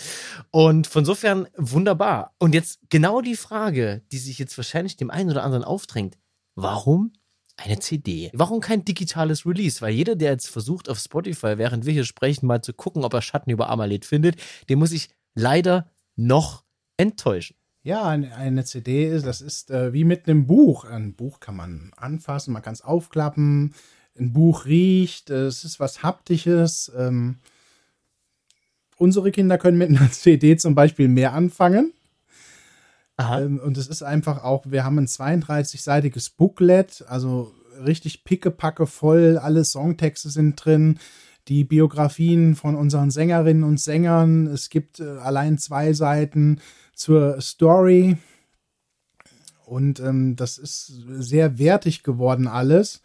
Und 0.52 0.88
von 0.88 1.06
sofern 1.06 1.48
wunderbar. 1.56 2.34
Und 2.40 2.54
jetzt 2.54 2.80
genau 2.90 3.22
die 3.22 3.36
Frage, 3.36 4.02
die 4.12 4.18
sich 4.18 4.40
jetzt 4.40 4.58
wahrscheinlich 4.58 4.98
dem 4.98 5.12
einen 5.12 5.30
oder 5.30 5.44
anderen 5.44 5.64
aufdrängt. 5.64 6.18
Warum 6.56 7.14
eine 7.58 7.80
CD. 7.80 8.30
Warum 8.34 8.62
kein 8.62 8.86
digitales 8.86 9.46
Release? 9.46 9.82
Weil 9.82 9.94
jeder, 9.94 10.16
der 10.16 10.32
jetzt 10.32 10.50
versucht, 10.50 10.90
auf 10.90 11.00
Spotify, 11.00 11.58
während 11.58 11.86
wir 11.86 11.94
hier 11.94 12.06
sprechen, 12.06 12.46
mal 12.46 12.62
zu 12.62 12.74
gucken, 12.74 13.04
ob 13.04 13.14
er 13.14 13.22
Schatten 13.22 13.50
über 13.50 13.70
Amaleth 13.70 14.06
findet, 14.06 14.38
den 14.70 14.80
muss 14.80 14.92
ich 14.92 15.10
leider 15.34 15.90
noch 16.16 16.64
enttäuschen. 16.98 17.56
Ja, 17.84 18.06
eine, 18.06 18.36
eine 18.36 18.66
CD 18.66 19.08
ist, 19.08 19.26
das 19.26 19.42
ist 19.42 19.72
äh, 19.72 19.94
wie 19.94 20.04
mit 20.04 20.28
einem 20.28 20.46
Buch. 20.46 20.84
Ein 20.86 21.14
Buch 21.14 21.40
kann 21.40 21.56
man 21.56 21.92
anfassen, 21.96 22.54
man 22.54 22.62
kann 22.62 22.74
es 22.74 22.82
aufklappen. 22.82 23.74
Ein 24.20 24.34
Buch 24.34 24.66
riecht, 24.66 25.30
äh, 25.30 25.46
es 25.46 25.64
ist 25.64 25.80
was 25.80 26.04
Haptisches. 26.04 26.92
Ähm, 26.98 27.38
unsere 28.98 29.32
Kinder 29.32 29.58
können 29.58 29.78
mit 29.78 29.90
einer 29.90 30.12
CD 30.12 30.58
zum 30.58 30.76
Beispiel 30.76 31.08
mehr 31.08 31.34
anfangen. 31.34 31.94
Ähm, 33.20 33.60
und 33.60 33.78
es 33.78 33.88
ist 33.88 34.04
einfach 34.04 34.44
auch, 34.44 34.66
wir 34.68 34.84
haben 34.84 35.00
ein 35.00 35.08
32-seitiges 35.08 36.34
Booklet, 36.38 37.04
also 37.08 37.54
richtig 37.86 38.24
pickepacke 38.24 38.86
voll, 38.86 39.38
alle 39.38 39.64
Songtexte 39.64 40.30
sind 40.30 40.64
drin, 40.64 41.00
die 41.48 41.64
Biografien 41.64 42.56
von 42.56 42.76
unseren 42.76 43.10
Sängerinnen 43.10 43.64
und 43.64 43.80
Sängern. 43.80 44.48
Es 44.48 44.70
gibt 44.70 45.00
äh, 45.00 45.18
allein 45.18 45.58
zwei 45.58 45.94
Seiten 45.94 46.60
zur 46.94 47.40
Story. 47.42 48.18
Und 49.66 50.00
ähm, 50.00 50.36
das 50.36 50.58
ist 50.58 50.88
sehr 51.08 51.58
wertig 51.58 52.04
geworden 52.04 52.48
alles. 52.48 53.02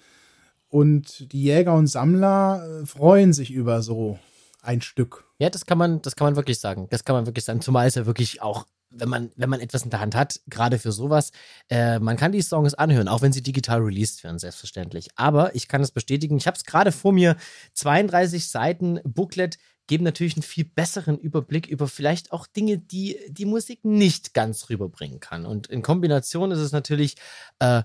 Und 0.68 1.32
die 1.32 1.42
Jäger 1.42 1.74
und 1.74 1.86
Sammler 1.86 2.64
äh, 2.64 2.86
freuen 2.86 3.32
sich 3.32 3.50
über 3.50 3.82
so 3.82 4.18
ein 4.62 4.80
Stück. 4.80 5.24
Ja, 5.38 5.50
das 5.50 5.66
kann 5.66 5.76
man, 5.76 6.00
das 6.02 6.16
kann 6.16 6.26
man 6.26 6.36
wirklich 6.36 6.60
sagen. 6.60 6.86
Das 6.90 7.04
kann 7.04 7.14
man 7.14 7.26
wirklich 7.26 7.44
sagen. 7.44 7.60
Zumal 7.60 7.86
es 7.86 7.96
ja 7.96 8.06
wirklich 8.06 8.42
auch, 8.42 8.66
wenn 8.95 9.09
man, 9.09 9.30
wenn 9.36 9.51
man 9.51 9.61
etwas 9.61 9.82
in 9.82 9.90
der 9.90 10.01
Hand 10.01 10.14
hat, 10.14 10.40
gerade 10.47 10.78
für 10.78 10.93
sowas, 10.93 11.32
äh, 11.68 11.99
man 11.99 12.16
kann 12.16 12.32
die 12.32 12.43
Songs 12.43 12.74
anhören, 12.74 13.09
auch 13.09 13.22
wenn 13.22 13.32
sie 13.32 13.43
digital 13.43 13.80
released 13.80 14.24
werden, 14.24 14.38
selbstverständlich. 14.38 15.09
Aber 15.16 15.55
ich 15.55 15.68
kann 15.68 15.82
es 15.82 15.90
bestätigen, 15.90 16.36
ich 16.36 16.47
habe 16.47 16.57
es 16.57 16.64
gerade 16.64 16.93
vor 16.93 17.12
mir, 17.12 17.36
32 17.74 18.49
Seiten 18.49 19.01
Booklet 19.05 19.59
geben 19.86 20.05
natürlich 20.05 20.36
einen 20.36 20.43
viel 20.43 20.64
besseren 20.64 21.18
Überblick 21.18 21.66
über 21.66 21.88
vielleicht 21.88 22.32
auch 22.32 22.47
Dinge, 22.47 22.78
die 22.78 23.18
die 23.28 23.45
Musik 23.45 23.84
nicht 23.84 24.32
ganz 24.34 24.70
rüberbringen 24.70 25.20
kann. 25.20 25.45
Und 25.45 25.66
in 25.66 25.82
Kombination 25.82 26.51
ist 26.51 26.61
es 26.61 26.72
natürlich 26.72 27.16
äh, 27.59 27.82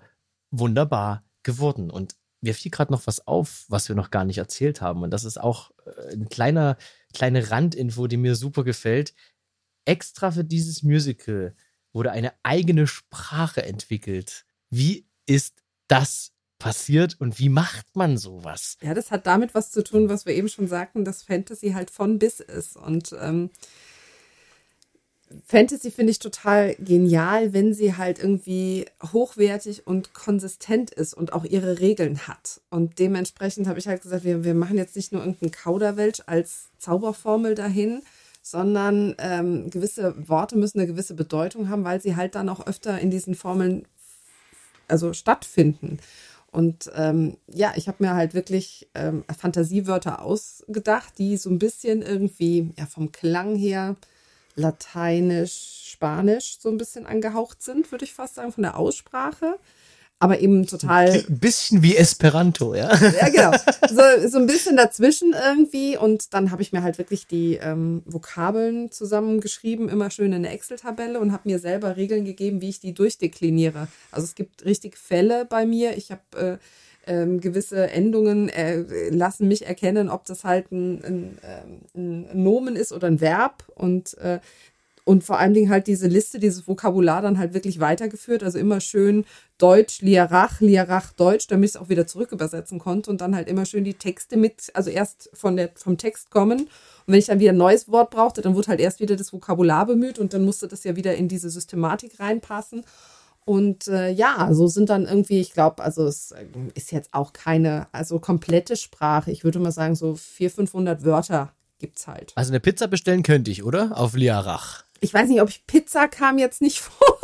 wunderbar 0.51 1.23
geworden. 1.43 1.89
Und 1.89 2.15
mir 2.41 2.53
fiel 2.53 2.71
gerade 2.71 2.91
noch 2.91 3.07
was 3.07 3.25
auf, 3.27 3.65
was 3.67 3.89
wir 3.89 3.95
noch 3.95 4.11
gar 4.11 4.25
nicht 4.25 4.37
erzählt 4.37 4.81
haben. 4.81 5.03
Und 5.03 5.11
das 5.11 5.23
ist 5.23 5.39
auch 5.39 5.71
äh, 5.85 6.13
ein 6.13 6.29
kleiner, 6.29 6.77
kleine 7.13 7.49
Randinfo, 7.49 8.07
die 8.07 8.17
mir 8.17 8.35
super 8.35 8.63
gefällt. 8.63 9.13
Extra 9.87 10.31
für 10.31 10.43
dieses 10.43 10.83
Musical 10.83 11.55
wurde 11.93 12.11
eine 12.11 12.33
eigene 12.43 12.87
Sprache 12.87 13.63
entwickelt. 13.63 14.45
Wie 14.69 15.07
ist 15.25 15.63
das 15.87 16.33
passiert 16.59 17.19
und 17.19 17.39
wie 17.39 17.49
macht 17.49 17.95
man 17.95 18.17
sowas? 18.17 18.77
Ja, 18.81 18.93
das 18.93 19.11
hat 19.11 19.27
damit 19.27 19.55
was 19.55 19.71
zu 19.71 19.83
tun, 19.83 20.09
was 20.09 20.25
wir 20.25 20.33
eben 20.33 20.49
schon 20.49 20.67
sagten, 20.67 21.05
dass 21.05 21.23
Fantasy 21.23 21.71
halt 21.71 21.91
von 21.91 22.19
bis 22.19 22.39
ist. 22.39 22.75
Und 22.75 23.15
ähm, 23.19 23.49
Fantasy 25.45 25.91
finde 25.91 26.11
ich 26.11 26.19
total 26.19 26.75
genial, 26.75 27.53
wenn 27.53 27.73
sie 27.73 27.95
halt 27.95 28.19
irgendwie 28.19 28.85
hochwertig 29.11 29.85
und 29.85 30.13
konsistent 30.13 30.91
ist 30.91 31.13
und 31.13 31.33
auch 31.33 31.43
ihre 31.43 31.79
Regeln 31.79 32.27
hat. 32.27 32.61
Und 32.69 32.99
dementsprechend 32.99 33.67
habe 33.67 33.79
ich 33.79 33.87
halt 33.87 34.01
gesagt, 34.01 34.23
wir, 34.23 34.43
wir 34.43 34.53
machen 34.53 34.77
jetzt 34.77 34.95
nicht 34.95 35.11
nur 35.11 35.21
irgendeinen 35.21 35.51
Kauderwelsch 35.51 36.21
als 36.25 36.69
Zauberformel 36.77 37.55
dahin, 37.55 38.01
sondern 38.51 39.15
ähm, 39.19 39.69
gewisse 39.69 40.15
Worte 40.27 40.57
müssen 40.57 40.79
eine 40.79 40.87
gewisse 40.87 41.13
Bedeutung 41.13 41.69
haben, 41.69 41.83
weil 41.83 42.01
sie 42.01 42.15
halt 42.15 42.35
dann 42.35 42.49
auch 42.49 42.65
öfter 42.65 42.99
in 42.99 43.09
diesen 43.09 43.35
Formeln 43.35 43.85
also 44.87 45.13
stattfinden. 45.13 45.99
Und 46.51 46.89
ähm, 46.95 47.37
ja, 47.47 47.73
ich 47.75 47.87
habe 47.87 48.03
mir 48.03 48.15
halt 48.15 48.33
wirklich 48.33 48.87
ähm, 48.95 49.25
Fantasiewörter 49.37 50.21
ausgedacht, 50.21 51.17
die 51.17 51.37
so 51.37 51.49
ein 51.49 51.59
bisschen 51.59 52.01
irgendwie 52.01 52.71
ja, 52.77 52.85
vom 52.85 53.11
Klang 53.11 53.55
her 53.55 53.95
Lateinisch, 54.55 55.83
Spanisch 55.91 56.57
so 56.59 56.69
ein 56.69 56.77
bisschen 56.77 57.05
angehaucht 57.05 57.61
sind, 57.61 57.91
würde 57.91 58.05
ich 58.05 58.13
fast 58.13 58.35
sagen, 58.35 58.51
von 58.51 58.63
der 58.63 58.77
Aussprache. 58.77 59.59
Aber 60.19 60.39
eben 60.39 60.65
total 60.65 61.11
Ein 61.11 61.39
bisschen 61.39 61.83
wie 61.83 61.95
Esperanto, 61.95 62.73
ja. 62.73 62.95
ja, 62.95 63.29
genau. 63.29 63.51
So, 63.87 64.27
so 64.27 64.39
ein 64.39 64.47
bisschen 64.47 64.75
dazwischen 64.75 65.33
irgendwie. 65.33 65.95
Und 65.95 66.33
dann 66.33 66.49
habe 66.49 66.63
ich 66.63 66.73
mir 66.73 66.81
halt 66.81 66.97
wirklich 66.97 67.27
die 67.27 67.55
ähm, 67.55 68.01
Vokabeln 68.05 68.91
zusammengeschrieben, 68.91 69.89
immer 69.89 70.09
schön 70.09 70.33
in 70.33 70.45
eine 70.45 70.49
Excel-Tabelle 70.49 71.19
und 71.19 71.31
habe 71.31 71.47
mir 71.47 71.59
selber 71.59 71.97
Regeln 71.97 72.25
gegeben, 72.25 72.61
wie 72.61 72.69
ich 72.69 72.79
die 72.79 72.93
durchdekliniere. 72.93 73.87
Also 74.11 74.25
es 74.25 74.33
gibt 74.33 74.65
richtig 74.65 74.97
Fälle 74.97 75.45
bei 75.45 75.67
mir. 75.67 75.95
Ich 75.97 76.09
habe 76.09 76.21
äh, 76.35 76.57
ähm, 77.05 77.39
gewisse 77.39 77.89
Endungen 77.89 78.49
äh, 78.49 79.09
lassen 79.09 79.47
mich 79.47 79.65
erkennen, 79.65 80.09
ob 80.09 80.25
das 80.25 80.43
halt 80.43 80.71
ein, 80.71 81.03
ein, 81.03 81.37
ähm, 81.43 82.25
ein 82.33 82.43
Nomen 82.43 82.75
ist 82.75 82.91
oder 82.91 83.07
ein 83.07 83.21
Verb. 83.21 83.63
Und 83.75 84.17
äh, 84.17 84.39
und 85.07 85.23
vor 85.23 85.39
allen 85.39 85.53
Dingen 85.53 85.69
halt 85.69 85.87
diese 85.87 86.07
Liste, 86.07 86.37
dieses 86.37 86.67
Vokabular 86.67 87.21
dann 87.21 87.37
halt 87.37 87.53
wirklich 87.53 87.79
weitergeführt. 87.79 88.43
Also 88.43 88.59
immer 88.59 88.81
schön 88.81 89.23
Deutsch, 89.57 90.01
Liarach, 90.01 90.59
Liarach, 90.59 91.13
Deutsch, 91.13 91.47
damit 91.47 91.69
ich 91.69 91.75
es 91.75 91.81
auch 91.81 91.87
wieder 91.87 92.05
zurück 92.07 92.33
übersetzen 92.33 92.77
konnte. 92.77 93.09
Und 93.09 93.21
dann 93.21 93.33
halt 93.33 93.47
immer 93.47 93.65
schön 93.65 93.85
die 93.85 93.93
Texte 93.93 94.35
mit, 94.35 94.69
also 94.73 94.89
erst 94.89 95.29
von 95.31 95.55
der, 95.55 95.69
vom 95.75 95.97
Text 95.97 96.29
kommen. 96.29 96.59
Und 96.59 96.67
wenn 97.05 97.19
ich 97.19 97.27
dann 97.27 97.39
wieder 97.39 97.53
ein 97.53 97.57
neues 97.57 97.89
Wort 97.89 98.09
brauchte, 98.09 98.41
dann 98.41 98.53
wurde 98.53 98.67
halt 98.67 98.81
erst 98.81 98.99
wieder 98.99 99.15
das 99.15 99.31
Vokabular 99.31 99.85
bemüht 99.85 100.19
und 100.19 100.33
dann 100.33 100.43
musste 100.43 100.67
das 100.67 100.83
ja 100.83 100.97
wieder 100.97 101.15
in 101.15 101.29
diese 101.29 101.49
Systematik 101.49 102.19
reinpassen. 102.19 102.83
Und 103.45 103.87
äh, 103.87 104.11
ja, 104.11 104.49
so 104.51 104.67
sind 104.67 104.89
dann 104.89 105.05
irgendwie, 105.05 105.39
ich 105.39 105.53
glaube, 105.53 105.85
also 105.85 106.05
es 106.05 106.31
äh, 106.31 106.47
ist 106.73 106.91
jetzt 106.91 107.13
auch 107.13 107.31
keine, 107.31 107.87
also 107.93 108.19
komplette 108.19 108.75
Sprache. 108.75 109.31
Ich 109.31 109.45
würde 109.45 109.59
mal 109.59 109.71
sagen, 109.71 109.95
so 109.95 110.15
400, 110.15 110.69
500 110.69 111.05
Wörter 111.05 111.53
gibt's 111.79 112.07
halt. 112.07 112.33
Also 112.35 112.51
eine 112.51 112.59
Pizza 112.59 112.87
bestellen 112.87 113.23
könnte 113.23 113.51
ich, 113.51 113.63
oder? 113.63 113.97
Auf 113.97 114.15
Liarach. 114.15 114.83
Ich 115.01 115.13
weiß 115.13 115.27
nicht, 115.29 115.41
ob 115.41 115.49
ich 115.49 115.67
Pizza 115.67 116.07
kam 116.07 116.37
jetzt 116.37 116.61
nicht 116.61 116.79
vor. 116.81 117.19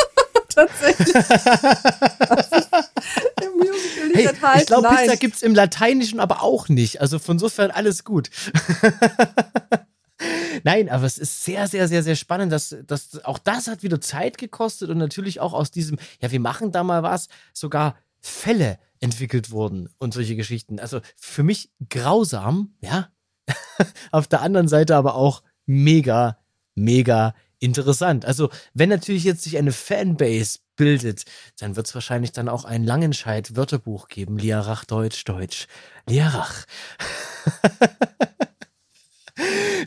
Tatsächlich. 0.50 1.16
Im 3.42 3.52
Musical 3.58 4.12
Hey, 4.14 4.30
ich 4.60 4.66
glaube. 4.68 4.90
Pizza 4.90 5.16
gibt's 5.16 5.42
im 5.42 5.56
Lateinischen 5.56 6.20
aber 6.20 6.44
auch 6.44 6.70
nicht. 6.70 7.02
Also 7.02 7.18
von 7.20 7.40
sofern 7.40 7.72
alles 7.72 8.04
gut. 8.04 8.30
Nein, 10.64 10.90
aber 10.90 11.06
es 11.06 11.18
ist 11.18 11.44
sehr, 11.44 11.68
sehr, 11.68 11.88
sehr, 11.88 12.04
sehr 12.04 12.16
spannend, 12.16 12.52
dass, 12.52 12.76
dass 12.86 13.24
auch 13.26 13.40
das 13.40 13.68
hat 13.68 13.84
wieder 13.84 14.00
Zeit 14.00 14.38
gekostet 14.38 14.90
und 14.90 14.98
natürlich 14.98 15.40
auch 15.40 15.54
aus 15.54 15.72
diesem, 15.72 15.98
ja, 16.22 16.32
wir 16.32 16.40
machen 16.40 16.72
da 16.72 16.84
mal 16.84 17.04
was, 17.04 17.28
sogar 17.52 17.96
Fälle 18.20 18.80
entwickelt 19.00 19.52
wurden 19.52 19.90
und 19.98 20.14
solche 20.14 20.36
Geschichten. 20.36 20.80
Also 20.80 21.02
für 21.18 21.44
mich 21.44 21.72
grausam, 21.90 22.76
ja. 22.80 23.10
Auf 24.12 24.28
der 24.28 24.42
anderen 24.42 24.68
Seite 24.68 24.96
aber 24.96 25.16
auch 25.16 25.44
mega, 25.66 26.38
mega 26.76 27.34
interessant. 27.64 28.26
Also 28.26 28.50
wenn 28.74 28.90
natürlich 28.90 29.24
jetzt 29.24 29.44
sich 29.44 29.58
eine 29.58 29.72
Fanbase 29.72 30.60
bildet, 30.76 31.24
dann 31.60 31.76
wird 31.76 31.88
es 31.88 31.96
wahrscheinlich 31.96 32.32
dann 32.32 32.50
auch 32.50 32.66
ein 32.66 32.84
Langenscheid-Wörterbuch 32.84 34.08
geben. 34.10 34.38
Liarach, 34.38 34.86
Deutsch, 34.86 35.24
Deutsch. 35.24 35.68
Liarach. 36.08 36.66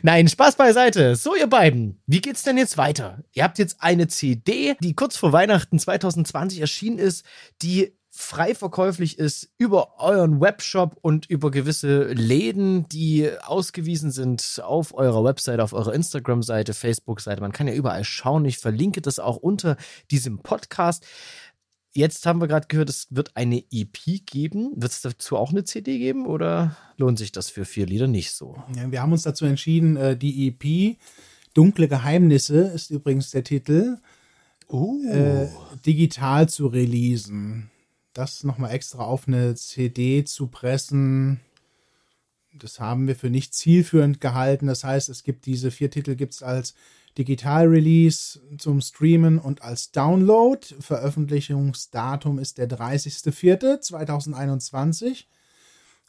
Nein, 0.01 0.27
Spaß 0.27 0.55
beiseite. 0.55 1.15
So, 1.15 1.35
ihr 1.35 1.47
beiden, 1.47 2.01
wie 2.05 2.21
geht's 2.21 2.43
denn 2.43 2.57
jetzt 2.57 2.77
weiter? 2.77 3.23
Ihr 3.33 3.43
habt 3.43 3.59
jetzt 3.59 3.77
eine 3.79 4.07
CD, 4.07 4.75
die 4.81 4.93
kurz 4.93 5.17
vor 5.17 5.31
Weihnachten 5.31 5.79
2020 5.79 6.59
erschienen 6.59 6.99
ist, 6.99 7.25
die 7.61 7.97
frei 8.17 8.55
verkäuflich 8.55 9.19
ist 9.19 9.49
über 9.59 9.99
euren 9.99 10.41
Webshop 10.41 10.97
und 11.01 11.27
über 11.29 11.51
gewisse 11.51 12.11
Läden, 12.13 12.89
die 12.89 13.29
ausgewiesen 13.45 14.09
sind 14.11 14.59
auf 14.63 14.93
eurer 14.95 15.23
Website, 15.23 15.59
auf 15.59 15.73
eurer 15.73 15.93
Instagram-Seite, 15.93 16.73
Facebook-Seite. 16.73 17.41
Man 17.41 17.51
kann 17.51 17.67
ja 17.67 17.75
überall 17.75 18.03
schauen. 18.03 18.43
Ich 18.45 18.57
verlinke 18.57 19.01
das 19.01 19.19
auch 19.19 19.37
unter 19.37 19.77
diesem 20.09 20.39
Podcast. 20.39 21.05
Jetzt 21.93 22.25
haben 22.25 22.41
wir 22.41 22.47
gerade 22.47 22.67
gehört, 22.67 22.89
es 22.89 23.07
wird 23.11 23.31
eine 23.35 23.63
EP 23.71 24.25
geben. 24.25 24.71
Wird 24.75 24.91
es 24.91 25.01
dazu 25.01 25.37
auch 25.37 25.51
eine 25.51 25.63
CD 25.63 25.99
geben 25.99 26.25
oder 26.25 26.75
lohnt 26.97 27.19
sich 27.19 27.31
das 27.31 27.49
für 27.49 27.65
vier 27.65 27.85
Lieder 27.85 28.07
nicht 28.07 28.31
so? 28.31 28.55
Ja, 28.75 28.91
wir 28.91 29.01
haben 29.01 29.11
uns 29.11 29.23
dazu 29.23 29.45
entschieden, 29.45 29.95
äh, 29.95 30.17
die 30.17 30.47
EP 30.47 30.97
Dunkle 31.53 31.87
Geheimnisse 31.87 32.61
ist 32.61 32.89
übrigens 32.89 33.29
der 33.31 33.43
Titel, 33.43 33.97
Oh. 34.67 34.95
äh, 35.09 35.47
digital 35.85 36.49
zu 36.49 36.67
releasen. 36.67 37.69
Das 38.17 38.43
nochmal 38.43 38.71
extra 38.71 39.03
auf 39.03 39.27
eine 39.27 39.53
CD 39.53 40.23
zu 40.23 40.47
pressen, 40.47 41.39
das 42.51 42.79
haben 42.79 43.05
wir 43.05 43.15
für 43.15 43.29
nicht 43.29 43.53
zielführend 43.53 44.19
gehalten. 44.19 44.65
Das 44.65 44.83
heißt, 44.83 45.09
es 45.09 45.23
gibt 45.23 45.45
diese 45.45 45.69
vier 45.69 45.91
Titel 45.91 46.15
gibt's 46.15 46.41
als 46.41 46.73
Digital-Release 47.19 48.39
zum 48.57 48.81
Streamen 48.81 49.37
und 49.37 49.61
als 49.61 49.91
Download. 49.91 50.65
Veröffentlichungsdatum 50.79 52.39
ist 52.39 52.57
der 52.57 52.67
30.04.2021. 52.67 55.25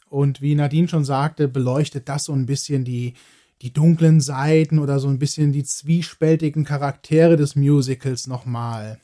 Und 0.09 0.41
wie 0.41 0.55
Nadine 0.55 0.89
schon 0.89 1.05
sagte, 1.05 1.47
beleuchtet 1.47 2.09
das 2.09 2.25
so 2.25 2.33
ein 2.33 2.47
bisschen 2.47 2.87
die, 2.87 3.13
die 3.61 3.75
dunklen 3.75 4.23
Seiten 4.23 4.79
oder 4.79 4.99
so 4.99 5.09
ein 5.09 5.19
bisschen 5.19 5.53
die 5.53 5.65
zwiespältigen 5.65 6.65
Charaktere 6.65 7.37
des 7.37 7.55
Musicals 7.55 8.27
nochmal. 8.27 8.99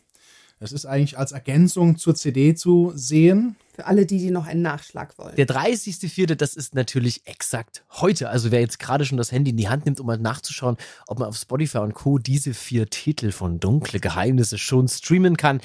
Das 0.64 0.72
ist 0.72 0.86
eigentlich 0.86 1.18
als 1.18 1.32
Ergänzung 1.32 1.98
zur 1.98 2.14
CD 2.14 2.54
zu 2.54 2.90
sehen. 2.94 3.56
Für 3.74 3.84
alle 3.84 4.06
die, 4.06 4.16
die 4.16 4.30
noch 4.30 4.46
einen 4.46 4.62
Nachschlag 4.62 5.18
wollen. 5.18 5.36
Der 5.36 5.46
30.04., 5.46 6.36
das 6.36 6.54
ist 6.54 6.74
natürlich 6.74 7.26
exakt 7.26 7.84
heute. 7.90 8.30
Also 8.30 8.50
wer 8.50 8.60
jetzt 8.60 8.78
gerade 8.78 9.04
schon 9.04 9.18
das 9.18 9.30
Handy 9.30 9.50
in 9.50 9.58
die 9.58 9.68
Hand 9.68 9.84
nimmt, 9.84 10.00
um 10.00 10.06
mal 10.06 10.16
nachzuschauen, 10.16 10.78
ob 11.06 11.18
man 11.18 11.28
auf 11.28 11.36
Spotify 11.36 11.78
und 11.78 11.92
Co. 11.92 12.16
diese 12.16 12.54
vier 12.54 12.88
Titel 12.88 13.30
von 13.30 13.60
Dunkle 13.60 14.00
Geheimnisse 14.00 14.56
schon 14.56 14.88
streamen 14.88 15.36
kann, 15.36 15.60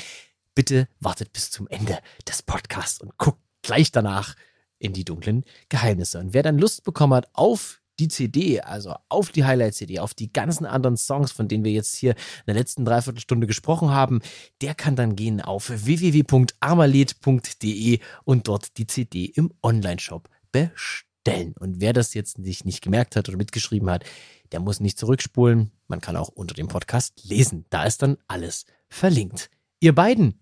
bitte 0.54 0.90
wartet 1.00 1.32
bis 1.32 1.50
zum 1.50 1.70
Ende 1.70 1.98
des 2.28 2.42
Podcasts 2.42 3.00
und 3.00 3.18
guckt 3.18 3.40
gleich 3.62 3.94
danach 3.94 4.36
in 4.80 4.92
die 4.92 5.06
dunklen 5.06 5.46
Geheimnisse. 5.70 6.20
Und 6.20 6.34
wer 6.34 6.44
dann 6.44 6.60
Lust 6.60 6.84
bekommen 6.84 7.14
hat 7.14 7.30
auf 7.32 7.79
die 8.00 8.08
CD, 8.08 8.62
also 8.62 8.96
auf 9.10 9.32
die 9.32 9.44
Highlight-CD, 9.44 10.00
auf 10.00 10.14
die 10.14 10.32
ganzen 10.32 10.66
anderen 10.66 10.96
Songs, 10.98 11.32
von 11.32 11.48
denen 11.48 11.64
wir 11.64 11.72
jetzt 11.72 11.96
hier 11.96 12.12
in 12.12 12.46
der 12.48 12.56
letzten 12.56 12.86
Dreiviertelstunde 12.86 13.48
gesprochen 13.48 13.92
haben, 13.92 14.22
der 14.62 14.76
kann 14.76 14.96
dann 14.96 15.16
gehen 15.16 15.42
auf 15.42 15.70
www.armalet.de 15.70 18.00
und 18.24 18.48
dort 18.48 18.78
die 18.78 18.88
CD 18.88 19.26
im 19.26 19.52
Online-Shop 19.62 20.30
bestellen. 20.52 21.54
Und 21.60 21.82
wer 21.82 21.94
das 21.94 22.14
jetzt 22.14 22.44
sich 22.44 22.66
nicht 22.66 22.82
gemerkt 22.82 23.16
hat 23.16 23.30
oder 23.30 23.38
mitgeschrieben 23.38 23.90
hat, 23.90 24.04
der 24.52 24.60
muss 24.60 24.80
nicht 24.80 24.98
zurückspulen. 24.98 25.72
Man 25.88 26.02
kann 26.02 26.16
auch 26.16 26.30
unter 26.30 26.56
dem 26.56 26.68
Podcast 26.68 27.24
lesen. 27.24 27.66
Da 27.70 27.84
ist 27.84 28.02
dann 28.02 28.18
alles 28.28 28.66
verlinkt. 28.88 29.50
Ihr 29.80 29.94
beiden, 29.94 30.40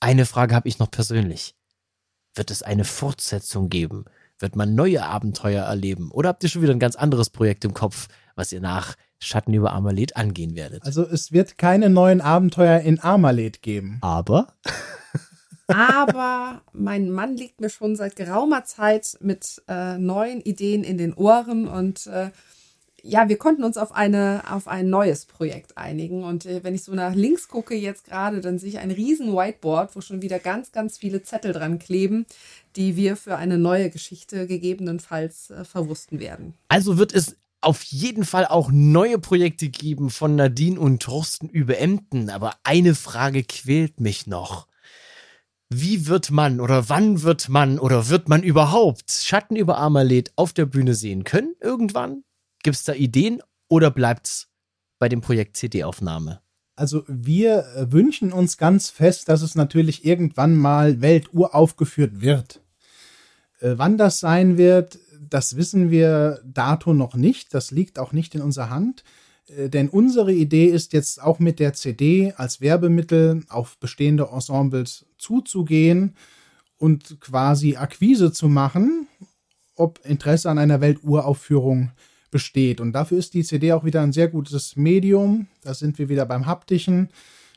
eine 0.00 0.26
Frage 0.26 0.54
habe 0.54 0.68
ich 0.68 0.78
noch 0.78 0.90
persönlich. 0.90 1.54
Wird 2.34 2.50
es 2.50 2.62
eine 2.62 2.84
Fortsetzung 2.84 3.68
geben? 3.68 4.04
Wird 4.40 4.56
man 4.56 4.74
neue 4.74 5.04
Abenteuer 5.04 5.64
erleben? 5.64 6.10
Oder 6.10 6.30
habt 6.30 6.42
ihr 6.42 6.48
schon 6.48 6.62
wieder 6.62 6.72
ein 6.72 6.80
ganz 6.80 6.96
anderes 6.96 7.30
Projekt 7.30 7.64
im 7.64 7.74
Kopf, 7.74 8.08
was 8.34 8.52
ihr 8.52 8.60
nach 8.60 8.96
Schatten 9.18 9.52
über 9.54 9.72
Amaleth 9.72 10.16
angehen 10.16 10.56
werdet? 10.56 10.84
Also 10.84 11.06
es 11.06 11.30
wird 11.30 11.58
keine 11.58 11.90
neuen 11.90 12.20
Abenteuer 12.20 12.80
in 12.80 13.00
Armalet 13.00 13.62
geben. 13.62 13.98
Aber 14.00 14.48
Aber 15.70 16.62
mein 16.72 17.10
Mann 17.10 17.36
liegt 17.36 17.60
mir 17.60 17.70
schon 17.70 17.96
seit 17.96 18.16
geraumer 18.16 18.64
Zeit 18.64 19.16
mit 19.20 19.62
äh, 19.68 19.98
neuen 19.98 20.40
Ideen 20.40 20.84
in 20.84 20.98
den 20.98 21.14
Ohren 21.14 21.68
und 21.68 22.06
äh, 22.06 22.30
ja, 23.02 23.30
wir 23.30 23.38
konnten 23.38 23.64
uns 23.64 23.78
auf 23.78 23.92
eine 23.92 24.42
auf 24.50 24.68
ein 24.68 24.90
neues 24.90 25.24
Projekt 25.24 25.78
einigen 25.78 26.24
und 26.24 26.44
äh, 26.44 26.62
wenn 26.64 26.74
ich 26.74 26.84
so 26.84 26.92
nach 26.92 27.14
links 27.14 27.48
gucke 27.48 27.74
jetzt 27.74 28.04
gerade, 28.04 28.40
dann 28.40 28.58
sehe 28.58 28.68
ich 28.68 28.78
ein 28.78 28.90
riesen 28.90 29.32
Whiteboard, 29.32 29.94
wo 29.96 30.00
schon 30.00 30.22
wieder 30.22 30.38
ganz 30.38 30.72
ganz 30.72 30.98
viele 30.98 31.22
Zettel 31.22 31.52
dran 31.52 31.78
kleben, 31.78 32.26
die 32.76 32.96
wir 32.96 33.16
für 33.16 33.36
eine 33.36 33.58
neue 33.58 33.90
Geschichte 33.90 34.46
gegebenenfalls 34.46 35.50
äh, 35.50 35.64
verwursten 35.64 36.20
werden. 36.20 36.54
Also 36.68 36.98
wird 36.98 37.12
es 37.12 37.36
auf 37.60 37.82
jeden 37.82 38.24
Fall 38.24 38.46
auch 38.46 38.70
neue 38.72 39.18
Projekte 39.18 39.68
geben 39.68 40.10
von 40.10 40.34
Nadine 40.34 40.80
und 40.80 41.02
Thorsten 41.02 41.48
über 41.48 41.78
Emden. 41.78 42.30
Aber 42.30 42.54
eine 42.64 42.94
Frage 42.94 43.42
quält 43.42 44.00
mich 44.00 44.26
noch. 44.26 44.66
Wie 45.68 46.06
wird 46.06 46.30
man 46.30 46.60
oder 46.60 46.88
wann 46.88 47.22
wird 47.22 47.48
man 47.48 47.78
oder 47.78 48.08
wird 48.08 48.28
man 48.28 48.42
überhaupt 48.42 49.10
Schatten 49.10 49.56
über 49.56 49.78
Amaleth 49.78 50.32
auf 50.36 50.52
der 50.52 50.66
Bühne 50.66 50.94
sehen 50.94 51.22
können? 51.24 51.54
Irgendwann? 51.60 52.24
Gibt 52.62 52.76
es 52.76 52.84
da 52.84 52.92
Ideen 52.92 53.40
oder 53.68 53.90
bleibt's 53.90 54.48
bei 54.98 55.08
dem 55.08 55.20
Projekt 55.20 55.56
CD-Aufnahme? 55.56 56.42
Also 56.80 57.04
wir 57.06 57.66
äh, 57.76 57.92
wünschen 57.92 58.32
uns 58.32 58.56
ganz 58.56 58.88
fest, 58.88 59.28
dass 59.28 59.42
es 59.42 59.54
natürlich 59.54 60.06
irgendwann 60.06 60.56
mal 60.56 61.02
welturaufgeführt 61.02 62.22
wird. 62.22 62.62
Äh, 63.58 63.74
wann 63.76 63.98
das 63.98 64.18
sein 64.18 64.56
wird, 64.56 64.98
das 65.20 65.56
wissen 65.56 65.90
wir 65.90 66.40
dato 66.42 66.94
noch 66.94 67.14
nicht. 67.14 67.52
Das 67.52 67.70
liegt 67.70 67.98
auch 67.98 68.12
nicht 68.12 68.34
in 68.34 68.40
unserer 68.40 68.70
Hand. 68.70 69.04
Äh, 69.46 69.68
Denn 69.68 69.90
unsere 69.90 70.32
Idee 70.32 70.68
ist 70.68 70.94
jetzt 70.94 71.22
auch 71.22 71.38
mit 71.38 71.58
der 71.60 71.74
CD 71.74 72.32
als 72.38 72.62
Werbemittel 72.62 73.44
auf 73.50 73.76
bestehende 73.76 74.30
Ensembles 74.32 75.04
zuzugehen 75.18 76.16
und 76.78 77.20
quasi 77.20 77.76
Akquise 77.76 78.32
zu 78.32 78.48
machen, 78.48 79.06
ob 79.76 80.00
Interesse 80.02 80.48
an 80.48 80.56
einer 80.56 80.80
Welturaufführung 80.80 81.90
besteht. 82.30 82.80
Und 82.80 82.92
dafür 82.92 83.18
ist 83.18 83.34
die 83.34 83.44
CD 83.44 83.72
auch 83.72 83.84
wieder 83.84 84.02
ein 84.02 84.12
sehr 84.12 84.28
gutes 84.28 84.76
Medium. 84.76 85.48
Da 85.62 85.74
sind 85.74 85.98
wir 85.98 86.08
wieder 86.08 86.26
beim 86.26 86.46
Haptischen. 86.46 87.08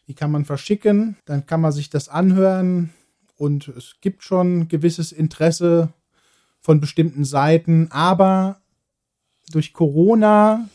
Die 0.08 0.16
kann 0.16 0.32
man 0.32 0.44
verschicken, 0.44 1.16
dann 1.26 1.46
kann 1.46 1.62
man 1.62 1.72
sich 1.72 1.90
das 1.90 2.10
anhören 2.10 2.90
und 3.38 3.70
es 3.70 3.96
gibt 4.02 4.24
schon 4.24 4.68
gewisses 4.68 5.12
Interesse 5.12 5.94
von 6.60 6.80
bestimmten 6.80 7.24
Seiten, 7.24 7.90
aber 7.92 8.62
durch 9.52 9.74
Corona 9.74 10.68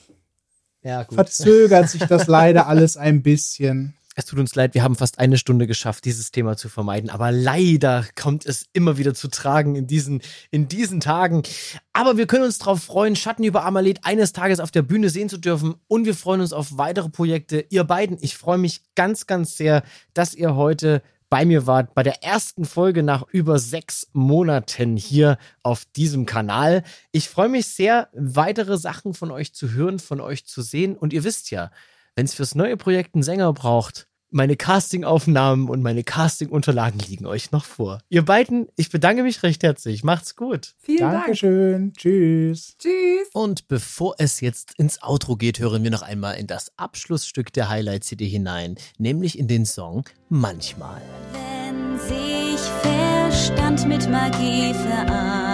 Ja, 0.83 1.05
verzögert 1.05 1.91
sich 1.91 2.05
das 2.07 2.27
leider 2.27 2.67
alles 2.67 2.97
ein 2.97 3.23
bisschen. 3.23 3.95
Es 4.19 4.27
tut 4.27 4.41
uns 4.41 4.57
leid, 4.57 4.75
wir 4.75 4.83
haben 4.83 4.97
fast 4.97 5.21
eine 5.21 5.39
Stunde 5.39 5.69
geschafft, 5.69 6.05
dieses 6.05 6.33
Thema 6.33 6.57
zu 6.57 6.69
vermeiden. 6.69 7.09
Aber 7.09 7.31
leider 7.31 8.05
kommt 8.21 8.47
es 8.47 8.67
immer 8.73 8.99
wieder 8.99 9.15
zu 9.15 9.29
tragen 9.29 9.77
in 9.77 9.87
diesen, 9.87 10.23
in 10.51 10.67
diesen 10.67 10.99
Tagen. 10.99 11.45
Aber 11.93 12.17
wir 12.17 12.27
können 12.27 12.43
uns 12.43 12.59
darauf 12.59 12.83
freuen, 12.83 13.15
Schatten 13.15 13.45
über 13.45 13.65
Amaleth 13.65 14.01
eines 14.03 14.33
Tages 14.33 14.59
auf 14.59 14.73
der 14.73 14.83
Bühne 14.83 15.09
sehen 15.09 15.29
zu 15.29 15.39
dürfen. 15.39 15.77
Und 15.87 16.05
wir 16.05 16.17
freuen 16.17 16.41
uns 16.41 16.53
auf 16.53 16.77
weitere 16.77 17.09
Projekte. 17.11 17.65
Ihr 17.71 17.85
beiden, 17.85 18.19
ich 18.21 18.37
freue 18.37 18.59
mich 18.59 18.83
ganz, 18.97 19.29
ganz 19.29 19.57
sehr, 19.57 19.85
dass 20.15 20.35
ihr 20.35 20.57
heute 20.57 21.01
bei 21.31 21.45
mir 21.45 21.69
wart, 21.69 21.95
bei 21.95 22.03
der 22.03 22.25
ersten 22.25 22.65
Folge 22.65 23.05
nach 23.05 23.23
über 23.31 23.61
sechs 23.61 24.09
Monaten 24.15 24.97
hier 24.97 25.39
auf 25.63 25.85
diesem 25.95 26.27
Kanal. 26.27 26.83
Ich 27.13 27.29
freue 27.29 27.51
mich 27.51 27.69
sehr, 27.69 28.09
weitere 28.15 28.79
Sachen 28.79 29.15
von 29.15 29.31
euch 29.31 29.55
zu 29.55 29.71
hören, 29.71 30.01
von 30.01 30.21
euch 30.21 30.45
zu 30.45 30.61
sehen. 30.61 30.97
Und 30.97 31.13
ihr 31.13 31.23
wisst 31.23 31.53
ja, 31.53 31.71
wenn 32.17 32.25
es 32.25 32.35
fürs 32.35 32.57
neue 32.57 32.77
Projekt 32.77 33.15
einen 33.15 33.23
Sänger 33.23 33.53
braucht, 33.53 34.08
meine 34.31 34.57
Castingaufnahmen 34.57 35.69
und 35.69 35.83
meine 35.83 36.05
Castingunterlagen 36.05 37.01
liegen 37.01 37.27
euch 37.27 37.53
noch 37.53 37.65
vor. 37.65 38.01
Ihr 38.09 38.25
beiden, 38.25 38.69
ich 38.77 38.91
bedanke 38.91 39.23
mich 39.23 39.43
recht 39.43 39.63
herzlich. 39.63 40.05
Macht's 40.05 40.37
gut. 40.37 40.75
Vielen 40.79 41.01
Dank. 41.01 41.25
Dankeschön. 41.25 41.93
Tschüss. 41.97 42.77
Tschüss. 42.79 43.29
Und 43.33 43.69
bevor 43.69 44.15
es 44.19 44.41
jetzt 44.41 44.75
ins 44.79 45.03
Outro 45.03 45.37
geht, 45.37 45.59
hören 45.59 45.83
wir 45.83 45.91
noch 45.91 46.03
einmal 46.03 46.37
in 46.37 46.47
das 46.47 46.73
Abschlussstück 46.77 47.53
der 47.53 47.69
Highlight-CD 47.69 48.27
hinein, 48.27 48.77
nämlich 48.99 49.39
in 49.39 49.49
den 49.49 49.65
Song 49.65 50.05
Manchmal. 50.29 51.01
Wenn 51.33 51.99
sich 51.99 52.61
Verstand 52.83 53.89
mit 53.89 54.09
Magie 54.11 54.75
vereint, 54.75 55.48